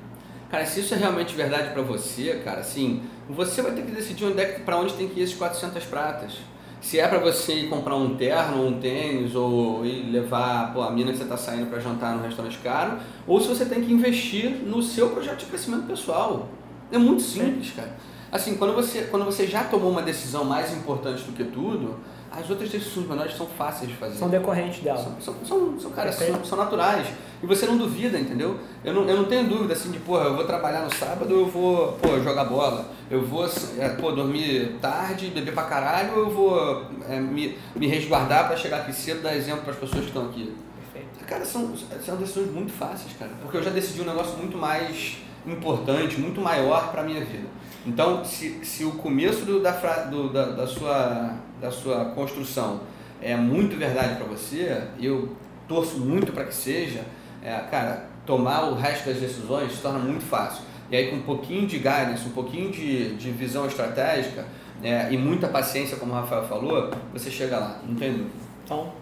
Cara, 0.54 0.68
se 0.68 0.82
isso 0.82 0.94
é 0.94 0.98
realmente 0.98 1.34
verdade 1.34 1.74
para 1.74 1.82
você, 1.82 2.40
cara, 2.46 2.60
assim, 2.60 3.02
você 3.28 3.60
vai 3.60 3.72
ter 3.72 3.82
que 3.82 3.92
decidir 3.92 4.26
onde 4.26 4.40
é 4.40 4.60
para 4.60 4.78
onde 4.78 4.94
tem 4.94 5.08
que 5.08 5.20
ir 5.20 5.24
esses 5.24 5.36
400 5.36 5.84
pratas. 5.86 6.34
Se 6.80 7.00
é 7.00 7.08
para 7.08 7.18
você 7.18 7.56
ir 7.56 7.70
comprar 7.70 7.96
um 7.96 8.16
terno, 8.16 8.68
um 8.68 8.80
tênis 8.80 9.34
ou 9.34 9.84
ir 9.84 10.12
levar 10.12 10.72
pô, 10.72 10.84
a 10.84 10.92
mina 10.92 11.12
que 11.12 11.18
você 11.18 11.24
está 11.24 11.38
saindo 11.38 11.72
para 11.72 11.80
jantar 11.80 12.16
no 12.16 12.22
restaurante 12.22 12.60
caro, 12.60 13.00
ou 13.26 13.42
se 13.42 13.48
você 13.48 13.66
tem 13.66 13.82
que 13.82 13.92
investir 13.92 14.52
no 14.64 14.84
seu 14.84 15.10
projeto 15.10 15.40
de 15.40 15.46
crescimento 15.48 15.88
pessoal. 15.88 16.48
É 16.92 17.00
muito 17.00 17.24
simples, 17.24 17.72
cara. 17.76 17.98
Assim, 18.32 18.56
quando 18.56 18.76
você, 18.76 19.08
quando 19.10 19.26
você 19.26 19.48
já 19.48 19.64
tomou 19.64 19.90
uma 19.90 20.04
decisão 20.04 20.46
mais 20.46 20.72
importante 20.72 21.24
do 21.24 21.32
que 21.32 21.46
tudo, 21.46 21.98
as 22.36 22.50
outras 22.50 22.70
decisões 22.70 23.08
menores 23.08 23.38
são 23.38 23.46
fáceis 23.46 23.90
de 23.90 23.96
fazer. 23.96 24.18
São 24.18 24.28
decorrentes 24.28 24.84
dela. 24.84 24.98
São, 24.98 25.16
são, 25.22 25.46
são, 25.46 25.80
são 25.80 25.92
cara, 25.92 26.12
são, 26.12 26.44
são, 26.44 26.58
naturais. 26.58 27.08
E 27.42 27.46
você 27.46 27.68
não 27.68 27.78
duvida, 27.78 28.20
entendeu? 28.20 28.60
Eu 28.84 28.94
não, 28.94 29.08
eu 29.08 29.18
não 29.18 29.26
tenho 29.26 29.48
dúvida 29.48 29.74
assim 29.74 29.92
de, 29.92 30.00
porra, 30.00 30.26
eu 30.26 30.36
vou 30.36 30.44
trabalhar 30.44 30.82
no 30.82 30.94
sábado, 30.94 31.32
eu 31.32 31.46
vou, 31.46 31.94
pô, 31.94 32.20
jogar 32.20 32.46
bola. 32.46 32.90
Eu 33.10 33.24
vou, 33.24 33.46
é, 33.78 33.90
pô, 33.90 34.12
dormir 34.12 34.78
tarde, 34.82 35.28
beber 35.28 35.54
pra 35.54 35.64
caralho, 35.64 36.14
eu 36.14 36.30
vou 36.32 36.86
é, 37.08 37.20
me, 37.20 37.58
me 37.76 37.86
resguardar 37.86 38.48
para 38.48 38.58
chegar 38.58 38.78
aqui 38.78 38.94
cedo, 38.94 39.22
dar 39.22 39.36
exemplo 39.36 39.62
para 39.62 39.74
as 39.74 39.80
pessoas 39.80 40.02
que 40.02 40.08
estão 40.08 40.26
aqui. 40.26 40.56
Perfeito. 40.92 41.26
Cara, 41.28 41.46
são, 41.46 41.72
são 42.04 42.18
decisões 42.18 42.52
muito 42.52 42.72
fáceis, 42.72 43.14
cara. 43.20 43.32
Porque 43.44 43.58
eu 43.58 43.64
já 43.64 43.70
decidi 43.70 44.02
um 44.02 44.06
negócio 44.06 44.36
muito 44.38 44.58
mais 44.58 45.18
importante, 45.46 46.20
muito 46.20 46.42
maior 46.42 46.92
para 46.92 47.04
minha 47.04 47.24
vida. 47.24 47.48
Então, 47.86 48.24
se, 48.24 48.64
se 48.64 48.86
o 48.86 48.92
começo 48.92 49.46
do, 49.46 49.62
da, 49.62 49.72
do, 50.06 50.30
da, 50.32 50.46
da, 50.46 50.68
sua, 50.68 51.36
da 51.60 51.70
sua 51.70 52.06
construção 52.06 52.82
é 53.22 53.36
muito 53.36 53.78
verdade 53.78 54.16
para 54.16 54.26
você, 54.26 54.84
eu 55.00 55.36
torço 55.68 56.00
muito 56.00 56.32
para 56.32 56.46
que 56.46 56.54
seja, 56.54 57.04
é, 57.42 57.54
cara, 57.70 58.10
tomar 58.26 58.70
o 58.70 58.76
resto 58.76 59.08
das 59.08 59.18
decisões 59.18 59.74
se 59.74 59.82
torna 59.82 60.00
muito 60.00 60.24
fácil. 60.24 60.64
E 60.90 60.96
aí, 60.96 61.10
com 61.10 61.18
um 61.18 61.22
pouquinho 61.22 61.66
de 61.68 61.78
guidance, 61.78 62.26
um 62.28 62.32
pouquinho 62.32 62.72
de, 62.72 63.16
de 63.16 63.32
visão 63.32 63.66
estratégica 63.66 64.46
é, 64.82 65.12
e 65.12 65.18
muita 65.18 65.48
paciência, 65.48 65.98
como 65.98 66.12
o 66.12 66.16
Rafael 66.16 66.44
falou, 66.44 66.92
você 67.12 67.32
chega 67.32 67.58
lá, 67.58 67.80
não 67.86 67.96
tem 67.96 68.12
dúvida. 68.12 68.36
Então, 68.64 68.94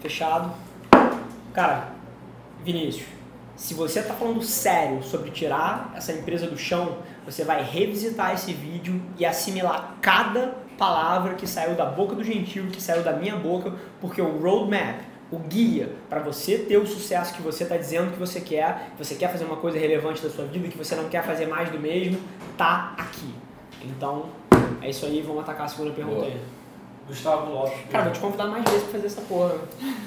fechado. 0.00 0.52
Cara, 1.52 1.92
Vinícius, 2.64 3.06
se 3.58 3.74
você 3.74 3.98
está 3.98 4.14
falando 4.14 4.40
sério 4.40 5.02
sobre 5.02 5.32
tirar 5.32 5.92
essa 5.96 6.12
empresa 6.12 6.46
do 6.46 6.56
chão, 6.56 6.98
você 7.24 7.42
vai 7.42 7.60
revisitar 7.60 8.32
esse 8.32 8.52
vídeo 8.52 9.02
e 9.18 9.26
assimilar 9.26 9.96
cada 10.00 10.56
palavra 10.78 11.34
que 11.34 11.44
saiu 11.44 11.74
da 11.74 11.84
boca 11.84 12.14
do 12.14 12.22
gentil, 12.22 12.68
que 12.68 12.80
saiu 12.80 13.02
da 13.02 13.12
minha 13.14 13.34
boca, 13.34 13.74
porque 14.00 14.22
o 14.22 14.38
roadmap, 14.38 15.00
o 15.28 15.40
guia 15.40 15.92
para 16.08 16.20
você 16.20 16.58
ter 16.58 16.78
o 16.78 16.86
sucesso 16.86 17.34
que 17.34 17.42
você 17.42 17.64
está 17.64 17.76
dizendo 17.76 18.12
que 18.12 18.18
você 18.18 18.40
quer, 18.40 18.92
que 18.96 19.04
você 19.04 19.16
quer 19.16 19.28
fazer 19.28 19.44
uma 19.44 19.56
coisa 19.56 19.76
relevante 19.76 20.22
da 20.22 20.30
sua 20.30 20.44
vida, 20.44 20.68
que 20.68 20.78
você 20.78 20.94
não 20.94 21.08
quer 21.08 21.24
fazer 21.24 21.46
mais 21.46 21.68
do 21.68 21.80
mesmo, 21.80 22.20
tá 22.56 22.94
aqui. 22.96 23.34
Então, 23.82 24.26
é 24.80 24.88
isso 24.88 25.04
aí, 25.04 25.20
vamos 25.20 25.42
atacar 25.42 25.66
a 25.66 25.68
segunda 25.68 25.90
pergunta 25.90 26.20
Boa. 26.20 26.28
aí. 26.28 26.57
Gustavo 27.08 27.52
Lopes. 27.52 27.78
Cara, 27.90 28.04
vou 28.04 28.12
te 28.12 28.20
convidar 28.20 28.46
mais 28.46 28.64
vezes 28.64 28.82
pra 28.82 28.92
fazer 28.92 29.06
essa 29.06 29.22
porra. 29.22 29.54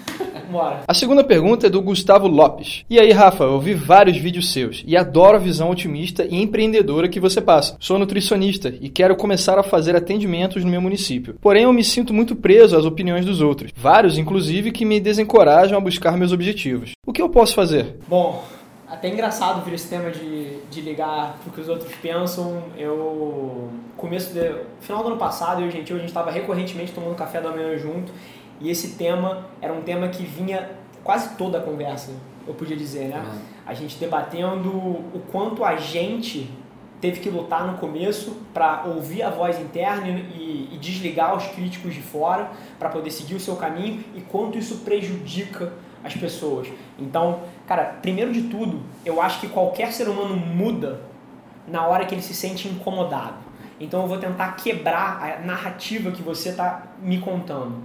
Bora. 0.51 0.81
A 0.87 0.93
segunda 0.93 1.23
pergunta 1.23 1.65
é 1.65 1.69
do 1.69 1.81
Gustavo 1.81 2.27
Lopes. 2.27 2.85
E 2.89 2.99
aí, 2.99 3.11
Rafa, 3.11 3.43
eu 3.43 3.59
vi 3.59 3.73
vários 3.73 4.17
vídeos 4.17 4.51
seus 4.51 4.83
e 4.85 4.95
adoro 4.95 5.37
a 5.37 5.39
visão 5.39 5.69
otimista 5.71 6.25
e 6.29 6.41
empreendedora 6.41 7.09
que 7.09 7.19
você 7.19 7.41
passa. 7.41 7.75
Sou 7.79 7.97
nutricionista 7.97 8.73
e 8.79 8.87
quero 8.87 9.15
começar 9.15 9.57
a 9.57 9.63
fazer 9.63 9.95
atendimentos 9.95 10.63
no 10.63 10.69
meu 10.69 10.81
município. 10.81 11.35
Porém, 11.41 11.63
eu 11.63 11.73
me 11.73 11.83
sinto 11.83 12.13
muito 12.13 12.35
preso 12.35 12.77
às 12.77 12.85
opiniões 12.85 13.25
dos 13.25 13.41
outros. 13.41 13.71
Vários, 13.75 14.17
inclusive, 14.17 14.71
que 14.71 14.85
me 14.85 14.99
desencorajam 14.99 15.77
a 15.77 15.81
buscar 15.81 16.15
meus 16.15 16.31
objetivos. 16.31 16.91
O 17.05 17.11
que 17.11 17.21
eu 17.21 17.29
posso 17.29 17.55
fazer? 17.55 17.97
Bom, 18.07 18.43
até 18.91 19.07
engraçado 19.07 19.63
vir 19.63 19.73
esse 19.73 19.87
tema 19.87 20.11
de, 20.11 20.59
de 20.65 20.81
ligar 20.81 21.37
pro 21.41 21.51
que 21.51 21.61
os 21.61 21.69
outros 21.69 21.95
pensam. 21.95 22.61
Eu, 22.77 23.69
começo 23.95 24.33
de, 24.33 24.53
final 24.81 25.01
do 25.01 25.09
ano 25.09 25.17
passado, 25.17 25.61
eu 25.61 25.67
e 25.67 25.69
o 25.69 25.71
Gentil, 25.71 25.95
a 25.95 25.99
gente 25.99 26.09
estava 26.09 26.29
recorrentemente 26.29 26.91
tomando 26.91 27.15
café 27.15 27.39
da 27.39 27.51
manhã 27.51 27.77
junto 27.77 28.11
e 28.59 28.69
esse 28.69 28.97
tema 28.97 29.45
era 29.61 29.71
um 29.71 29.81
tema 29.81 30.09
que 30.09 30.23
vinha 30.23 30.71
quase 31.03 31.35
toda 31.35 31.57
a 31.57 31.61
conversa, 31.61 32.11
eu 32.45 32.53
podia 32.53 32.75
dizer, 32.75 33.07
né? 33.07 33.19
Uhum. 33.19 33.39
A 33.65 33.73
gente 33.73 33.97
debatendo 33.97 34.69
o 34.69 35.21
quanto 35.31 35.63
a 35.63 35.77
gente 35.77 36.51
teve 36.99 37.21
que 37.21 37.29
lutar 37.29 37.65
no 37.65 37.77
começo 37.77 38.37
para 38.53 38.83
ouvir 38.85 39.23
a 39.23 39.29
voz 39.29 39.59
interna 39.59 40.07
e, 40.07 40.69
e 40.71 40.77
desligar 40.77 41.35
os 41.35 41.47
críticos 41.47 41.93
de 41.93 42.01
fora 42.01 42.51
para 42.77 42.89
poder 42.89 43.09
seguir 43.09 43.35
o 43.35 43.39
seu 43.39 43.55
caminho 43.55 44.03
e 44.13 44.21
quanto 44.21 44.57
isso 44.57 44.79
prejudica 44.79 45.71
as 46.03 46.13
pessoas. 46.15 46.67
Então, 46.97 47.41
cara, 47.71 47.99
primeiro 48.01 48.33
de 48.33 48.41
tudo, 48.43 48.81
eu 49.05 49.21
acho 49.21 49.39
que 49.39 49.47
qualquer 49.47 49.93
ser 49.93 50.09
humano 50.09 50.35
muda 50.35 50.99
na 51.65 51.87
hora 51.87 52.05
que 52.05 52.13
ele 52.13 52.21
se 52.21 52.33
sente 52.33 52.67
incomodado. 52.67 53.35
Então 53.79 54.01
eu 54.01 54.07
vou 54.07 54.17
tentar 54.17 54.57
quebrar 54.57 55.23
a 55.23 55.45
narrativa 55.45 56.11
que 56.11 56.21
você 56.21 56.49
está 56.49 56.83
me 57.01 57.19
contando. 57.19 57.77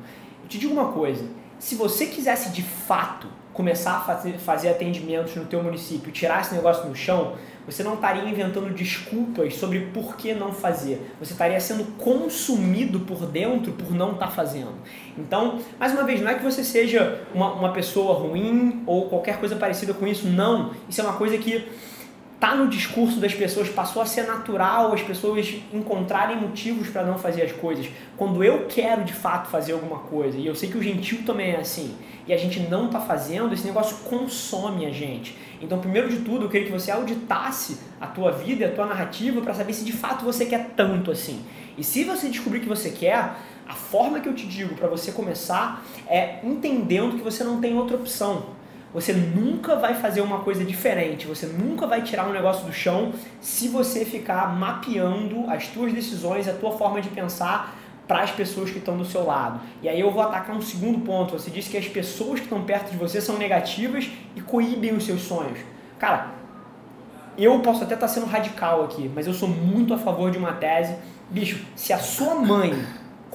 Eu 0.43 0.49
te 0.49 0.59
digo 0.59 0.73
uma 0.73 0.91
coisa, 0.91 1.25
se 1.61 1.77
você 1.77 2.07
quisesse 2.07 2.51
de 2.51 2.63
fato 2.63 3.29
começar 3.53 3.99
a 3.99 4.01
fazer, 4.39 4.71
atendimentos 4.71 5.37
no 5.37 5.45
teu 5.45 5.63
município, 5.63 6.11
tirar 6.11 6.41
esse 6.41 6.53
negócio 6.53 6.89
no 6.89 6.97
chão, 6.97 7.37
você 7.67 7.83
não 7.83 7.95
estaria 7.95 8.23
inventando 8.23 8.73
desculpas 8.73 9.57
sobre 9.57 9.81
por 9.93 10.17
que 10.17 10.33
não 10.33 10.53
fazer. 10.53 11.15
Você 11.19 11.33
estaria 11.33 11.59
sendo 11.59 11.85
consumido 11.99 13.01
por 13.01 13.27
dentro 13.27 13.73
por 13.73 13.91
não 13.93 14.13
estar 14.13 14.27
tá 14.27 14.33
fazendo. 14.33 14.73
Então, 15.19 15.59
mais 15.79 15.93
uma 15.93 16.05
vez, 16.05 16.21
não 16.21 16.31
é 16.31 16.35
que 16.35 16.45
você 16.45 16.63
seja 16.63 17.23
uma, 17.35 17.53
uma 17.53 17.73
pessoa 17.73 18.15
ruim 18.15 18.83
ou 18.87 19.09
qualquer 19.09 19.39
coisa 19.39 19.57
parecida 19.57 19.93
com 19.93 20.07
isso. 20.07 20.29
Não. 20.29 20.73
Isso 20.89 21.01
é 21.01 21.05
uma 21.05 21.15
coisa 21.15 21.37
que 21.37 21.69
tá 22.39 22.55
no 22.55 22.69
discurso 22.69 23.19
das 23.19 23.35
pessoas, 23.35 23.69
passou 23.69 24.03
a 24.03 24.07
ser 24.07 24.27
natural 24.27 24.93
as 24.93 25.01
pessoas 25.01 25.55
encontrarem 25.73 26.37
motivos 26.37 26.89
para 26.89 27.03
não 27.03 27.19
fazer 27.19 27.43
as 27.43 27.53
coisas. 27.53 27.89
Quando 28.17 28.45
eu 28.45 28.67
quero 28.67 29.05
de 29.05 29.13
fato 29.13 29.49
fazer 29.49 29.73
alguma 29.73 30.01
coisa, 30.01 30.37
e 30.37 30.47
eu 30.47 30.55
sei 30.55 30.71
que 30.71 30.77
o 30.77 30.83
gentil 30.83 31.23
também 31.25 31.53
é 31.53 31.61
assim, 31.61 31.95
e 32.27 32.33
a 32.33 32.37
gente 32.37 32.61
não 32.61 32.87
está 32.87 33.01
fazendo, 33.01 33.55
esse 33.55 33.67
negócio 33.67 33.97
consome 34.05 34.85
a 34.85 34.91
gente. 34.91 35.37
Então, 35.63 35.79
primeiro 35.79 36.09
de 36.09 36.19
tudo, 36.19 36.45
eu 36.45 36.49
queria 36.51 36.67
que 36.67 36.73
você 36.73 36.91
auditasse 36.91 37.79
a 38.01 38.07
tua 38.07 38.33
vida 38.33 38.65
e 38.65 38.67
a 38.67 38.73
tua 38.73 38.85
narrativa 38.85 39.41
para 39.41 39.55
saber 39.55 39.73
se 39.73 39.85
de 39.85 39.93
fato 39.93 40.25
você 40.25 40.45
quer 40.45 40.73
tanto 40.77 41.11
assim. 41.11 41.43
E 41.79 41.85
se 41.85 42.05
você 42.05 42.29
descobrir 42.29 42.61
que 42.61 42.69
você 42.69 42.91
quer, 42.91 43.37
a 43.67 43.75
forma 43.75 44.21
que 44.21 44.29
eu 44.29 44.35
te 44.35 44.47
digo 44.47 44.75
para 44.75 44.89
você 44.89 45.13
começar 45.13 45.83
é 46.07 46.41
entendendo 46.45 47.17
que 47.17 47.23
você 47.23 47.43
não 47.43 47.61
tem 47.61 47.77
outra 47.77 47.97
opção. 47.97 48.56
Você 48.97 49.13
nunca 49.13 49.77
vai 49.77 49.95
fazer 49.95 50.23
uma 50.23 50.39
coisa 50.39 50.65
diferente, 50.65 51.27
você 51.27 51.45
nunca 51.45 51.87
vai 51.87 52.01
tirar 52.01 52.27
um 52.27 52.33
negócio 52.33 52.65
do 52.65 52.73
chão 52.73 53.13
se 53.43 53.69
você 53.69 54.07
ficar 54.07 54.57
mapeando 54.57 55.51
as 55.51 55.67
tuas 55.67 55.93
decisões, 55.93 56.49
a 56.49 56.55
tua 56.55 56.73
forma 56.73 57.03
de 57.03 57.11
pensar 57.11 57.77
para 58.09 58.23
as 58.23 58.31
pessoas 58.31 58.71
que 58.71 58.79
estão 58.79 58.97
do 58.97 59.05
seu 59.05 59.27
lado. 59.27 59.61
E 59.83 59.89
aí 59.91 60.01
eu 60.01 60.11
vou 60.11 60.23
atacar 60.23 60.57
um 60.57 60.63
segundo 60.63 61.01
ponto. 61.01 61.39
Você 61.39 61.51
disse 61.51 61.69
que 61.69 61.77
as 61.77 61.87
pessoas 61.87 62.41
que 62.41 62.47
estão 62.47 62.63
perto 62.63 62.91
de 62.91 62.97
você 62.97 63.21
são 63.21 63.37
negativas 63.37 64.09
e 64.35 64.41
coíbem 64.41 64.95
os 64.95 65.05
seus 65.05 65.21
sonhos. 65.21 65.59
Cara, 65.99 66.29
eu 67.37 67.61
posso 67.61 67.85
até 67.85 67.93
estar 67.93 68.07
tá 68.07 68.13
sendo 68.15 68.25
radical 68.25 68.83
aqui, 68.83 69.11
mas 69.15 69.27
eu 69.27 69.35
sou 69.35 69.51
muito 69.51 69.93
a 69.93 69.99
favor 69.99 70.31
de 70.31 70.39
uma 70.39 70.55
tese. 70.55 70.97
Bicho, 71.29 71.63
se 71.77 71.93
a 71.93 71.99
sua 71.99 72.35
mãe 72.37 72.73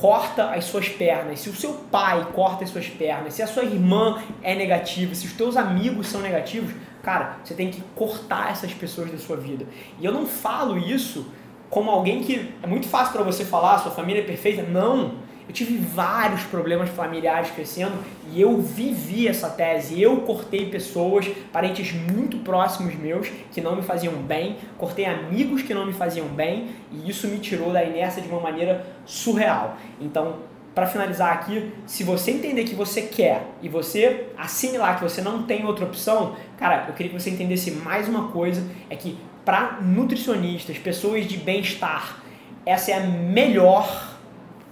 corta 0.02 0.46
as 0.46 0.66
suas 0.66 0.90
pernas, 0.90 1.42
se 1.42 1.50
o 1.50 1.54
seu 1.54 1.74
pai 1.74 2.28
corta 2.34 2.64
as 2.64 2.72
suas 2.72 2.88
pernas, 2.88 3.36
se 3.36 3.44
a 3.44 3.48
sua 3.48 3.64
irmã 3.64 4.20
é 4.42 4.56
negativa, 4.56 5.14
se 5.14 5.28
os 5.28 5.34
teus 5.34 5.56
amigos 5.56 6.08
são 6.08 6.22
negativos, 6.22 6.74
cara, 7.04 7.38
você 7.44 7.54
tem 7.54 7.70
que 7.70 7.84
cortar 7.96 8.50
essas 8.50 8.74
pessoas 8.74 9.12
da 9.12 9.20
sua 9.20 9.38
vida. 9.38 9.64
E 10.00 10.04
eu 10.04 10.12
não 10.12 10.26
falo 10.26 10.76
isso 10.76 11.28
como 11.70 11.92
alguém 11.92 12.24
que 12.24 12.52
é 12.64 12.68
muito 12.68 12.88
fácil 12.88 13.14
para 13.14 13.22
você 13.22 13.46
falar, 13.46 13.78
sua 13.78 13.92
família 13.92 14.22
é 14.22 14.26
perfeita. 14.26 14.64
Não. 14.64 15.14
Eu 15.52 15.54
tive 15.54 15.76
vários 15.80 16.44
problemas 16.44 16.88
familiares 16.92 17.52
crescendo 17.52 18.02
e 18.32 18.40
eu 18.40 18.62
vivi 18.62 19.28
essa 19.28 19.50
tese. 19.50 20.02
Eu 20.02 20.22
cortei 20.22 20.70
pessoas, 20.70 21.28
parentes 21.52 21.92
muito 21.92 22.38
próximos 22.38 22.96
meus 22.96 23.28
que 23.52 23.60
não 23.60 23.76
me 23.76 23.82
faziam 23.82 24.14
bem, 24.14 24.56
cortei 24.78 25.04
amigos 25.04 25.62
que 25.62 25.74
não 25.74 25.86
me 25.86 25.92
faziam 25.92 26.26
bem 26.28 26.70
e 26.90 27.10
isso 27.10 27.28
me 27.28 27.38
tirou 27.38 27.74
da 27.74 27.84
inércia 27.84 28.22
de 28.22 28.30
uma 28.30 28.40
maneira 28.40 28.86
surreal. 29.06 29.76
Então, 30.00 30.38
para 30.74 30.88
finalizar 30.88 31.34
aqui, 31.34 31.74
se 31.86 32.02
você 32.06 32.32
entender 32.32 32.64
que 32.64 32.74
você 32.74 33.02
quer 33.02 33.46
e 33.62 33.68
você 33.68 34.28
assimilar 34.38 35.00
que 35.00 35.04
você 35.04 35.22
não 35.22 35.44
tem 35.44 35.66
outra 35.66 35.84
opção, 35.84 36.38
cara, 36.58 36.86
eu 36.88 36.94
queria 36.94 37.12
que 37.12 37.20
você 37.20 37.30
entendesse 37.30 37.72
mais 37.72 38.08
uma 38.08 38.30
coisa, 38.30 38.66
é 38.90 38.96
que 38.96 39.18
para 39.44 39.80
nutricionistas, 39.82 40.78
pessoas 40.78 41.26
de 41.26 41.36
bem-estar, 41.36 42.24
essa 42.66 42.92
é 42.92 42.94
a 42.94 43.02
melhor, 43.02 44.16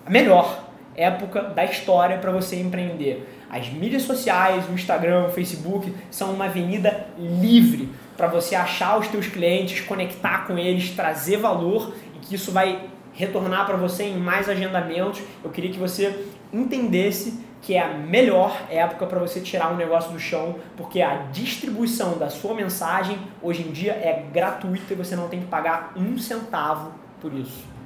a 0.06 0.10
melhor 0.10 0.69
época 0.96 1.42
da 1.42 1.64
história 1.66 2.18
para 2.18 2.32
você 2.32 2.60
empreender. 2.60 3.28
As 3.50 3.70
mídias 3.70 4.04
sociais, 4.04 4.68
o 4.70 4.74
Instagram, 4.74 5.28
o 5.28 5.32
Facebook 5.32 5.94
são 6.12 6.34
uma 6.34 6.46
avenida 6.46 7.08
livre 7.18 7.90
para 8.16 8.28
você 8.28 8.56
achar 8.56 8.98
os 9.00 9.08
teus 9.08 9.28
clientes, 9.28 9.82
conectar 9.82 10.46
com 10.46 10.58
eles, 10.58 10.92
trazer 10.92 11.38
valor 11.38 11.94
e 12.16 12.20
que 12.20 12.36
isso 12.36 12.52
vai 12.52 12.90
retornar 13.14 13.66
para 13.66 13.78
você 13.78 14.04
em 14.04 14.18
mais 14.18 14.48
agendamentos. 14.48 15.22
Eu 15.44 15.50
queria 15.50 15.72
que 15.72 15.80
você 15.80 16.26
entendesse 16.54 17.48
que 17.62 17.76
é 17.76 17.82
a 17.82 17.90
melhor 17.90 18.56
época 18.70 19.06
para 19.06 19.20
você 19.20 19.42
tirar 19.42 19.72
um 19.72 19.76
negócio 19.76 20.12
do 20.12 20.20
chão, 20.20 20.56
porque 20.78 21.02
a 21.02 21.24
distribuição 21.32 22.18
da 22.18 22.30
sua 22.30 22.54
mensagem 22.54 23.18
hoje 23.42 23.64
em 23.64 23.72
dia 23.72 23.92
é 23.92 24.26
gratuita 24.32 24.94
e 24.94 24.96
você 24.96 25.16
não 25.16 25.28
tem 25.28 25.42
que 25.42 25.48
pagar 25.48 25.94
um 25.96 26.18
centavo 26.18 26.92
por 27.20 27.34
isso. 27.34 27.79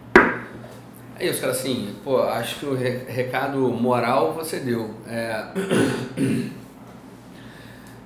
É 1.19 1.27
isso, 1.27 1.41
cara, 1.41 1.51
assim, 1.51 1.95
pô, 2.03 2.23
acho 2.23 2.59
que 2.59 2.65
o 2.65 2.75
recado 2.75 3.59
moral 3.69 4.33
você 4.33 4.59
deu. 4.59 4.93
É... 5.07 5.45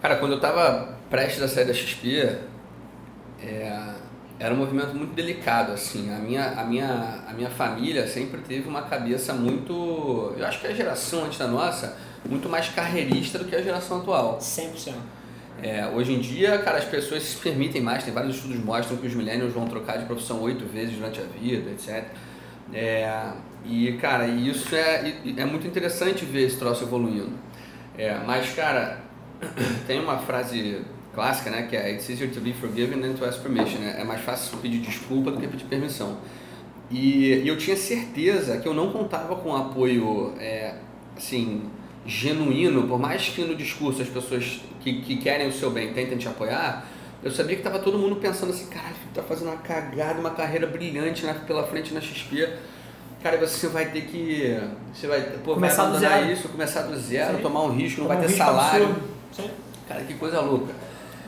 Cara, 0.01 0.17
quando 0.17 0.33
eu 0.33 0.39
tava 0.39 0.95
prestes 1.09 1.41
a 1.41 1.47
sair 1.47 1.65
da 1.65 1.73
XP, 1.73 2.37
é... 3.41 3.79
era 4.37 4.53
um 4.53 4.57
movimento 4.57 4.93
muito 4.93 5.13
delicado, 5.13 5.71
assim. 5.71 6.13
A 6.13 6.19
minha, 6.19 6.51
a, 6.51 6.65
minha, 6.65 7.23
a 7.27 7.33
minha 7.33 7.49
família 7.49 8.05
sempre 8.07 8.41
teve 8.41 8.67
uma 8.67 8.83
cabeça 8.83 9.33
muito. 9.33 10.33
Eu 10.37 10.45
acho 10.45 10.59
que 10.59 10.67
a 10.67 10.73
geração 10.73 11.23
antes 11.25 11.39
da 11.39 11.47
nossa, 11.47 11.97
muito 12.25 12.49
mais 12.49 12.69
carreirista 12.69 13.39
do 13.39 13.45
que 13.45 13.55
a 13.55 13.61
geração 13.61 13.99
atual. 13.99 14.37
100%. 14.39 14.93
É, 15.63 15.87
hoje 15.87 16.13
em 16.13 16.19
dia, 16.19 16.59
cara, 16.59 16.77
as 16.77 16.85
pessoas 16.85 17.23
se 17.23 17.37
permitem 17.37 17.81
mais, 17.81 18.03
tem 18.03 18.13
vários 18.13 18.35
estudos 18.35 18.57
que 18.57 18.63
mostram 18.63 18.97
que 18.97 19.07
os 19.07 19.15
millennials 19.15 19.53
vão 19.53 19.65
trocar 19.65 19.97
de 19.97 20.05
profissão 20.05 20.39
oito 20.41 20.65
vezes 20.65 20.95
durante 20.95 21.19
a 21.19 21.23
vida, 21.23 21.71
etc. 21.71 22.05
É, 22.73 23.31
e, 23.65 23.93
cara, 23.93 24.27
isso 24.27 24.75
é, 24.75 25.13
é 25.35 25.45
muito 25.45 25.67
interessante 25.67 26.25
ver 26.25 26.43
esse 26.43 26.57
troço 26.57 26.83
evoluindo. 26.83 27.31
É, 27.97 28.17
mas, 28.25 28.53
cara, 28.53 29.01
tem 29.87 29.99
uma 29.99 30.17
frase 30.19 30.81
clássica, 31.13 31.49
né, 31.49 31.63
que 31.63 31.75
é 31.75 31.91
It's 31.91 32.09
easier 32.09 32.31
to 32.31 32.39
be 32.39 32.53
forgiven 32.53 33.01
than 33.01 33.13
to 33.13 33.25
ask 33.25 33.41
permission. 33.41 33.79
Né? 33.79 33.97
É 33.99 34.03
mais 34.03 34.21
fácil 34.21 34.57
pedir 34.59 34.79
desculpa 34.79 35.31
do 35.31 35.39
que 35.39 35.47
pedir 35.47 35.65
permissão. 35.65 36.17
E, 36.89 37.41
e 37.43 37.47
eu 37.47 37.57
tinha 37.57 37.75
certeza 37.75 38.59
que 38.59 38.67
eu 38.67 38.73
não 38.73 38.91
contava 38.91 39.35
com 39.35 39.55
apoio, 39.55 40.33
é, 40.39 40.75
assim, 41.17 41.63
genuíno, 42.05 42.87
por 42.87 42.99
mais 42.99 43.27
que 43.27 43.41
no 43.41 43.55
discurso 43.55 44.01
as 44.01 44.07
pessoas 44.07 44.61
que, 44.79 45.01
que 45.01 45.17
querem 45.17 45.47
o 45.47 45.51
seu 45.51 45.69
bem 45.71 45.91
tentem 45.91 46.17
te 46.17 46.27
apoiar, 46.27 46.87
eu 47.23 47.31
sabia 47.31 47.55
que 47.55 47.61
estava 47.61 47.79
todo 47.79 47.97
mundo 47.97 48.17
pensando 48.17 48.51
assim, 48.51 48.67
caralho, 48.67 48.95
tá 49.13 49.23
fazendo 49.23 49.49
uma 49.49 49.57
cagada, 49.57 50.19
uma 50.19 50.31
carreira 50.31 50.67
brilhante 50.67 51.25
na, 51.25 51.33
pela 51.33 51.65
frente 51.65 51.93
na 51.93 51.99
XP. 51.99 52.47
Cara, 53.23 53.37
você 53.37 53.67
vai 53.67 53.85
ter 53.87 54.01
que. 54.01 54.59
Você 54.93 55.07
vai 55.07 55.21
pô, 55.43 55.55
começar 55.55 55.83
vai 55.83 55.91
abandonar 55.91 56.19
do 56.19 56.25
zero. 56.25 56.33
isso, 56.33 56.49
começar 56.49 56.81
do 56.83 56.97
zero, 56.97 57.37
Sim. 57.37 57.41
tomar 57.41 57.63
um 57.63 57.75
risco, 57.75 58.01
não 58.01 58.07
Tomar 58.07 58.19
vai 58.19 58.27
ter 58.27 58.33
um 58.33 58.37
salário. 58.37 58.95
Cara, 59.87 60.03
que 60.03 60.13
coisa 60.13 60.39
louca. 60.41 60.73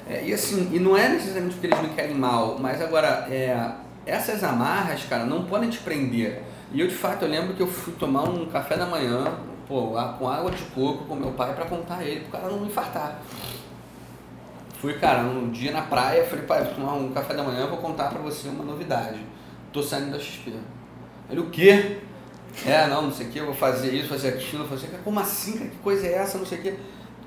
É, 0.07 0.23
e 0.25 0.33
assim, 0.33 0.69
e 0.73 0.79
não 0.79 0.97
é 0.97 1.09
necessariamente 1.09 1.55
porque 1.55 1.67
eles 1.67 1.81
me 1.81 1.89
querem 1.89 2.15
mal, 2.15 2.57
mas 2.59 2.81
agora, 2.81 3.27
é, 3.29 3.71
essas 4.05 4.43
amarras, 4.43 5.03
cara, 5.03 5.23
não 5.25 5.45
podem 5.45 5.69
te 5.69 5.79
prender. 5.79 6.41
E 6.71 6.79
eu, 6.81 6.87
de 6.87 6.95
fato, 6.95 7.25
eu 7.25 7.29
lembro 7.29 7.53
que 7.53 7.61
eu 7.61 7.67
fui 7.67 7.93
tomar 7.93 8.23
um 8.23 8.45
café 8.47 8.75
da 8.75 8.85
manhã, 8.85 9.25
pô, 9.67 9.95
com 10.17 10.27
água 10.27 10.51
de 10.51 10.63
coco 10.65 11.05
com 11.05 11.15
meu 11.15 11.31
pai 11.31 11.53
para 11.53 11.65
contar 11.65 12.03
ele, 12.03 12.21
pro 12.21 12.39
cara 12.39 12.49
não 12.49 12.65
infartar. 12.65 13.21
Fui, 14.79 14.93
cara, 14.93 15.23
um 15.23 15.49
dia 15.49 15.73
na 15.73 15.81
praia, 15.81 16.25
falei, 16.25 16.45
pai, 16.45 16.63
vou 16.63 16.73
tomar 16.73 16.93
um 16.93 17.11
café 17.11 17.33
da 17.33 17.43
manhã, 17.43 17.67
vou 17.67 17.79
contar 17.79 18.07
pra 18.07 18.21
você 18.21 18.47
uma 18.47 18.63
novidade. 18.63 19.19
Tô 19.73 19.83
saindo 19.83 20.11
da 20.11 20.19
XP. 20.19 20.53
Ele, 21.29 21.41
o 21.41 21.49
quê? 21.49 21.97
É, 22.65 22.87
não, 22.87 23.03
não 23.03 23.11
sei 23.11 23.27
o 23.27 23.29
que, 23.29 23.39
eu 23.39 23.45
vou 23.45 23.53
fazer 23.53 23.93
isso, 23.93 24.07
fazer 24.07 24.29
aquilo, 24.29 24.65
fazer 24.65 24.87
aquilo. 24.87 25.03
Como 25.03 25.19
assim, 25.19 25.57
cara? 25.57 25.69
Que 25.69 25.77
coisa 25.77 26.07
é 26.07 26.13
essa? 26.13 26.37
Não 26.37 26.45
sei 26.45 26.59
o 26.59 26.61
que. 26.61 26.73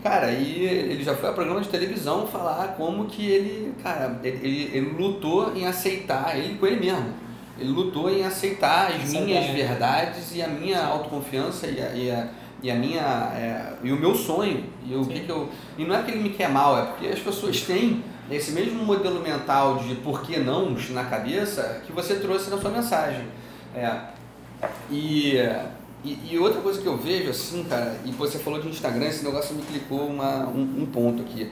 Cara, 0.02 0.28
aí 0.28 0.64
ele 0.64 1.04
já 1.04 1.14
foi 1.14 1.28
a 1.28 1.32
programa 1.32 1.60
de 1.60 1.68
televisão 1.68 2.26
falar 2.26 2.68
como 2.68 3.04
que 3.04 3.24
ele, 3.24 3.74
cara, 3.82 4.18
ele, 4.24 4.70
ele, 4.72 4.90
lutou 4.90 5.54
em 5.54 5.66
aceitar, 5.66 6.36
ele 6.36 6.56
com 6.58 6.66
ele 6.66 6.80
mesmo. 6.80 7.14
Ele 7.58 7.70
lutou 7.70 8.10
em 8.10 8.24
aceitar 8.24 8.90
as 8.90 9.12
minhas 9.12 9.46
verdades 9.50 10.34
e 10.34 10.42
a 10.42 10.48
minha 10.48 10.82
autoconfiança 10.82 11.66
e 11.66 11.80
a, 11.80 11.94
e 11.94 12.10
a 12.10 12.28
e 12.62 12.70
a 12.70 12.74
minha 12.74 13.02
é, 13.34 13.74
e 13.82 13.92
o 13.92 13.96
meu 13.96 14.14
sonho 14.14 14.64
e 14.86 14.94
o 14.94 15.04
que, 15.04 15.20
que 15.20 15.30
eu 15.30 15.48
e 15.76 15.84
não 15.84 15.94
é 15.94 16.02
que 16.02 16.10
ele 16.10 16.22
me 16.22 16.30
quer 16.30 16.48
mal 16.48 16.78
é 16.78 16.86
porque 16.86 17.06
as 17.08 17.18
pessoas 17.18 17.60
têm 17.62 18.02
esse 18.30 18.52
mesmo 18.52 18.84
modelo 18.84 19.20
mental 19.20 19.78
de 19.78 19.96
por 19.96 20.22
que 20.22 20.38
não 20.38 20.76
na 20.90 21.04
cabeça 21.04 21.82
que 21.86 21.92
você 21.92 22.16
trouxe 22.16 22.50
na 22.50 22.58
sua 22.58 22.70
mensagem 22.70 23.26
é, 23.74 24.00
e, 24.90 25.36
e, 26.04 26.30
e, 26.30 26.38
outra 26.38 26.60
coisa 26.60 26.80
que 26.80 26.86
eu 26.86 26.96
vejo 26.96 27.30
assim 27.30 27.64
cara 27.64 27.96
e 28.04 28.12
você 28.12 28.38
falou 28.38 28.60
de 28.60 28.68
Instagram 28.68 29.06
esse 29.06 29.24
negócio 29.24 29.54
me 29.54 29.62
clicou 29.62 30.06
uma, 30.06 30.46
um, 30.46 30.82
um 30.82 30.86
ponto 30.86 31.22
aqui 31.22 31.50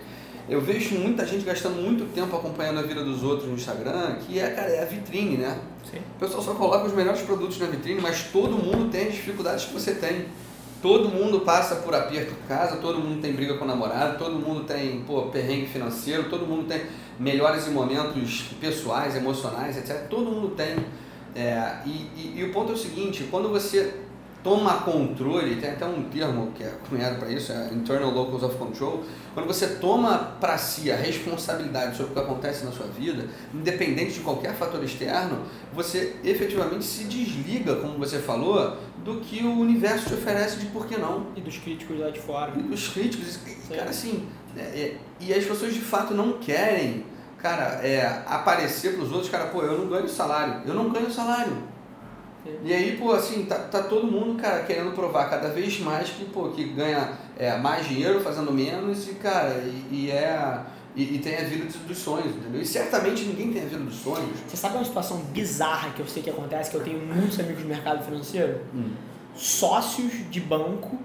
eu 0.50 0.60
vejo 0.60 0.96
muita 0.96 1.24
gente 1.24 1.44
gastando 1.44 1.80
muito 1.80 2.12
tempo 2.12 2.34
acompanhando 2.34 2.80
a 2.80 2.82
vida 2.82 3.04
dos 3.04 3.22
outros 3.22 3.48
no 3.48 3.54
Instagram, 3.54 4.16
que 4.26 4.40
é, 4.40 4.50
cara, 4.50 4.68
é 4.68 4.82
a 4.82 4.84
vitrine, 4.84 5.36
né? 5.36 5.56
Sim. 5.88 5.98
O 6.16 6.18
pessoal 6.18 6.42
só 6.42 6.54
coloca 6.54 6.86
os 6.86 6.92
melhores 6.92 7.20
produtos 7.20 7.56
na 7.60 7.66
vitrine, 7.66 8.00
mas 8.00 8.24
todo 8.32 8.58
mundo 8.58 8.90
tem 8.90 9.06
as 9.06 9.14
dificuldades 9.14 9.66
que 9.66 9.72
você 9.72 9.94
tem. 9.94 10.26
Todo 10.82 11.10
mundo 11.10 11.40
passa 11.40 11.76
por 11.76 11.94
aperto 11.94 12.32
em 12.32 12.48
casa, 12.48 12.76
todo 12.76 12.98
mundo 12.98 13.20
tem 13.20 13.32
briga 13.34 13.58
com 13.58 13.64
o 13.64 13.68
namorado, 13.68 14.16
todo 14.16 14.36
mundo 14.36 14.64
tem 14.64 15.02
pô, 15.02 15.22
perrengue 15.24 15.66
financeiro, 15.66 16.30
todo 16.30 16.46
mundo 16.46 16.66
tem 16.66 16.82
melhores 17.18 17.68
momentos 17.68 18.44
pessoais, 18.58 19.14
emocionais, 19.14 19.76
etc. 19.76 20.08
Todo 20.08 20.30
mundo 20.30 20.54
tem. 20.56 20.76
É, 21.34 21.82
e, 21.84 21.90
e, 21.90 22.34
e, 22.38 22.44
o 22.44 22.52
ponto 22.52 22.72
é 22.72 22.74
o 22.74 22.78
seguinte, 22.78 23.28
quando 23.30 23.50
você 23.50 23.94
toma 24.42 24.78
controle, 24.78 25.56
tem 25.56 25.70
até 25.70 25.84
um 25.84 26.04
termo 26.04 26.52
que 26.52 26.64
é 26.64 26.72
cunhado 26.88 27.18
para 27.18 27.30
isso, 27.30 27.52
é 27.52 27.68
Internal 27.72 28.10
Locus 28.10 28.42
of 28.42 28.56
Control, 28.56 29.04
quando 29.34 29.46
você 29.46 29.66
toma 29.76 30.16
para 30.40 30.56
si 30.56 30.90
a 30.90 30.96
responsabilidade 30.96 31.96
sobre 31.96 32.12
o 32.12 32.14
que 32.14 32.20
acontece 32.20 32.64
na 32.64 32.72
sua 32.72 32.86
vida, 32.86 33.26
independente 33.54 34.14
de 34.14 34.20
qualquer 34.20 34.54
fator 34.54 34.82
externo, 34.82 35.42
você 35.74 36.16
efetivamente 36.24 36.84
se 36.84 37.04
desliga, 37.04 37.76
como 37.76 37.98
você 37.98 38.18
falou, 38.18 38.76
do 39.04 39.20
que 39.20 39.42
o 39.42 39.58
universo 39.58 40.08
te 40.08 40.14
oferece 40.14 40.58
de 40.58 40.66
por 40.66 40.86
que 40.86 40.96
não. 40.96 41.26
E 41.36 41.40
dos 41.40 41.58
críticos 41.58 41.98
lá 41.98 42.10
de 42.10 42.20
fora. 42.20 42.52
E 42.56 42.62
dos 42.62 42.88
críticos. 42.88 43.38
E, 43.46 43.74
cara, 43.74 43.90
assim, 43.90 44.28
é, 44.56 44.60
é, 44.60 44.96
e 45.18 45.32
as 45.32 45.44
pessoas 45.44 45.74
de 45.74 45.80
fato 45.80 46.14
não 46.14 46.34
querem, 46.34 47.04
cara, 47.38 47.80
é, 47.82 48.22
aparecer 48.26 48.94
para 48.94 49.04
os 49.04 49.12
outros, 49.12 49.30
cara, 49.30 49.46
pô, 49.46 49.62
eu 49.62 49.78
não 49.78 49.88
ganho 49.88 50.08
salário. 50.08 50.62
Eu 50.66 50.74
não 50.74 50.90
ganho 50.90 51.10
salário. 51.10 51.56
É. 52.46 52.50
E 52.64 52.72
aí, 52.72 52.96
pô, 52.96 53.12
assim, 53.12 53.44
tá, 53.44 53.56
tá 53.56 53.82
todo 53.82 54.06
mundo, 54.06 54.40
cara, 54.40 54.62
querendo 54.64 54.92
provar 54.92 55.28
cada 55.28 55.48
vez 55.48 55.78
mais 55.80 56.08
que, 56.10 56.24
pô, 56.24 56.48
que 56.48 56.64
ganha 56.64 57.12
é, 57.38 57.56
mais 57.56 57.86
dinheiro 57.86 58.20
fazendo 58.20 58.52
menos 58.52 59.08
e, 59.08 59.14
cara, 59.14 59.62
e, 59.64 59.88
e 59.90 60.10
é 60.10 60.60
e, 60.96 61.16
e, 61.16 61.18
tem 61.18 61.36
a 61.36 61.44
vida 61.44 61.66
dos 61.86 61.98
sonhos, 61.98 62.34
entendeu? 62.34 62.60
E 62.60 62.66
certamente 62.66 63.24
ninguém 63.24 63.52
tem 63.52 63.62
a 63.62 63.64
vida 63.66 63.82
dos 63.82 63.96
sonhos. 63.96 64.36
Você 64.48 64.56
sabe 64.56 64.76
uma 64.76 64.84
situação 64.84 65.18
bizarra 65.32 65.90
que 65.90 66.00
eu 66.00 66.06
sei 66.06 66.22
que 66.22 66.30
acontece, 66.30 66.70
que 66.70 66.76
eu 66.76 66.82
tenho 66.82 66.98
muitos 66.98 67.38
amigos 67.38 67.62
no 67.62 67.68
mercado 67.68 68.04
financeiro? 68.04 68.60
Hum. 68.74 68.90
Sócios 69.36 70.12
de 70.30 70.40
banco 70.40 70.98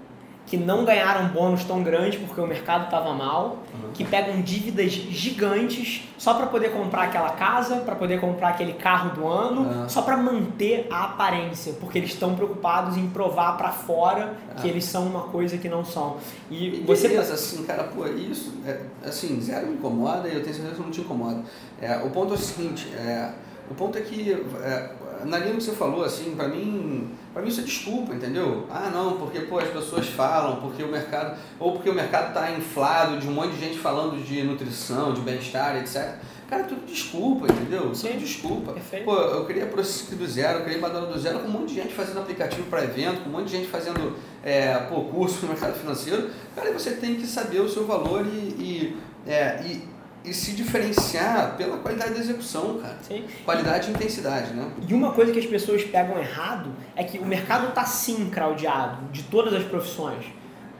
que 0.46 0.56
não 0.56 0.84
ganharam 0.84 1.28
bônus 1.28 1.64
tão 1.64 1.82
grande 1.82 2.18
porque 2.18 2.40
o 2.40 2.46
mercado 2.46 2.84
estava 2.84 3.12
mal, 3.12 3.58
uhum. 3.74 3.90
que 3.92 4.04
pegam 4.04 4.40
dívidas 4.40 4.92
gigantes 4.92 6.04
só 6.16 6.34
para 6.34 6.46
poder 6.46 6.70
comprar 6.70 7.04
aquela 7.04 7.30
casa, 7.30 7.76
para 7.76 7.96
poder 7.96 8.20
comprar 8.20 8.50
aquele 8.50 8.74
carro 8.74 9.10
do 9.10 9.26
ano, 9.26 9.62
uhum. 9.62 9.88
só 9.88 10.02
para 10.02 10.16
manter 10.16 10.86
a 10.90 11.04
aparência, 11.04 11.74
porque 11.74 11.98
eles 11.98 12.10
estão 12.10 12.34
preocupados 12.36 12.96
em 12.96 13.08
provar 13.08 13.56
para 13.56 13.72
fora 13.72 14.26
uhum. 14.26 14.62
que 14.62 14.68
eles 14.68 14.84
são 14.84 15.04
uma 15.04 15.22
coisa 15.24 15.58
que 15.58 15.68
não 15.68 15.84
são. 15.84 16.18
E, 16.48 16.80
e 16.80 16.84
você 16.86 17.08
beleza, 17.08 17.34
assim, 17.34 17.64
cara, 17.64 17.84
pô, 17.84 18.06
isso, 18.06 18.54
é, 18.64 18.80
assim, 19.04 19.40
zero 19.40 19.66
me 19.66 19.74
incomoda 19.74 20.28
e 20.28 20.34
eu 20.34 20.42
tenho 20.42 20.54
certeza 20.54 20.76
que 20.76 20.82
não 20.82 20.90
te 20.90 21.00
incomoda. 21.00 21.42
É, 21.82 21.96
o 21.98 22.10
ponto 22.10 22.32
é 22.32 22.36
o 22.36 22.38
seguinte, 22.38 22.88
é, 22.96 23.30
o 23.68 23.74
ponto 23.74 23.98
é 23.98 24.00
que 24.00 24.32
é, 24.62 24.90
na 25.24 25.38
linha 25.38 25.54
que 25.54 25.62
você 25.62 25.72
falou, 25.72 26.04
assim, 26.04 26.34
pra 26.36 26.48
mim, 26.48 27.10
pra 27.32 27.42
mim 27.42 27.48
isso 27.48 27.60
é 27.60 27.64
desculpa, 27.64 28.14
entendeu? 28.14 28.66
Ah, 28.70 28.90
não, 28.92 29.16
porque 29.16 29.40
pô, 29.40 29.58
as 29.58 29.68
pessoas 29.68 30.06
falam, 30.06 30.56
porque 30.56 30.82
o 30.82 30.88
mercado, 30.88 31.38
ou 31.58 31.72
porque 31.72 31.88
o 31.88 31.94
mercado 31.94 32.34
tá 32.34 32.50
inflado 32.52 33.18
de 33.18 33.28
um 33.28 33.32
monte 33.32 33.52
de 33.52 33.60
gente 33.60 33.78
falando 33.78 34.22
de 34.22 34.42
nutrição, 34.42 35.14
de 35.14 35.20
bem-estar, 35.20 35.76
etc. 35.76 36.16
Cara, 36.48 36.62
tudo 36.62 36.86
desculpa, 36.86 37.46
entendeu? 37.52 37.92
Sim. 37.92 38.08
Tudo 38.08 38.18
desculpa. 38.20 38.72
Perfeito. 38.72 39.04
Pô, 39.04 39.16
eu 39.16 39.44
queria 39.46 39.66
Proscic 39.66 40.14
do 40.14 40.26
zero, 40.26 40.60
eu 40.60 40.64
queria 40.64 40.78
Madonna 40.78 41.06
do 41.08 41.18
zero, 41.18 41.40
com 41.40 41.48
um 41.48 41.50
monte 41.50 41.70
de 41.70 41.74
gente 41.74 41.92
fazendo 41.92 42.20
aplicativo 42.20 42.64
para 42.70 42.84
evento, 42.84 43.22
com 43.22 43.30
um 43.30 43.32
monte 43.32 43.46
de 43.46 43.56
gente 43.56 43.68
fazendo 43.68 44.16
é, 44.44 44.74
pô, 44.88 45.02
curso 45.04 45.42
no 45.42 45.48
mercado 45.48 45.74
financeiro. 45.74 46.30
Cara, 46.54 46.72
você 46.72 46.92
tem 46.92 47.16
que 47.16 47.26
saber 47.26 47.60
o 47.60 47.68
seu 47.68 47.84
valor 47.84 48.24
e, 48.24 48.30
e, 48.30 48.96
é, 49.26 49.60
e, 49.66 49.95
e 50.26 50.34
se 50.34 50.52
diferenciar 50.52 51.56
pela 51.56 51.78
qualidade 51.78 52.14
da 52.14 52.18
execução, 52.18 52.78
cara. 52.78 52.98
Sim. 53.00 53.24
Qualidade 53.44 53.88
e 53.88 53.94
intensidade, 53.94 54.52
né? 54.52 54.72
E 54.86 54.92
uma 54.92 55.12
coisa 55.12 55.32
que 55.32 55.38
as 55.38 55.46
pessoas 55.46 55.84
pegam 55.84 56.18
errado 56.18 56.70
é 56.96 57.04
que 57.04 57.18
o 57.18 57.24
mercado 57.24 57.72
tá 57.72 57.84
sim 57.84 58.28
craudiado, 58.28 59.08
de 59.12 59.22
todas 59.22 59.54
as 59.54 59.62
profissões. 59.62 60.26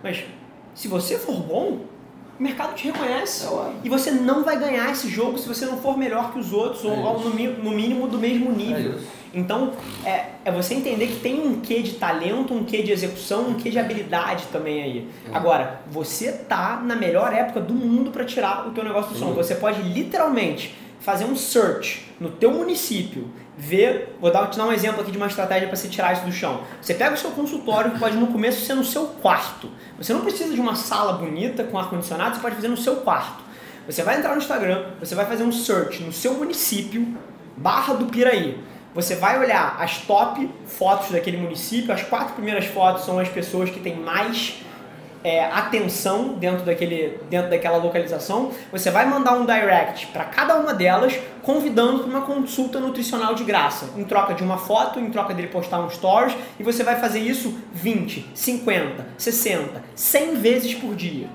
Mas 0.03 0.25
se 0.75 0.89
você 0.89 1.17
for 1.17 1.41
bom, 1.41 1.87
o 2.39 2.43
mercado 2.43 2.75
te 2.75 2.85
reconhece. 2.85 3.47
É 3.47 3.73
e 3.85 3.89
você 3.89 4.11
não 4.11 4.45
vai 4.45 4.59
ganhar 4.59 4.91
esse 4.91 5.09
jogo 5.09 5.39
se 5.39 5.49
você 5.49 5.67
não 5.67 5.79
for 5.79 5.97
melhor 5.97 6.33
que 6.33 6.39
os 6.39 6.53
outros, 6.53 6.85
É 6.85 6.89
ou 6.89 7.21
no, 7.21 7.31
no 7.31 7.71
mínimo 7.71 8.07
do 8.07 8.19
mesmo 8.19 8.53
nível. 8.53 8.93
É 8.93 9.17
então, 9.37 9.73
é, 10.03 10.31
é 10.47 10.51
você 10.51 10.73
entender 10.73 11.09
que 11.09 11.21
tem 11.21 11.39
um 11.47 11.61
quê 11.61 11.83
de 11.83 11.93
talento, 11.93 12.55
um 12.55 12.65
quê 12.65 12.83
de 12.83 12.91
execução, 12.91 13.49
um 13.49 13.55
quê 13.55 13.69
de 13.69 13.79
habilidade 13.79 14.47
também 14.51 14.83
aí. 14.83 15.09
É. 15.31 15.37
Agora, 15.37 15.83
você 15.91 16.33
tá 16.33 16.81
na 16.83 16.97
melhor 16.97 17.35
época 17.35 17.61
do 17.61 17.75
mundo 17.75 18.11
para 18.11 18.25
tirar 18.25 18.67
o 18.67 18.71
teu 18.71 18.83
negócio 18.83 19.13
do 19.13 19.19
som. 19.19 19.35
Você 19.35 19.55
pode 19.55 19.83
literalmente 19.83 20.75
fazer 21.01 21.27
um 21.27 21.37
search 21.37 22.07
no 22.19 22.31
teu 22.31 22.51
município, 22.51 23.29
ver, 23.57 24.17
vou 24.21 24.31
dar, 24.31 24.47
te 24.49 24.59
dar 24.59 24.67
um 24.67 24.73
exemplo 24.73 25.01
aqui 25.01 25.11
de 25.11 25.17
uma 25.17 25.27
estratégia 25.27 25.67
para 25.67 25.77
você 25.77 25.89
tirar 25.89 26.13
isso 26.13 26.25
do 26.25 26.33
chão. 26.33 26.63
Você 26.81 26.95
pega 26.95 27.15
o 27.15 27.19
seu 27.19 27.31
consultório, 27.31 27.93
que 27.93 27.99
pode 27.99 28.17
no 28.17 28.27
começo 28.27 28.65
ser 28.65 28.75
no 28.75 28.85
seu 28.85 29.07
quarto. 29.07 29.71
Você 29.97 30.13
não 30.13 30.21
precisa 30.21 30.55
de 30.55 30.61
uma 30.61 30.75
sala 30.75 31.15
bonita 31.15 31.65
com 31.65 31.79
ar-condicionado, 31.79 32.37
você 32.37 32.43
pode 32.43 32.55
fazer 32.57 32.69
no 32.69 32.77
seu 32.77 32.97
quarto. 32.97 33.43
Você 33.87 34.03
vai 34.03 34.19
entrar 34.19 34.33
no 34.33 34.39
Instagram, 34.39 34.85
você 35.01 35.15
vai 35.15 35.25
fazer 35.25 35.45
um 35.45 35.53
search 35.53 36.03
no 36.03 36.13
seu 36.13 36.35
município, 36.35 37.17
Barra 37.57 37.95
do 37.95 38.07
Piraí. 38.07 38.59
Você 38.95 39.15
vai 39.15 39.39
olhar 39.39 39.77
as 39.81 39.99
top 39.99 40.51
fotos 40.67 41.11
daquele 41.11 41.37
município, 41.37 41.93
as 41.93 42.03
quatro 42.03 42.35
primeiras 42.35 42.67
fotos 42.67 43.05
são 43.05 43.19
as 43.19 43.29
pessoas 43.29 43.71
que 43.71 43.81
têm 43.81 43.97
mais 43.97 44.63
é, 45.27 45.45
atenção 45.45 46.35
dentro, 46.35 46.65
daquele, 46.65 47.19
dentro 47.29 47.51
daquela 47.51 47.79
localização, 47.79 48.53
você 48.71 48.93
vai 48.93 49.07
mandar 49.07 49.33
um 49.33 49.45
direct 49.45 50.07
para 50.07 50.25
cada 50.25 50.55
uma 50.55 50.73
delas, 50.73 51.19
convidando 51.43 52.05
para 52.05 52.09
uma 52.09 52.21
consulta 52.21 52.79
nutricional 52.79 53.35
de 53.35 53.43
graça, 53.43 53.91
em 53.97 54.05
troca 54.05 54.35
de 54.35 54.45
uma 54.45 54.57
foto, 54.57 55.01
em 55.01 55.11
troca 55.11 55.35
dele 55.35 55.49
postar 55.49 55.81
um 55.81 55.91
stories, 55.91 56.37
e 56.61 56.63
você 56.63 56.85
vai 56.85 57.01
fazer 57.01 57.19
isso 57.19 57.59
20, 57.73 58.25
50, 58.33 59.05
60, 59.19 59.83
100 59.97 60.35
vezes 60.37 60.75
por 60.75 60.95
dia. 60.95 61.29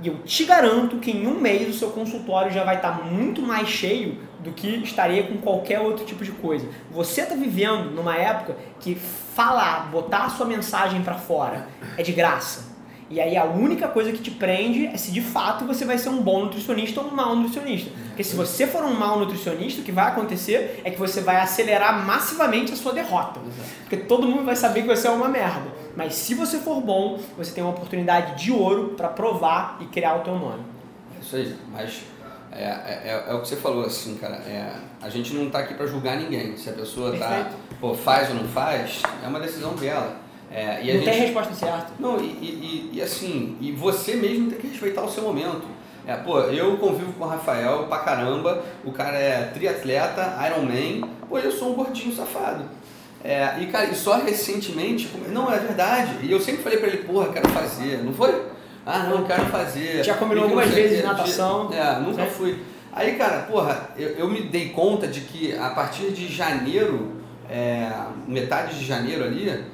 E 0.00 0.06
eu 0.06 0.18
te 0.18 0.44
garanto 0.44 0.98
que 0.98 1.10
em 1.10 1.26
um 1.26 1.40
mês 1.40 1.68
o 1.68 1.76
seu 1.76 1.90
consultório 1.90 2.52
já 2.52 2.62
vai 2.62 2.76
estar 2.76 3.04
muito 3.04 3.42
mais 3.42 3.68
cheio 3.68 4.16
do 4.42 4.52
que 4.52 4.68
estaria 4.82 5.22
com 5.24 5.36
qualquer 5.38 5.80
outro 5.80 6.04
tipo 6.04 6.24
de 6.24 6.32
coisa. 6.32 6.66
Você 6.90 7.22
está 7.22 7.34
vivendo 7.34 7.90
numa 7.90 8.16
época 8.16 8.56
que 8.80 8.94
falar, 8.94 9.88
botar 9.90 10.24
a 10.24 10.30
sua 10.30 10.46
mensagem 10.46 11.02
para 11.02 11.14
fora 11.14 11.68
é 11.96 12.02
de 12.02 12.12
graça. 12.12 12.70
E 13.10 13.20
aí 13.20 13.36
a 13.36 13.44
única 13.44 13.88
coisa 13.88 14.12
que 14.12 14.18
te 14.18 14.30
prende 14.30 14.86
é 14.86 14.96
se 14.96 15.10
de 15.10 15.20
fato 15.20 15.64
você 15.64 15.84
vai 15.84 15.98
ser 15.98 16.10
um 16.10 16.22
bom 16.22 16.44
nutricionista 16.44 17.00
ou 17.00 17.08
um 17.08 17.10
mau 17.10 17.34
nutricionista. 17.34 17.90
Porque 18.06 18.22
se 18.22 18.36
você 18.36 18.68
for 18.68 18.84
um 18.84 18.94
mau 18.94 19.18
nutricionista, 19.18 19.80
o 19.80 19.84
que 19.84 19.90
vai 19.90 20.06
acontecer 20.06 20.80
é 20.84 20.90
que 20.90 20.98
você 20.98 21.20
vai 21.20 21.40
acelerar 21.40 22.06
massivamente 22.06 22.72
a 22.72 22.76
sua 22.76 22.92
derrota. 22.92 23.40
Porque 23.80 23.96
todo 23.96 24.28
mundo 24.28 24.44
vai 24.44 24.54
saber 24.54 24.82
que 24.82 24.88
você 24.88 25.08
é 25.08 25.10
uma 25.10 25.28
merda. 25.28 25.72
Mas 25.96 26.14
se 26.14 26.34
você 26.34 26.58
for 26.58 26.80
bom, 26.80 27.18
você 27.36 27.52
tem 27.52 27.64
uma 27.64 27.72
oportunidade 27.72 28.44
de 28.44 28.52
ouro 28.52 28.94
para 28.96 29.08
provar 29.08 29.78
e 29.80 29.86
criar 29.86 30.14
o 30.14 30.20
teu 30.20 30.38
nome. 30.38 30.62
É 31.18 31.20
isso 31.20 31.34
aí, 31.34 31.56
mas 31.72 32.02
é, 32.52 32.62
é, 32.62 33.00
é- 33.04 33.24
é 33.30 33.34
o 33.34 33.40
que 33.40 33.48
você 33.48 33.56
falou, 33.56 33.84
assim, 33.84 34.16
cara. 34.16 34.36
É, 34.36 34.72
a 35.02 35.08
gente 35.08 35.32
não 35.34 35.48
tá 35.50 35.60
aqui 35.60 35.74
para 35.74 35.86
julgar 35.86 36.16
ninguém. 36.16 36.56
Se 36.56 36.68
a 36.68 36.72
pessoa 36.72 37.16
tá, 37.16 37.50
pô, 37.80 37.94
faz 37.94 38.28
ou 38.30 38.34
não 38.36 38.44
faz, 38.48 39.02
é 39.24 39.26
uma 39.28 39.40
decisão 39.40 39.74
dela. 39.74 40.16
É, 40.52 40.80
e 40.82 40.90
a 40.90 40.94
Não 40.94 41.04
tem 41.04 41.12
gente, 41.14 41.24
resposta 41.26 41.54
certa. 41.54 41.86
Não, 41.98 42.18
e, 42.18 42.24
e- 42.24 42.90
e- 42.92 42.96
e 42.98 43.02
assim, 43.02 43.56
e 43.60 43.70
você 43.70 44.16
mesmo 44.16 44.50
tem 44.50 44.58
que 44.58 44.66
respeitar 44.66 45.02
o 45.02 45.10
seu 45.10 45.22
momento. 45.22 45.62
É, 46.06 46.16
pô, 46.16 46.40
eu 46.40 46.76
convivo 46.78 47.12
com 47.12 47.24
o 47.24 47.28
Rafael 47.28 47.84
pra 47.84 47.98
caramba, 47.98 48.64
o 48.84 48.90
cara 48.90 49.16
é 49.16 49.44
triatleta, 49.54 50.34
Ironman, 50.46 51.02
pô, 51.28 51.38
eu 51.38 51.52
sou 51.52 51.70
um 51.70 51.74
gordinho 51.74 52.12
safado. 52.14 52.64
É, 53.22 53.58
e 53.60 53.66
cara, 53.66 53.84
e 53.90 53.94
só 53.94 54.16
recentemente, 54.16 55.08
não, 55.28 55.52
é 55.52 55.58
verdade, 55.58 56.16
e 56.26 56.32
eu 56.32 56.40
sempre 56.40 56.62
falei 56.62 56.78
pra 56.78 56.88
ele, 56.88 56.98
porra, 57.04 57.28
quero 57.28 57.48
fazer, 57.50 58.02
não 58.02 58.12
foi? 58.14 58.34
Ah, 58.86 59.00
não, 59.04 59.24
quero 59.24 59.46
fazer. 59.46 60.02
Já 60.04 60.14
combinou 60.14 60.44
algumas 60.44 60.68
vezes 60.70 61.00
quê, 61.00 61.06
natação. 61.06 61.68
de- 61.68 61.76
É, 61.76 61.98
nunca 62.00 62.22
Né? 62.22 62.26
fui. 62.30 62.58
Aí, 62.92 63.14
cara, 63.16 63.42
porra, 63.42 63.90
eu, 63.96 64.08
eu 64.10 64.28
me 64.28 64.42
dei 64.42 64.70
conta 64.70 65.06
de 65.06 65.20
que 65.20 65.56
a 65.56 65.70
partir 65.70 66.10
de 66.12 66.26
janeiro, 66.26 67.12
é, 67.48 67.90
metade 68.26 68.78
de 68.78 68.84
janeiro 68.84 69.22
ali, 69.24 69.64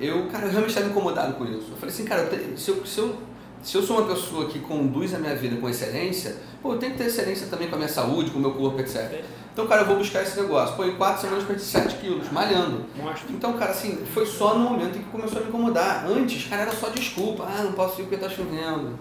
eu, 0.00 0.26
cara, 0.26 0.44
eu 0.44 0.50
realmente 0.50 0.70
estava 0.70 0.86
incomodado 0.88 1.34
com 1.34 1.44
isso. 1.44 1.68
Eu 1.70 1.76
falei 1.76 1.94
assim, 1.94 2.04
cara, 2.04 2.28
se, 2.56 2.70
eu, 2.70 2.84
se, 2.86 2.98
eu, 2.98 3.16
se 3.62 3.76
eu 3.76 3.82
sou 3.82 3.98
uma 3.98 4.06
pessoa 4.06 4.46
que 4.46 4.58
conduz 4.60 5.14
a 5.14 5.18
minha 5.18 5.34
vida 5.34 5.56
com 5.56 5.68
excelência, 5.68 6.36
pô, 6.62 6.74
eu 6.74 6.78
tenho 6.78 6.92
que 6.92 6.98
ter 6.98 7.06
excelência 7.06 7.46
também 7.48 7.68
com 7.68 7.74
a 7.74 7.78
minha 7.78 7.88
saúde, 7.88 8.30
com 8.30 8.38
o 8.38 8.42
meu 8.42 8.52
corpo, 8.52 8.80
etc. 8.80 9.22
Então, 9.52 9.66
cara, 9.66 9.82
eu 9.82 9.86
vou 9.86 9.96
buscar 9.96 10.22
esse 10.22 10.40
negócio. 10.40 10.76
Pô, 10.76 10.84
em 10.84 10.94
quatro 10.94 11.22
semanas 11.22 11.42
eu 11.42 11.48
perdi 11.48 11.62
7 11.62 11.96
quilos, 11.96 12.30
malhando. 12.30 12.84
Então, 13.28 13.54
cara, 13.54 13.72
assim, 13.72 13.98
foi 14.14 14.24
só 14.24 14.54
no 14.56 14.70
momento 14.70 14.96
em 14.96 15.02
que 15.02 15.10
começou 15.10 15.38
a 15.38 15.42
me 15.42 15.48
incomodar. 15.48 16.06
Antes, 16.06 16.46
cara, 16.48 16.62
era 16.62 16.72
só 16.72 16.88
desculpa. 16.90 17.44
Ah, 17.44 17.64
não 17.64 17.72
posso 17.72 18.00
ir 18.00 18.04
porque 18.04 18.16
tá 18.16 18.28
chovendo. 18.28 18.96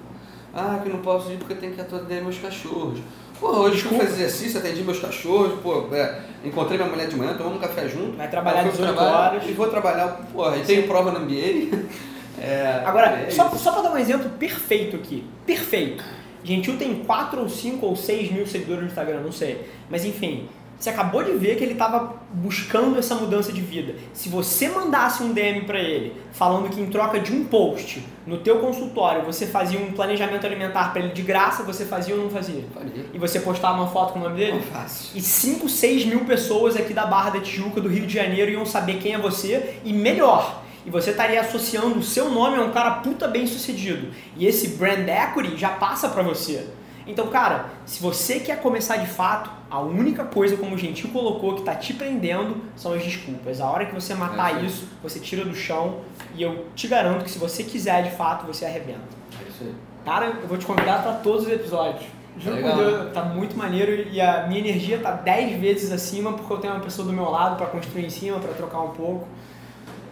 Ah, 0.54 0.80
que 0.82 0.90
não 0.90 1.00
posso 1.00 1.32
ir 1.32 1.38
porque 1.38 1.54
eu 1.54 1.58
tenho 1.58 1.74
que 1.74 1.82
atender 1.82 2.24
meus 2.24 2.40
cachorros. 2.40 3.00
Pô, 3.40 3.50
hoje 3.50 3.66
eu 3.66 3.72
Desculpa. 3.74 4.04
fazer 4.06 4.24
exercício, 4.24 4.60
atendi 4.60 4.84
meus 4.84 5.00
cachorros, 5.00 5.60
pô, 5.62 5.88
é, 5.92 6.22
encontrei 6.44 6.76
minha 6.76 6.90
mulher 6.90 7.08
de 7.08 7.16
manhã, 7.16 7.36
tomamos 7.38 7.60
um 7.60 7.62
café 7.62 7.88
junto. 7.88 8.18
Vai 8.18 8.28
trabalhar 8.28 8.62
Aí 8.62 8.72
fui 8.72 8.72
pro 8.72 8.80
18 8.80 8.96
trabalho 8.96 9.16
horas. 9.16 9.44
E 9.48 9.52
vou 9.52 9.68
trabalhar, 9.68 10.08
porra, 10.34 10.58
e 10.58 10.62
tenho 10.62 10.88
prova 10.88 11.12
na 11.12 11.20
MBA. 11.20 11.78
É, 12.40 12.84
Agora, 12.86 13.26
é 13.28 13.30
só, 13.30 13.50
só 13.50 13.72
para 13.72 13.84
dar 13.84 13.92
um 13.92 13.98
exemplo 13.98 14.30
perfeito 14.32 14.96
aqui. 14.96 15.24
Perfeito. 15.46 16.04
Gentil 16.44 16.78
tem 16.78 17.04
4 17.04 17.42
ou 17.42 17.50
5 17.50 17.86
ou 17.86 17.96
6 17.96 18.32
mil 18.32 18.48
seguidores 18.48 18.84
no 18.84 18.88
Instagram, 18.88 19.22
não 19.22 19.32
sei. 19.32 19.68
Mas 19.90 20.06
enfim, 20.06 20.48
você 20.80 20.92
acabou 20.92 21.24
de 21.24 21.32
ver 21.32 21.58
que 21.58 21.64
ele 21.64 21.74
estava 21.74 22.18
buscando 22.32 23.00
essa 23.00 23.16
mudança 23.16 23.52
de 23.52 23.62
vida. 23.62 23.96
Se 24.14 24.30
você 24.30 24.70
mandasse 24.70 25.24
um 25.24 25.34
DM 25.34 25.62
para 25.62 25.80
ele, 25.80 26.14
falando 26.32 26.70
que 26.70 26.80
em 26.80 26.86
troca 26.86 27.20
de 27.20 27.34
um 27.34 27.46
post 27.46 28.04
no 28.28 28.38
teu 28.38 28.60
consultório 28.60 29.24
você 29.24 29.48
fazia 29.48 29.80
um 29.80 29.92
planejamento 29.92 30.46
alimentar 30.46 30.94
para 30.94 31.02
ele 31.02 31.14
de 31.14 31.24
graça, 31.24 31.64
você 31.64 31.84
fazia 31.84 32.14
ou 32.16 32.22
não 32.22 32.30
fazia? 32.30 32.64
Faria. 32.74 33.06
E 33.12 33.18
você 33.18 33.40
postava 33.40 33.80
uma 33.80 33.88
foto 33.88 34.14
com 34.14 34.20
o 34.20 34.24
nome 34.24 34.36
dele? 34.38 34.54
Não 34.54 34.62
fácil. 34.62 35.18
E 35.18 35.22
5, 35.22 35.68
6 35.68 36.06
mil 36.06 36.26
pessoas 36.26 36.78
aqui 36.78 36.94
da 36.94 37.08
Barra 37.08 37.32
da 37.32 37.42
Tijuca, 37.42 37.82
do 37.82 37.90
Rio 37.90 38.06
de 38.06 38.14
Janeiro, 38.14 38.52
iam 38.52 38.66
saber 38.66 39.00
quem 39.00 39.14
é 39.14 39.18
você 39.18 39.80
e 39.84 39.92
melhor. 39.92 40.62
E 40.88 40.90
você 40.90 41.12
estaria 41.12 41.42
associando 41.42 42.00
o 42.00 42.02
seu 42.02 42.30
nome 42.32 42.56
a 42.56 42.62
um 42.62 42.72
cara 42.72 42.92
puta 42.92 43.28
bem 43.28 43.46
sucedido. 43.46 44.08
E 44.38 44.48
esse 44.48 44.70
brand 44.70 45.06
equity 45.06 45.58
já 45.58 45.72
passa 45.72 46.08
pra 46.08 46.24
você. 46.24 46.66
Então, 47.06 47.28
cara, 47.28 47.66
se 47.86 48.02
você 48.02 48.40
quer 48.40 48.62
começar 48.62 48.96
de 48.96 49.06
fato, 49.06 49.50
a 49.70 49.82
única 49.82 50.24
coisa, 50.24 50.56
como 50.56 50.76
o 50.76 50.78
Gentil 50.78 51.10
colocou, 51.10 51.56
que 51.56 51.64
tá 51.64 51.76
te 51.76 51.94
prendendo 51.94 52.62
são 52.78 52.94
as 52.94 53.04
desculpas. 53.04 53.60
A 53.60 53.70
hora 53.70 53.86
que 53.86 53.94
você 53.94 54.14
matar 54.14 54.56
É, 54.56 54.60
sim. 54.62 54.66
isso, 54.66 54.88
você 55.04 55.20
tira 55.20 55.44
do 55.44 55.54
chão 55.54 56.00
e 56.34 56.42
eu 56.42 56.68
te 56.74 56.88
garanto 56.88 57.26
que 57.26 57.32
se 57.32 57.38
você 57.38 57.64
quiser 57.66 58.04
de 58.04 58.12
fato, 58.12 58.48
você 58.48 58.66
arrebenta. 58.66 59.02
É 59.42 59.50
isso 59.50 59.64
aí. 59.64 59.74
Cara, 60.06 60.38
eu 60.42 60.48
vou 60.48 60.58
te 60.58 60.66
convidar 60.66 61.04
para 61.04 61.14
todos 61.16 61.48
os 61.48 61.52
episódios. 61.52 62.06
Juro 62.40 62.62
por. 62.62 62.76
Deus, 62.76 63.14
tá 63.14 63.24
muito 63.24 63.58
maneiro 63.58 64.08
e 64.10 64.22
a 64.22 64.48
minha 64.48 64.62
energia 64.62 65.00
tá 65.00 65.12
10 65.12 65.60
vezes 65.60 65.92
acima 65.92 66.32
porque 66.32 66.54
eu 66.54 66.58
tenho 66.60 66.74
uma 66.76 66.84
pessoa 66.84 67.06
do 67.06 67.14
meu 67.14 67.30
lado 67.30 67.58
para 67.58 67.66
construir 67.68 68.06
em 68.06 68.10
cima, 68.10 68.40
para 68.40 68.54
trocar 68.54 68.80
um 68.80 68.92
pouco. 68.92 69.28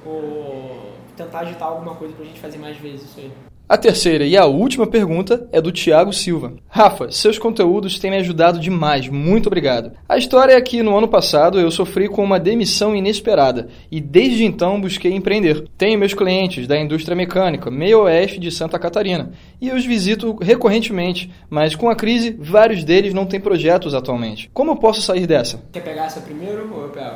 Ou 0.05 0.93
tentar 1.15 1.39
agitar 1.39 1.67
alguma 1.67 1.95
coisa 1.95 2.13
pra 2.13 2.25
gente 2.25 2.39
fazer 2.39 2.57
mais 2.57 2.77
vezes 2.77 3.03
isso 3.03 3.19
aí. 3.19 3.31
A 3.67 3.77
terceira 3.77 4.23
e 4.23 4.37
a 4.37 4.45
última 4.45 4.85
pergunta 4.85 5.49
é 5.51 5.59
do 5.59 5.71
Thiago 5.71 6.13
Silva. 6.13 6.53
Rafa, 6.69 7.11
seus 7.11 7.39
conteúdos 7.39 7.97
têm 7.97 8.11
me 8.11 8.17
ajudado 8.17 8.59
demais, 8.59 9.09
muito 9.09 9.47
obrigado. 9.47 9.93
A 10.07 10.19
história 10.19 10.53
é 10.53 10.61
que 10.61 10.83
no 10.83 10.95
ano 10.95 11.07
passado 11.07 11.59
eu 11.59 11.71
sofri 11.71 12.07
com 12.07 12.23
uma 12.23 12.39
demissão 12.39 12.95
inesperada 12.95 13.67
e 13.89 13.99
desde 13.99 14.45
então 14.45 14.79
busquei 14.79 15.13
empreender. 15.13 15.67
Tenho 15.75 15.97
meus 15.97 16.13
clientes 16.13 16.67
da 16.67 16.79
indústria 16.79 17.15
mecânica, 17.15 17.71
meio 17.71 18.03
oeste 18.03 18.39
de 18.39 18.51
Santa 18.51 18.77
Catarina, 18.77 19.31
e 19.59 19.71
os 19.71 19.83
visito 19.83 20.37
recorrentemente, 20.39 21.33
mas 21.49 21.75
com 21.75 21.89
a 21.89 21.95
crise, 21.95 22.37
vários 22.39 22.83
deles 22.83 23.15
não 23.15 23.25
têm 23.25 23.39
projetos 23.39 23.95
atualmente. 23.95 24.47
Como 24.53 24.69
eu 24.69 24.75
posso 24.75 25.01
sair 25.01 25.25
dessa? 25.25 25.59
Quer 25.73 25.81
pegar 25.81 26.05
essa 26.05 26.21
primeiro 26.21 26.71
ou 26.71 26.83
eu 26.83 26.89
pego? 26.89 27.15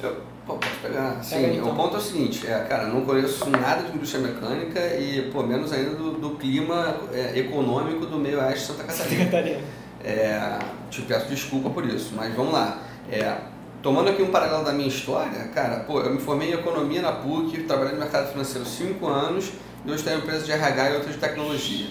Eu, 0.00 0.16
pô, 0.48 0.54
pode 0.54 0.74
pegar. 0.76 1.22
Sim, 1.22 1.42
Pega 1.42 1.54
então. 1.54 1.72
o 1.72 1.76
ponto 1.76 1.96
é 1.96 1.98
o 1.98 2.02
seguinte, 2.02 2.46
é, 2.46 2.58
cara, 2.60 2.86
não 2.86 3.02
conheço 3.02 3.48
nada 3.50 3.82
de 3.82 3.94
indústria 3.94 4.26
mecânica 4.26 4.80
e, 4.96 5.30
pô, 5.30 5.42
menos 5.42 5.70
ainda 5.72 5.90
do, 5.90 6.12
do 6.12 6.30
clima 6.30 6.96
é, 7.12 7.38
econômico 7.38 8.06
do 8.06 8.18
meio 8.18 8.40
oeste 8.40 8.60
de 8.60 8.66
Santa 8.66 8.84
Catarina. 8.84 9.24
Catarina. 9.26 9.60
É, 10.02 10.58
te 10.90 11.02
peço 11.02 11.28
desculpa 11.28 11.68
por 11.68 11.84
isso, 11.84 12.14
mas 12.16 12.34
vamos 12.34 12.54
lá. 12.54 12.78
É, 13.10 13.36
tomando 13.82 14.08
aqui 14.08 14.22
um 14.22 14.30
paralelo 14.30 14.64
da 14.64 14.72
minha 14.72 14.88
história, 14.88 15.48
cara, 15.48 15.80
pô, 15.80 16.00
eu 16.00 16.14
me 16.14 16.20
formei 16.20 16.50
em 16.50 16.54
economia 16.54 17.02
na 17.02 17.12
PUC, 17.12 17.64
trabalhei 17.64 17.92
no 17.92 18.00
mercado 18.00 18.30
financeiro 18.30 18.66
cinco 18.66 19.06
anos 19.06 19.52
e 19.84 19.90
hoje 19.90 20.02
tenho 20.02 20.18
empresa 20.18 20.44
de 20.44 20.52
RH 20.52 20.90
e 20.90 20.94
outra 20.94 21.12
de 21.12 21.18
tecnologia. 21.18 21.88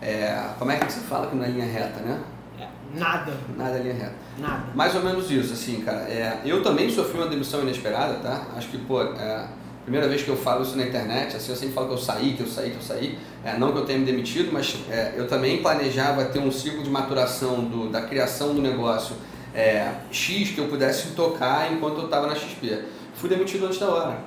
É, 0.00 0.48
como 0.58 0.70
é 0.72 0.78
que 0.78 0.90
você 0.90 1.00
fala 1.00 1.26
que 1.28 1.36
não 1.36 1.44
é 1.44 1.48
linha 1.48 1.66
reta, 1.66 2.00
né? 2.00 2.18
É, 2.58 2.66
nada. 2.94 3.32
Nada 3.56 3.78
é 3.78 3.82
linha 3.82 3.94
reta. 3.94 4.14
Nada. 4.38 4.64
Mais 4.74 4.94
ou 4.94 5.02
menos 5.02 5.30
isso, 5.30 5.52
assim, 5.52 5.80
cara. 5.80 6.00
É, 6.02 6.40
eu 6.44 6.62
também 6.62 6.90
sofri 6.90 7.18
uma 7.18 7.28
demissão 7.28 7.62
inesperada, 7.62 8.14
tá? 8.14 8.46
Acho 8.56 8.68
que, 8.68 8.78
pô, 8.78 9.02
é, 9.02 9.46
primeira 9.82 10.08
vez 10.08 10.22
que 10.22 10.28
eu 10.28 10.36
falo 10.36 10.62
isso 10.62 10.76
na 10.76 10.84
internet, 10.84 11.36
assim, 11.36 11.50
eu 11.50 11.56
sempre 11.56 11.74
falo 11.74 11.88
que 11.88 11.94
eu 11.94 11.98
saí, 11.98 12.34
que 12.34 12.42
eu 12.42 12.46
saí, 12.46 12.70
que 12.70 12.76
eu 12.76 12.82
saí. 12.82 13.18
É, 13.44 13.58
não 13.58 13.72
que 13.72 13.78
eu 13.78 13.84
tenha 13.84 13.98
me 13.98 14.04
demitido, 14.04 14.52
mas 14.52 14.76
é, 14.90 15.14
eu 15.16 15.26
também 15.26 15.62
planejava 15.62 16.24
ter 16.26 16.38
um 16.38 16.50
ciclo 16.50 16.82
de 16.82 16.90
maturação 16.90 17.64
do, 17.64 17.88
da 17.88 18.02
criação 18.02 18.54
do 18.54 18.62
negócio 18.62 19.16
é, 19.54 19.92
X 20.10 20.50
que 20.50 20.58
eu 20.58 20.68
pudesse 20.68 21.08
tocar 21.08 21.72
enquanto 21.72 21.98
eu 21.98 22.04
estava 22.04 22.26
na 22.26 22.34
XP. 22.34 22.84
Fui 23.14 23.28
demitido 23.28 23.66
antes 23.66 23.78
da 23.78 23.88
hora. 23.88 24.18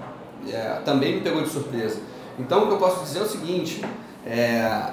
É, 0.47 0.81
também 0.85 1.15
me 1.15 1.21
pegou 1.21 1.41
de 1.41 1.49
surpresa. 1.49 1.99
Então 2.37 2.63
o 2.63 2.67
que 2.67 2.73
eu 2.73 2.77
posso 2.77 3.03
dizer 3.03 3.19
é 3.19 3.21
o 3.23 3.27
seguinte, 3.27 3.83
é, 4.25 4.89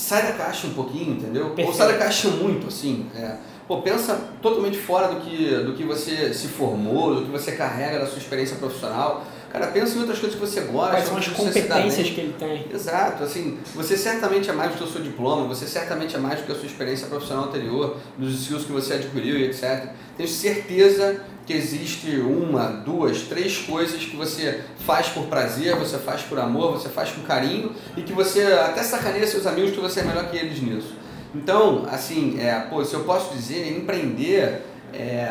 sai 0.00 0.22
da 0.22 0.32
caixa 0.32 0.66
um 0.66 0.72
pouquinho, 0.74 1.12
entendeu? 1.12 1.46
Perfeito. 1.46 1.68
Ou 1.68 1.74
sai 1.74 1.92
da 1.92 1.98
caixa 1.98 2.28
muito, 2.28 2.68
assim. 2.68 3.06
É, 3.14 3.36
pô, 3.68 3.82
pensa 3.82 4.18
totalmente 4.40 4.78
fora 4.78 5.08
do 5.08 5.20
que, 5.20 5.54
do 5.56 5.74
que 5.74 5.84
você 5.84 6.32
se 6.32 6.48
formou, 6.48 7.14
do 7.14 7.22
que 7.22 7.30
você 7.30 7.52
carrega 7.52 7.98
da 7.98 8.06
sua 8.06 8.18
experiência 8.18 8.56
profissional. 8.56 9.24
Cara, 9.52 9.66
pensa 9.66 9.96
em 9.96 10.00
outras 10.00 10.18
coisas 10.20 10.38
que 10.38 10.46
você 10.46 10.60
gosta. 10.60 10.90
Quais 10.92 11.06
são 11.06 11.16
as 11.16 11.28
competências 11.28 12.10
que 12.10 12.20
ele 12.20 12.34
tem. 12.38 12.66
Exato, 12.72 13.24
assim, 13.24 13.58
você 13.74 13.96
certamente 13.96 14.48
é 14.48 14.52
mais 14.52 14.70
do 14.70 14.78
que 14.78 14.84
o 14.84 14.86
seu 14.86 15.02
diploma, 15.02 15.46
você 15.48 15.66
certamente 15.66 16.14
é 16.14 16.18
mais 16.18 16.40
do 16.40 16.46
que 16.46 16.52
a 16.52 16.54
sua 16.54 16.66
experiência 16.66 17.08
profissional 17.08 17.46
anterior, 17.46 17.96
dos 18.16 18.42
skills 18.42 18.64
que 18.64 18.72
você 18.72 18.94
adquiriu 18.94 19.36
e 19.36 19.44
etc. 19.46 19.88
Tenho 20.16 20.28
certeza 20.28 21.20
que 21.44 21.52
existe 21.52 22.16
uma, 22.20 22.66
duas, 22.68 23.22
três 23.22 23.58
coisas 23.58 24.04
que 24.04 24.14
você 24.14 24.60
faz 24.86 25.08
por 25.08 25.24
prazer, 25.24 25.74
você 25.74 25.98
faz 25.98 26.22
por 26.22 26.38
amor, 26.38 26.72
você 26.72 26.88
faz 26.88 27.10
com 27.10 27.22
carinho 27.22 27.72
e 27.96 28.02
que 28.02 28.12
você 28.12 28.44
até 28.44 28.84
sacaneia 28.84 29.26
seus 29.26 29.48
amigos 29.48 29.72
que 29.72 29.80
você 29.80 29.98
é 29.98 30.04
melhor 30.04 30.30
que 30.30 30.36
eles 30.36 30.62
nisso. 30.62 30.94
Então, 31.34 31.86
assim, 31.90 32.38
é, 32.40 32.54
pô, 32.70 32.84
se 32.84 32.94
eu 32.94 33.00
posso 33.00 33.34
dizer, 33.34 33.76
empreender, 33.76 34.62
é, 34.94 35.28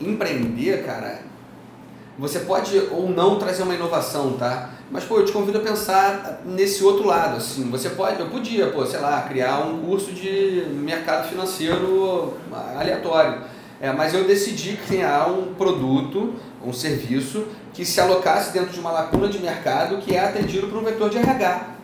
empreender, 0.00 0.84
cara, 0.84 1.22
você 2.18 2.40
pode 2.40 2.76
ou 2.90 3.08
não 3.08 3.38
trazer 3.38 3.62
uma 3.62 3.74
inovação, 3.74 4.32
tá? 4.32 4.70
Mas, 4.90 5.04
pô, 5.04 5.18
eu 5.18 5.24
te 5.24 5.32
convido 5.32 5.58
a 5.58 5.60
pensar 5.60 6.40
nesse 6.44 6.82
outro 6.82 7.06
lado, 7.06 7.36
assim. 7.36 7.70
Você 7.70 7.90
pode, 7.90 8.18
eu 8.18 8.26
podia, 8.26 8.68
pô, 8.70 8.84
sei 8.84 8.98
lá, 8.98 9.22
criar 9.22 9.60
um 9.60 9.82
curso 9.82 10.12
de 10.12 10.66
mercado 10.72 11.28
financeiro 11.28 12.34
aleatório. 12.76 13.42
É, 13.80 13.92
mas 13.92 14.12
eu 14.12 14.24
decidi 14.24 14.76
criar 14.88 15.28
um 15.28 15.54
produto, 15.54 16.34
um 16.64 16.72
serviço 16.72 17.46
que 17.72 17.84
se 17.84 18.00
alocasse 18.00 18.52
dentro 18.52 18.70
de 18.70 18.80
uma 18.80 18.90
lacuna 18.90 19.28
de 19.28 19.38
mercado 19.38 19.98
que 19.98 20.16
é 20.16 20.24
atendido 20.24 20.66
por 20.66 20.78
um 20.78 20.84
vetor 20.84 21.08
de 21.08 21.18
RH 21.18 21.77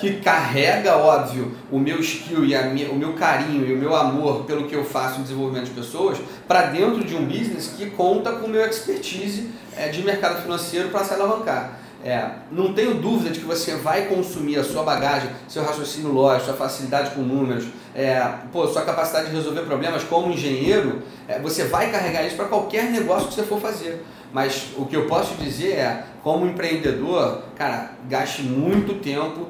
que 0.00 0.20
carrega, 0.20 0.96
óbvio, 0.96 1.52
o 1.70 1.78
meu 1.78 2.00
skill 2.00 2.44
e 2.44 2.56
minha, 2.68 2.90
o 2.90 2.96
meu 2.96 3.12
carinho 3.12 3.66
e 3.66 3.74
o 3.74 3.76
meu 3.76 3.94
amor 3.94 4.44
pelo 4.44 4.64
que 4.64 4.74
eu 4.74 4.82
faço 4.82 5.20
em 5.20 5.22
desenvolvimento 5.22 5.66
de 5.66 5.72
pessoas 5.72 6.18
para 6.48 6.62
dentro 6.62 7.04
de 7.04 7.14
um 7.14 7.26
business 7.26 7.74
que 7.76 7.90
conta 7.90 8.32
com 8.32 8.46
o 8.46 8.48
meu 8.48 8.64
expertise 8.64 9.50
é, 9.76 9.88
de 9.88 10.02
mercado 10.02 10.42
financeiro 10.42 10.88
para 10.88 11.04
se 11.04 11.12
alavancar. 11.12 11.78
É, 12.02 12.30
não 12.50 12.72
tenho 12.72 12.94
dúvida 12.94 13.28
de 13.28 13.40
que 13.40 13.44
você 13.44 13.76
vai 13.76 14.06
consumir 14.06 14.58
a 14.58 14.64
sua 14.64 14.82
bagagem, 14.82 15.28
seu 15.46 15.62
raciocínio 15.62 16.10
lógico, 16.10 16.46
sua 16.46 16.54
facilidade 16.54 17.10
com 17.10 17.20
números, 17.20 17.66
é, 17.94 18.26
pô, 18.50 18.66
sua 18.66 18.82
capacidade 18.82 19.28
de 19.28 19.36
resolver 19.36 19.62
problemas 19.62 20.02
como 20.04 20.32
engenheiro, 20.32 21.02
é, 21.28 21.38
você 21.38 21.64
vai 21.64 21.90
carregar 21.90 22.26
isso 22.26 22.36
para 22.36 22.46
qualquer 22.46 22.84
negócio 22.84 23.28
que 23.28 23.34
você 23.34 23.42
for 23.42 23.60
fazer. 23.60 24.02
Mas 24.32 24.68
o 24.78 24.86
que 24.86 24.96
eu 24.96 25.06
posso 25.06 25.34
dizer 25.34 25.72
é, 25.72 26.04
como 26.22 26.46
empreendedor, 26.46 27.42
cara, 27.56 27.90
gaste 28.08 28.42
muito 28.42 28.94
tempo 29.02 29.48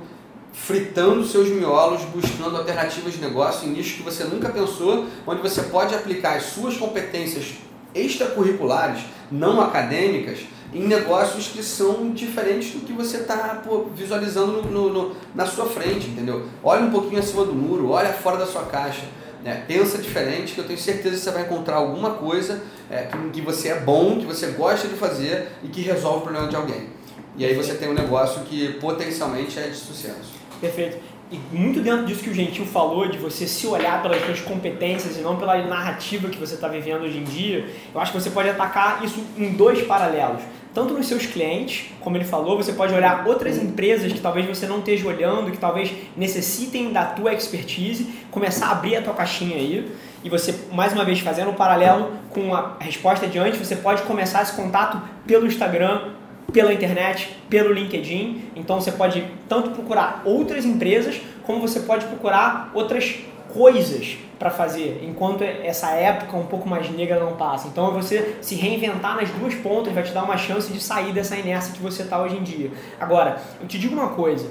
fritando 0.53 1.25
seus 1.25 1.49
miolos, 1.49 2.03
buscando 2.05 2.57
alternativas 2.57 3.15
de 3.15 3.21
negócio 3.21 3.69
em 3.69 3.73
nichos 3.73 3.97
que 3.97 4.03
você 4.03 4.25
nunca 4.25 4.49
pensou, 4.49 5.07
onde 5.27 5.41
você 5.41 5.63
pode 5.63 5.95
aplicar 5.95 6.37
as 6.37 6.45
suas 6.45 6.77
competências 6.77 7.55
extracurriculares, 7.95 9.03
não 9.31 9.61
acadêmicas, 9.61 10.41
em 10.73 10.87
negócios 10.87 11.49
que 11.49 11.63
são 11.63 12.11
diferentes 12.13 12.73
do 12.73 12.87
que 12.87 12.93
você 12.93 13.19
está 13.19 13.61
visualizando 13.95 14.63
no, 14.63 14.89
no, 14.89 15.17
na 15.35 15.45
sua 15.45 15.67
frente, 15.67 16.09
entendeu? 16.09 16.47
Olha 16.63 16.83
um 16.83 16.91
pouquinho 16.91 17.19
acima 17.19 17.45
do 17.45 17.53
muro, 17.53 17.91
olha 17.91 18.13
fora 18.13 18.37
da 18.37 18.47
sua 18.47 18.63
caixa. 18.63 19.03
Né? 19.43 19.65
Pensa 19.67 19.99
diferente, 19.99 20.53
que 20.53 20.61
eu 20.61 20.67
tenho 20.67 20.79
certeza 20.79 21.17
que 21.17 21.23
você 21.23 21.31
vai 21.31 21.43
encontrar 21.43 21.77
alguma 21.77 22.11
coisa 22.11 22.63
é, 22.91 23.05
que, 23.05 23.31
que 23.31 23.41
você 23.41 23.69
é 23.69 23.81
bom, 23.81 24.19
que 24.19 24.27
você 24.27 24.49
gosta 24.49 24.87
de 24.87 24.95
fazer 24.95 25.49
e 25.65 25.69
que 25.69 25.81
resolve 25.81 26.19
o 26.19 26.23
problema 26.23 26.47
de 26.47 26.57
alguém. 26.57 26.89
E 27.37 27.45
aí 27.45 27.55
você 27.55 27.75
tem 27.75 27.89
um 27.89 27.95
negócio 27.95 28.43
que 28.43 28.75
potencialmente 28.75 29.59
é 29.59 29.69
de 29.69 29.77
sucesso. 29.77 30.40
Perfeito. 30.61 30.99
E 31.33 31.39
muito 31.53 31.81
dentro 31.81 32.07
disso 32.07 32.25
que 32.25 32.31
o 32.31 32.35
Gentil 32.35 32.67
falou, 32.67 33.09
de 33.09 33.17
você 33.17 33.47
se 33.47 33.65
olhar 33.67 34.03
pelas 34.03 34.25
suas 34.25 34.41
competências 34.41 35.17
e 35.17 35.21
não 35.21 35.37
pela 35.37 35.57
narrativa 35.65 36.29
que 36.29 36.37
você 36.37 36.55
está 36.55 36.67
vivendo 36.67 37.03
hoje 37.03 37.19
em 37.19 37.25
dia, 37.25 37.69
eu 37.95 38.01
acho 38.01 38.11
que 38.11 38.21
você 38.21 38.31
pode 38.31 38.49
atacar 38.49 39.05
isso 39.05 39.25
em 39.39 39.53
dois 39.53 39.81
paralelos. 39.83 40.43
Tanto 40.75 40.95
nos 40.95 41.07
seus 41.07 41.27
clientes, 41.27 41.87
como 42.01 42.17
ele 42.17 42.25
falou, 42.25 42.57
você 42.57 42.73
pode 42.73 42.95
olhar 42.95 43.27
outras 43.27 43.57
empresas 43.59 44.13
que 44.13 44.21
talvez 44.21 44.47
você 44.47 44.67
não 44.67 44.79
esteja 44.79 45.07
olhando, 45.07 45.51
que 45.51 45.59
talvez 45.59 45.93
necessitem 46.17 46.93
da 46.93 47.05
tua 47.05 47.33
expertise, 47.33 48.09
começar 48.31 48.67
a 48.67 48.73
abrir 48.73 48.97
a 48.97 49.03
tua 49.03 49.15
caixinha 49.15 49.57
aí. 49.57 49.91
E 50.23 50.29
você, 50.29 50.55
mais 50.73 50.93
uma 50.93 51.05
vez, 51.05 51.21
fazendo 51.21 51.51
um 51.51 51.55
paralelo 51.55 52.13
com 52.29 52.55
a 52.55 52.77
resposta 52.79 53.27
de 53.27 53.39
antes, 53.39 53.59
você 53.59 53.75
pode 53.77 54.03
começar 54.03 54.43
esse 54.43 54.53
contato 54.53 55.01
pelo 55.27 55.47
Instagram, 55.47 56.11
pela 56.53 56.73
internet, 56.73 57.37
pelo 57.49 57.73
LinkedIn. 57.73 58.51
Então 58.57 58.81
você 58.81 58.93
pode 58.93 59.25
tanto 59.49 59.71
procurar 59.71 60.23
outras 60.25 60.65
empresas, 60.65 61.21
como 61.45 61.61
você 61.61 61.81
pode 61.81 62.07
procurar 62.07 62.71
outras 62.75 63.17
coisas 63.53 64.17
para 64.39 64.51
fazer, 64.51 65.03
enquanto 65.07 65.43
essa 65.43 65.91
época 65.91 66.35
um 66.35 66.47
pouco 66.47 66.67
mais 66.67 66.91
negra 66.91 67.21
não 67.21 67.37
passa. 67.37 67.69
Então 67.69 67.89
é 67.89 67.91
você 67.91 68.39
se 68.41 68.55
reinventar 68.55 69.15
nas 69.15 69.29
duas 69.29 69.55
pontas 69.57 69.93
vai 69.93 70.03
te 70.03 70.13
dar 70.13 70.25
uma 70.25 70.39
chance 70.39 70.73
de 70.73 70.81
sair 70.81 71.13
dessa 71.13 71.37
inércia 71.37 71.75
que 71.75 71.83
você 71.83 72.03
está 72.03 72.23
hoje 72.23 72.37
em 72.37 72.43
dia. 72.43 72.71
Agora, 72.99 73.39
eu 73.61 73.69
te 73.69 73.79
digo 73.79 73.95
uma 73.95 74.09
coisa. 74.09 74.51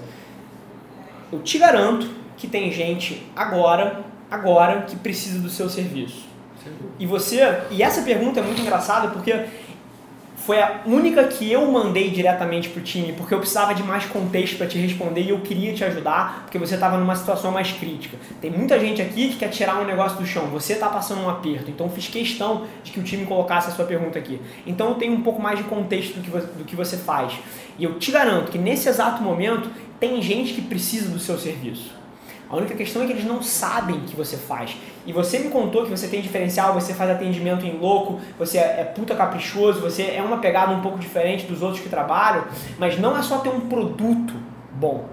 Eu 1.31 1.39
te 1.39 1.57
garanto 1.57 2.07
que 2.37 2.47
tem 2.47 2.71
gente 2.71 3.25
agora, 3.35 4.01
agora 4.29 4.83
que 4.83 4.95
precisa 4.95 5.39
do 5.39 5.49
seu 5.49 5.67
serviço. 5.67 6.29
E 6.99 7.07
você, 7.07 7.39
e 7.71 7.81
essa 7.81 8.03
pergunta 8.03 8.39
é 8.41 8.43
muito 8.43 8.61
engraçada 8.61 9.07
porque 9.07 9.45
foi 10.49 10.59
a 10.59 10.81
única 10.83 11.25
que 11.25 11.51
eu 11.51 11.71
mandei 11.71 12.09
diretamente 12.09 12.69
pro 12.69 12.81
time, 12.81 13.13
porque 13.13 13.35
eu 13.35 13.37
precisava 13.37 13.75
de 13.75 13.83
mais 13.83 14.05
contexto 14.05 14.57
para 14.57 14.65
te 14.65 14.79
responder 14.79 15.21
e 15.21 15.29
eu 15.29 15.39
queria 15.41 15.75
te 15.75 15.83
ajudar, 15.83 16.41
porque 16.41 16.57
você 16.57 16.73
estava 16.73 16.97
numa 16.97 17.15
situação 17.15 17.51
mais 17.51 17.71
crítica. 17.71 18.17
Tem 18.41 18.49
muita 18.49 18.79
gente 18.79 18.99
aqui 18.99 19.29
que 19.29 19.35
quer 19.35 19.49
tirar 19.49 19.79
um 19.79 19.85
negócio 19.85 20.17
do 20.17 20.25
chão, 20.25 20.47
você 20.47 20.73
está 20.73 20.89
passando 20.89 21.21
um 21.21 21.29
aperto, 21.29 21.69
então 21.69 21.87
fiz 21.87 22.07
questão 22.07 22.65
de 22.83 22.91
que 22.91 22.99
o 22.99 23.03
time 23.03 23.27
colocasse 23.27 23.69
a 23.69 23.71
sua 23.71 23.85
pergunta 23.85 24.17
aqui. 24.17 24.41
Então 24.65 24.89
eu 24.89 24.95
tenho 24.95 25.13
um 25.13 25.21
pouco 25.21 25.39
mais 25.39 25.59
de 25.59 25.65
contexto 25.65 26.15
do 26.15 26.21
que, 26.23 26.31
do 26.31 26.65
que 26.65 26.75
você 26.75 26.97
faz. 26.97 27.33
E 27.77 27.83
eu 27.83 27.99
te 27.99 28.11
garanto 28.11 28.51
que 28.51 28.57
nesse 28.57 28.89
exato 28.89 29.21
momento 29.21 29.69
tem 29.99 30.19
gente 30.19 30.53
que 30.53 30.63
precisa 30.63 31.09
do 31.09 31.19
seu 31.19 31.37
serviço. 31.37 31.93
A 32.49 32.55
única 32.55 32.73
questão 32.73 33.03
é 33.03 33.05
que 33.05 33.11
eles 33.11 33.25
não 33.25 33.43
sabem 33.43 33.99
que 33.99 34.15
você 34.15 34.35
faz. 34.35 34.75
E 35.05 35.13
você 35.13 35.39
me 35.39 35.49
contou 35.49 35.83
que 35.83 35.89
você 35.89 36.07
tem 36.07 36.21
diferencial, 36.21 36.73
você 36.73 36.93
faz 36.93 37.09
atendimento 37.09 37.65
em 37.65 37.77
louco, 37.77 38.19
você 38.37 38.57
é, 38.57 38.81
é 38.81 38.83
puta 38.83 39.15
caprichoso, 39.15 39.79
você 39.79 40.03
é 40.03 40.21
uma 40.21 40.37
pegada 40.37 40.71
um 40.71 40.81
pouco 40.81 40.99
diferente 40.99 41.45
dos 41.45 41.61
outros 41.61 41.81
que 41.81 41.89
trabalham, 41.89 42.45
mas 42.77 42.99
não 42.99 43.17
é 43.17 43.21
só 43.21 43.39
ter 43.39 43.49
um 43.49 43.61
produto 43.61 44.33
bom. 44.71 45.05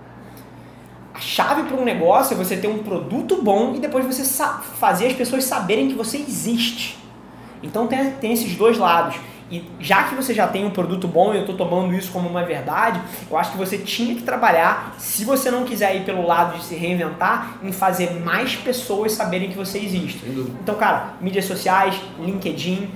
A 1.14 1.20
chave 1.20 1.62
para 1.62 1.76
um 1.76 1.84
negócio 1.84 2.34
é 2.34 2.36
você 2.36 2.56
ter 2.56 2.68
um 2.68 2.78
produto 2.78 3.40
bom 3.40 3.74
e 3.74 3.78
depois 3.78 4.04
você 4.04 4.22
fazer 4.78 5.06
as 5.06 5.14
pessoas 5.14 5.44
saberem 5.44 5.88
que 5.88 5.94
você 5.94 6.18
existe. 6.18 6.98
Então 7.62 7.86
tem, 7.86 8.10
tem 8.12 8.32
esses 8.32 8.54
dois 8.54 8.76
lados. 8.76 9.16
E 9.50 9.64
já 9.78 10.04
que 10.04 10.14
você 10.14 10.34
já 10.34 10.46
tem 10.48 10.64
um 10.64 10.70
produto 10.70 11.06
bom 11.06 11.32
e 11.32 11.36
eu 11.36 11.42
estou 11.42 11.56
tomando 11.56 11.94
isso 11.94 12.10
como 12.10 12.28
uma 12.28 12.42
verdade, 12.42 13.00
eu 13.30 13.36
acho 13.36 13.52
que 13.52 13.56
você 13.56 13.78
tinha 13.78 14.14
que 14.14 14.22
trabalhar, 14.22 14.96
se 14.98 15.24
você 15.24 15.50
não 15.50 15.64
quiser 15.64 15.94
ir 15.94 16.04
pelo 16.04 16.26
lado 16.26 16.58
de 16.58 16.64
se 16.64 16.74
reinventar, 16.74 17.58
em 17.62 17.70
fazer 17.70 18.12
mais 18.24 18.56
pessoas 18.56 19.12
saberem 19.12 19.48
que 19.48 19.56
você 19.56 19.78
existe. 19.78 20.20
Então, 20.26 20.74
cara, 20.74 21.14
mídias 21.20 21.44
sociais, 21.44 21.94
LinkedIn, 22.18 22.90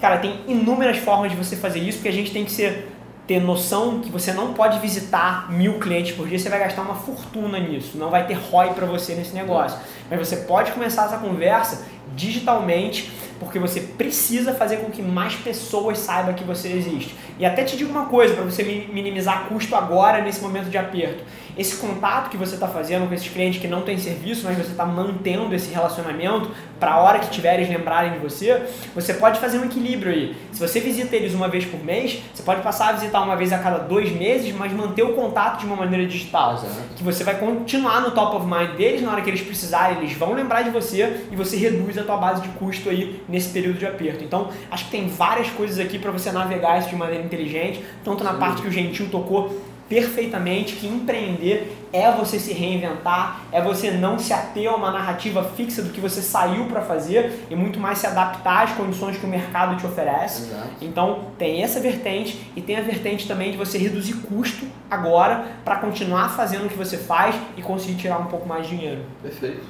cara, 0.00 0.18
tem 0.18 0.40
inúmeras 0.46 0.98
formas 0.98 1.30
de 1.30 1.36
você 1.36 1.56
fazer 1.56 1.80
isso, 1.80 1.98
porque 1.98 2.08
a 2.08 2.12
gente 2.12 2.30
tem 2.30 2.44
que 2.44 2.52
ser 2.52 2.92
ter 3.26 3.40
noção 3.40 4.00
que 4.00 4.10
você 4.10 4.32
não 4.32 4.52
pode 4.52 4.78
visitar 4.78 5.50
mil 5.50 5.80
clientes 5.80 6.14
por 6.14 6.28
dia, 6.28 6.38
você 6.38 6.48
vai 6.48 6.60
gastar 6.60 6.82
uma 6.82 6.94
fortuna 6.94 7.58
nisso, 7.58 7.98
não 7.98 8.08
vai 8.08 8.24
ter 8.24 8.34
ROI 8.34 8.70
para 8.70 8.86
você 8.86 9.14
nesse 9.14 9.34
negócio. 9.34 9.76
Mas 10.08 10.18
você 10.18 10.36
pode 10.36 10.70
começar 10.70 11.06
essa 11.06 11.18
conversa 11.18 11.84
digitalmente 12.14 13.10
porque 13.38 13.58
você 13.58 13.80
precisa 13.80 14.54
fazer 14.54 14.78
com 14.78 14.90
que 14.90 15.02
mais 15.02 15.34
pessoas 15.34 15.98
saibam 15.98 16.34
que 16.34 16.44
você 16.44 16.68
existe. 16.68 17.14
E 17.38 17.44
até 17.44 17.64
te 17.64 17.76
digo 17.76 17.90
uma 17.90 18.06
coisa, 18.06 18.34
para 18.34 18.44
você 18.44 18.62
minimizar 18.62 19.46
custo 19.48 19.74
agora, 19.74 20.22
nesse 20.22 20.40
momento 20.40 20.70
de 20.70 20.78
aperto. 20.78 21.22
Esse 21.56 21.76
contato 21.76 22.30
que 22.30 22.36
você 22.36 22.54
está 22.54 22.68
fazendo 22.68 23.08
com 23.08 23.14
esses 23.14 23.28
clientes 23.28 23.60
que 23.60 23.66
não 23.66 23.82
têm 23.82 23.98
serviço, 23.98 24.44
mas 24.44 24.56
você 24.56 24.72
está 24.72 24.84
mantendo 24.84 25.54
esse 25.54 25.72
relacionamento 25.72 26.50
para 26.78 26.92
a 26.92 27.00
hora 27.00 27.18
que 27.18 27.30
tiverem 27.30 27.66
lembrarem 27.66 28.12
de 28.12 28.18
você, 28.18 28.62
você 28.94 29.14
pode 29.14 29.40
fazer 29.40 29.58
um 29.58 29.64
equilíbrio 29.64 30.12
aí. 30.12 30.36
Se 30.52 30.60
você 30.60 30.80
visita 30.80 31.16
eles 31.16 31.32
uma 31.32 31.48
vez 31.48 31.64
por 31.64 31.82
mês, 31.82 32.22
você 32.34 32.42
pode 32.42 32.60
passar 32.62 32.90
a 32.90 32.92
visitar 32.92 33.22
uma 33.22 33.36
vez 33.36 33.52
a 33.52 33.58
cada 33.58 33.78
dois 33.78 34.12
meses, 34.12 34.54
mas 34.54 34.72
manter 34.72 35.02
o 35.02 35.14
contato 35.14 35.60
de 35.60 35.66
uma 35.66 35.76
maneira 35.76 36.06
digital. 36.06 36.54
Exato. 36.54 36.74
Que 36.94 37.02
você 37.02 37.24
vai 37.24 37.38
continuar 37.38 38.02
no 38.02 38.10
top 38.10 38.36
of 38.36 38.46
mind 38.46 38.76
deles, 38.76 39.00
na 39.00 39.12
hora 39.12 39.22
que 39.22 39.30
eles 39.30 39.40
precisarem, 39.40 39.98
eles 39.98 40.12
vão 40.12 40.34
lembrar 40.34 40.62
de 40.62 40.70
você 40.70 41.24
e 41.30 41.36
você 41.36 41.56
reduz 41.56 41.96
a 41.96 42.02
tua 42.02 42.16
base 42.16 42.42
de 42.42 42.48
custo 42.50 42.90
aí 42.90 43.22
nesse 43.28 43.48
período 43.50 43.78
de 43.78 43.86
aperto. 43.86 44.22
Então, 44.22 44.50
acho 44.70 44.84
que 44.84 44.90
tem 44.90 45.08
várias 45.08 45.48
coisas 45.50 45.78
aqui 45.78 45.98
para 45.98 46.10
você 46.10 46.30
navegar 46.30 46.78
isso 46.78 46.90
de 46.90 46.96
maneira 46.96 47.24
inteligente, 47.24 47.82
tanto 48.04 48.22
na 48.22 48.32
Sim. 48.32 48.38
parte 48.38 48.62
que 48.62 48.68
o 48.68 48.70
Gentil 48.70 49.08
tocou 49.08 49.58
perfeitamente 49.88 50.76
que 50.76 50.86
empreender 50.86 51.76
é 51.92 52.10
você 52.10 52.38
se 52.38 52.52
reinventar, 52.52 53.42
é 53.52 53.62
você 53.62 53.90
não 53.90 54.18
se 54.18 54.32
ater 54.32 54.68
a 54.68 54.74
uma 54.74 54.90
narrativa 54.90 55.42
fixa 55.42 55.82
do 55.82 55.90
que 55.90 56.00
você 56.00 56.20
saiu 56.20 56.64
para 56.66 56.82
fazer 56.82 57.46
e 57.48 57.54
muito 57.54 57.78
mais 57.78 57.98
se 57.98 58.06
adaptar 58.06 58.64
às 58.64 58.72
condições 58.72 59.16
que 59.16 59.24
o 59.24 59.28
mercado 59.28 59.76
te 59.76 59.86
oferece. 59.86 60.50
Exato. 60.50 60.68
Então, 60.82 61.26
tem 61.38 61.62
essa 61.62 61.80
vertente 61.80 62.50
e 62.56 62.60
tem 62.60 62.76
a 62.76 62.82
vertente 62.82 63.26
também 63.26 63.52
de 63.52 63.56
você 63.56 63.78
reduzir 63.78 64.14
custo 64.14 64.66
agora 64.90 65.46
para 65.64 65.76
continuar 65.76 66.30
fazendo 66.30 66.66
o 66.66 66.68
que 66.68 66.76
você 66.76 66.96
faz 66.96 67.34
e 67.56 67.62
conseguir 67.62 67.94
tirar 67.94 68.18
um 68.18 68.26
pouco 68.26 68.46
mais 68.46 68.66
de 68.66 68.76
dinheiro. 68.76 69.02
Perfeito. 69.22 69.64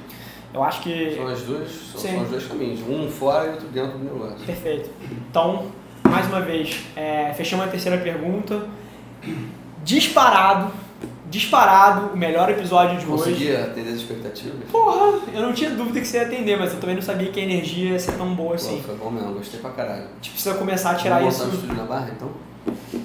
Eu 0.53 0.63
acho 0.63 0.81
que. 0.81 1.15
São, 1.15 1.27
as 1.27 1.41
duas, 1.41 1.69
são, 1.69 2.01
são 2.01 2.23
os 2.23 2.29
dois 2.29 2.47
caminhos, 2.47 2.79
um 2.81 3.09
fora 3.09 3.45
e 3.45 3.49
outro 3.51 3.67
dentro 3.67 3.97
do 3.97 4.03
negócio. 4.03 4.45
Perfeito. 4.45 4.89
Então, 5.29 5.67
mais 6.03 6.25
uma 6.27 6.41
vez, 6.41 6.83
é, 6.95 7.33
fechamos 7.35 7.65
a 7.65 7.69
terceira 7.69 7.97
pergunta 7.97 8.65
disparado, 9.87 10.69
disparado, 11.29 12.13
o 12.13 12.17
melhor 12.17 12.49
episódio 12.49 12.99
de 12.99 13.05
Consegui 13.05 13.31
hoje. 13.31 13.45
Conseguia 13.45 13.63
atender 13.63 13.89
as 13.89 13.95
expectativas? 13.95 14.69
Porra, 14.69 15.19
eu 15.33 15.41
não 15.41 15.53
tinha 15.53 15.69
dúvida 15.69 16.01
que 16.01 16.05
você 16.05 16.17
ia 16.17 16.23
atender, 16.23 16.59
mas 16.59 16.73
eu 16.73 16.79
também 16.79 16.95
não 16.95 17.01
sabia 17.01 17.31
que 17.31 17.39
a 17.39 17.43
energia 17.43 17.91
ia 17.91 17.99
ser 17.99 18.11
tão 18.11 18.35
boa 18.35 18.55
assim. 18.55 18.77
Pô, 18.81 18.83
foi 18.83 18.95
bom 18.95 19.09
mesmo, 19.09 19.33
gostei 19.33 19.61
pra 19.61 19.69
caralho. 19.71 20.03
A 20.03 20.15
gente 20.15 20.31
precisa 20.31 20.55
começar 20.55 20.91
a 20.91 20.95
tirar 20.95 21.19
Vamos 21.19 21.35
isso. 21.35 21.43
Vamos 21.45 21.55
estúdio 21.55 21.77
na 21.77 21.85
barra, 21.85 22.11
então? 22.13 22.29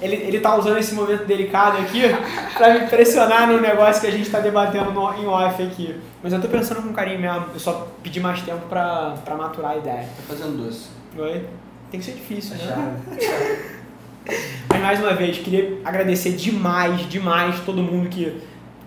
Ele, 0.01 0.15
ele 0.15 0.39
tá 0.41 0.57
usando 0.57 0.77
esse 0.77 0.93
momento 0.93 1.23
delicado 1.23 1.77
aqui 1.77 2.01
pra 2.57 2.73
me 2.73 2.87
pressionar 2.87 3.47
no 3.47 3.61
negócio 3.61 4.01
que 4.01 4.07
a 4.07 4.11
gente 4.11 4.29
tá 4.29 4.41
debatendo 4.41 4.91
no, 4.91 5.13
em 5.13 5.25
off 5.25 5.63
aqui. 5.63 5.95
Mas 6.21 6.33
eu 6.33 6.41
tô 6.41 6.49
pensando 6.49 6.81
com 6.81 6.91
carinho 6.91 7.21
mesmo, 7.21 7.45
eu 7.53 7.59
só 7.59 7.87
pedi 8.03 8.19
mais 8.19 8.41
tempo 8.41 8.67
pra, 8.67 9.15
pra 9.23 9.35
maturar 9.35 9.71
a 9.71 9.77
ideia. 9.77 10.03
Tá 10.03 10.23
fazendo 10.27 10.65
doce. 10.65 10.89
Oi? 11.17 11.45
Tem 11.89 12.01
que 12.01 12.05
ser 12.05 12.13
difícil, 12.13 12.57
né? 12.57 13.73
Mas 14.69 14.81
mais 14.81 14.99
uma 14.99 15.13
vez, 15.13 15.37
queria 15.37 15.79
agradecer 15.83 16.31
demais, 16.31 17.07
demais 17.09 17.59
todo 17.61 17.81
mundo 17.81 18.09
que 18.09 18.33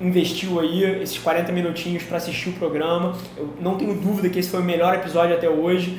investiu 0.00 0.60
aí 0.60 1.02
esses 1.02 1.18
40 1.18 1.52
minutinhos 1.52 2.02
para 2.02 2.18
assistir 2.18 2.50
o 2.50 2.52
programa. 2.52 3.14
Eu 3.36 3.54
não 3.60 3.76
tenho 3.76 3.94
dúvida 3.94 4.28
que 4.28 4.38
esse 4.38 4.50
foi 4.50 4.60
o 4.60 4.64
melhor 4.64 4.94
episódio 4.94 5.34
até 5.34 5.48
hoje. 5.48 5.98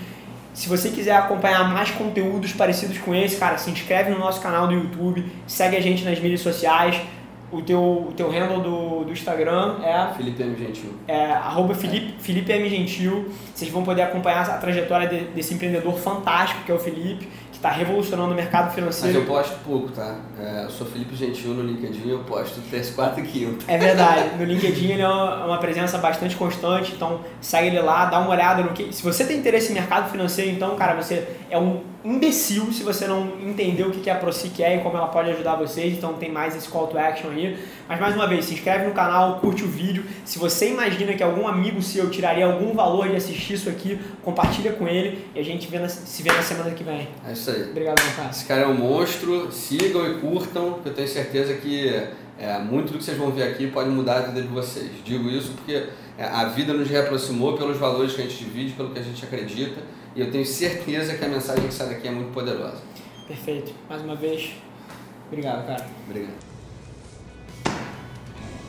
Se 0.53 0.67
você 0.67 0.89
quiser 0.89 1.15
acompanhar 1.15 1.71
mais 1.71 1.91
conteúdos 1.91 2.51
parecidos 2.51 2.97
com 2.97 3.13
esse, 3.13 3.37
cara, 3.37 3.57
se 3.57 3.69
inscreve 3.69 4.09
no 4.09 4.19
nosso 4.19 4.41
canal 4.41 4.67
do 4.67 4.73
YouTube, 4.73 5.23
segue 5.45 5.75
a 5.75 5.81
gente 5.81 6.03
nas 6.03 6.19
mídias 6.19 6.41
sociais. 6.41 6.99
O 7.49 7.61
teu, 7.61 7.79
o 8.09 8.13
teu 8.13 8.29
handle 8.29 8.59
do, 8.59 9.05
do 9.05 9.11
Instagram 9.11 9.77
é. 9.81 10.13
Felipe 10.17 10.43
M. 10.43 10.57
Gentil. 10.57 10.93
É 11.07 11.27
arroba 11.27 11.73
Felipe, 11.73 12.15
Felipe 12.19 12.51
M. 12.51 12.69
Gentil. 12.69 13.29
Vocês 13.53 13.71
vão 13.71 13.83
poder 13.83 14.01
acompanhar 14.01 14.41
a 14.49 14.57
trajetória 14.57 15.07
de, 15.07 15.25
desse 15.27 15.53
empreendedor 15.53 15.93
fantástico 15.97 16.63
que 16.65 16.71
é 16.71 16.75
o 16.75 16.79
Felipe 16.79 17.27
está 17.67 17.71
revolucionando 17.71 18.31
o 18.31 18.35
mercado 18.35 18.73
financeiro. 18.73 19.19
Mas 19.19 19.27
eu 19.27 19.35
posto 19.35 19.55
pouco, 19.63 19.89
tá? 19.89 20.15
É, 20.39 20.63
eu 20.63 20.69
sou 20.69 20.87
Felipe 20.87 21.15
Gentil 21.15 21.53
no 21.53 21.63
LinkedIn, 21.63 22.09
eu 22.09 22.19
posto 22.19 22.61
3, 22.69 22.91
4 22.91 23.23
quilos. 23.23 23.63
É 23.67 23.77
verdade. 23.77 24.35
No 24.37 24.45
LinkedIn 24.45 24.91
ele 24.93 25.01
é 25.01 25.07
uma, 25.07 25.45
uma, 25.45 25.57
presença 25.57 25.97
bastante 25.97 26.35
constante, 26.35 26.93
então 26.93 27.21
segue 27.41 27.67
ele 27.67 27.79
lá, 27.81 28.05
dá 28.05 28.19
uma 28.19 28.29
olhada 28.29 28.63
no 28.63 28.69
que. 28.69 28.93
Se 28.93 29.03
você 29.03 29.25
tem 29.25 29.37
interesse 29.37 29.71
em 29.71 29.75
mercado 29.75 30.09
financeiro, 30.09 30.51
então, 30.51 30.75
cara, 30.75 30.95
você 30.95 31.27
é 31.49 31.57
um 31.57 31.81
imbecil 32.03 32.71
se 32.71 32.83
você 32.83 33.07
não 33.07 33.33
entender 33.41 33.83
o 33.83 33.91
que 33.91 34.09
a 34.09 34.15
ProSIC 34.15 34.63
é 34.63 34.77
e 34.77 34.79
como 34.79 34.97
ela 34.97 35.07
pode 35.07 35.29
ajudar 35.31 35.55
vocês, 35.55 35.93
então 35.93 36.13
tem 36.13 36.31
mais 36.31 36.55
esse 36.55 36.67
call 36.67 36.87
to 36.87 36.97
action 36.97 37.29
aí. 37.29 37.57
Mas 37.87 37.99
mais 37.99 38.15
uma 38.15 38.27
vez, 38.27 38.45
se 38.45 38.53
inscreve 38.53 38.85
no 38.85 38.93
canal, 38.93 39.39
curte 39.39 39.63
o 39.63 39.67
vídeo. 39.67 40.03
Se 40.25 40.39
você 40.39 40.69
imagina 40.69 41.13
que 41.13 41.23
algum 41.23 41.47
amigo 41.47 41.81
seu 41.81 42.09
tiraria 42.09 42.45
algum 42.45 42.73
valor 42.73 43.09
de 43.09 43.15
assistir 43.15 43.53
isso 43.53 43.69
aqui, 43.69 43.99
compartilha 44.23 44.73
com 44.73 44.87
ele 44.87 45.25
e 45.35 45.39
a 45.39 45.43
gente 45.43 45.67
vê 45.67 45.79
na, 45.79 45.89
se 45.89 46.23
vê 46.23 46.31
na 46.31 46.41
semana 46.41 46.71
que 46.71 46.83
vem. 46.83 47.07
É 47.27 47.31
isso 47.33 47.49
aí. 47.49 47.63
Obrigado, 47.69 48.01
cara. 48.15 48.29
Esse 48.29 48.45
cara 48.45 48.61
é 48.61 48.67
um 48.67 48.75
monstro, 48.75 49.51
sigam 49.51 50.09
e 50.09 50.19
curtam, 50.19 50.79
que 50.83 50.89
eu 50.89 50.93
tenho 50.93 51.07
certeza 51.07 51.53
que 51.55 52.07
é, 52.39 52.59
muito 52.59 52.91
do 52.91 52.99
que 52.99 53.03
vocês 53.03 53.17
vão 53.17 53.31
ver 53.31 53.43
aqui 53.43 53.67
pode 53.67 53.89
mudar 53.89 54.17
a 54.17 54.21
vida 54.21 54.41
de 54.41 54.47
vocês. 54.47 54.91
Digo 55.03 55.29
isso 55.29 55.51
porque 55.53 55.87
é, 56.17 56.23
a 56.23 56.45
vida 56.45 56.73
nos 56.73 56.87
reaproximou 56.87 57.57
pelos 57.57 57.77
valores 57.77 58.13
que 58.13 58.21
a 58.21 58.23
gente 58.23 58.37
divide, 58.37 58.73
pelo 58.73 58.91
que 58.91 58.99
a 58.99 59.03
gente 59.03 59.23
acredita, 59.23 59.81
e 60.17 60.21
eu 60.21 60.31
tenho 60.31 60.45
certeza 60.45 61.13
que 61.13 61.23
a 61.23 61.27
mensagem 61.27 61.67
que 61.67 61.73
sai 61.73 61.89
daqui 61.89 62.07
é 62.07 62.11
muito 62.11 62.33
poderosa. 62.33 62.81
Perfeito. 63.27 63.71
Mais 63.87 64.01
uma 64.01 64.15
vez, 64.15 64.49
obrigado, 65.27 65.67
cara. 65.67 65.85
Obrigado. 66.09 66.33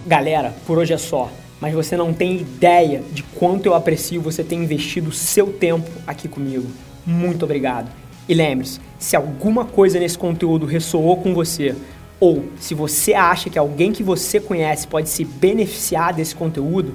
Galera, 0.07 0.55
por 0.67 0.77
hoje 0.77 0.93
é 0.93 0.99
só. 0.99 1.33
Mas 1.59 1.73
você 1.73 1.97
não 1.97 2.13
tem 2.13 2.37
ideia 2.37 3.03
de 3.11 3.23
quanto 3.23 3.65
eu 3.65 3.75
aprecio 3.75 4.21
você 4.21 4.45
ter 4.45 4.57
investido 4.57 5.11
seu 5.11 5.51
tempo 5.51 5.91
aqui 6.07 6.29
comigo. 6.29 6.69
Muito 7.07 7.47
obrigado. 7.47 7.91
E 8.29 8.35
lembre-se, 8.35 8.79
se 8.99 9.17
alguma 9.17 9.65
coisa 9.65 9.99
nesse 9.99 10.19
conteúdo 10.19 10.67
ressoou 10.67 11.17
com 11.17 11.35
você, 11.35 11.75
ou 12.21 12.45
se 12.61 12.75
você 12.75 13.15
acha 13.15 13.49
que 13.49 13.59
alguém 13.59 13.91
que 13.91 14.03
você 14.03 14.39
conhece 14.39 14.87
pode 14.87 15.09
se 15.09 15.25
beneficiar 15.25 16.13
desse 16.13 16.35
conteúdo, 16.35 16.95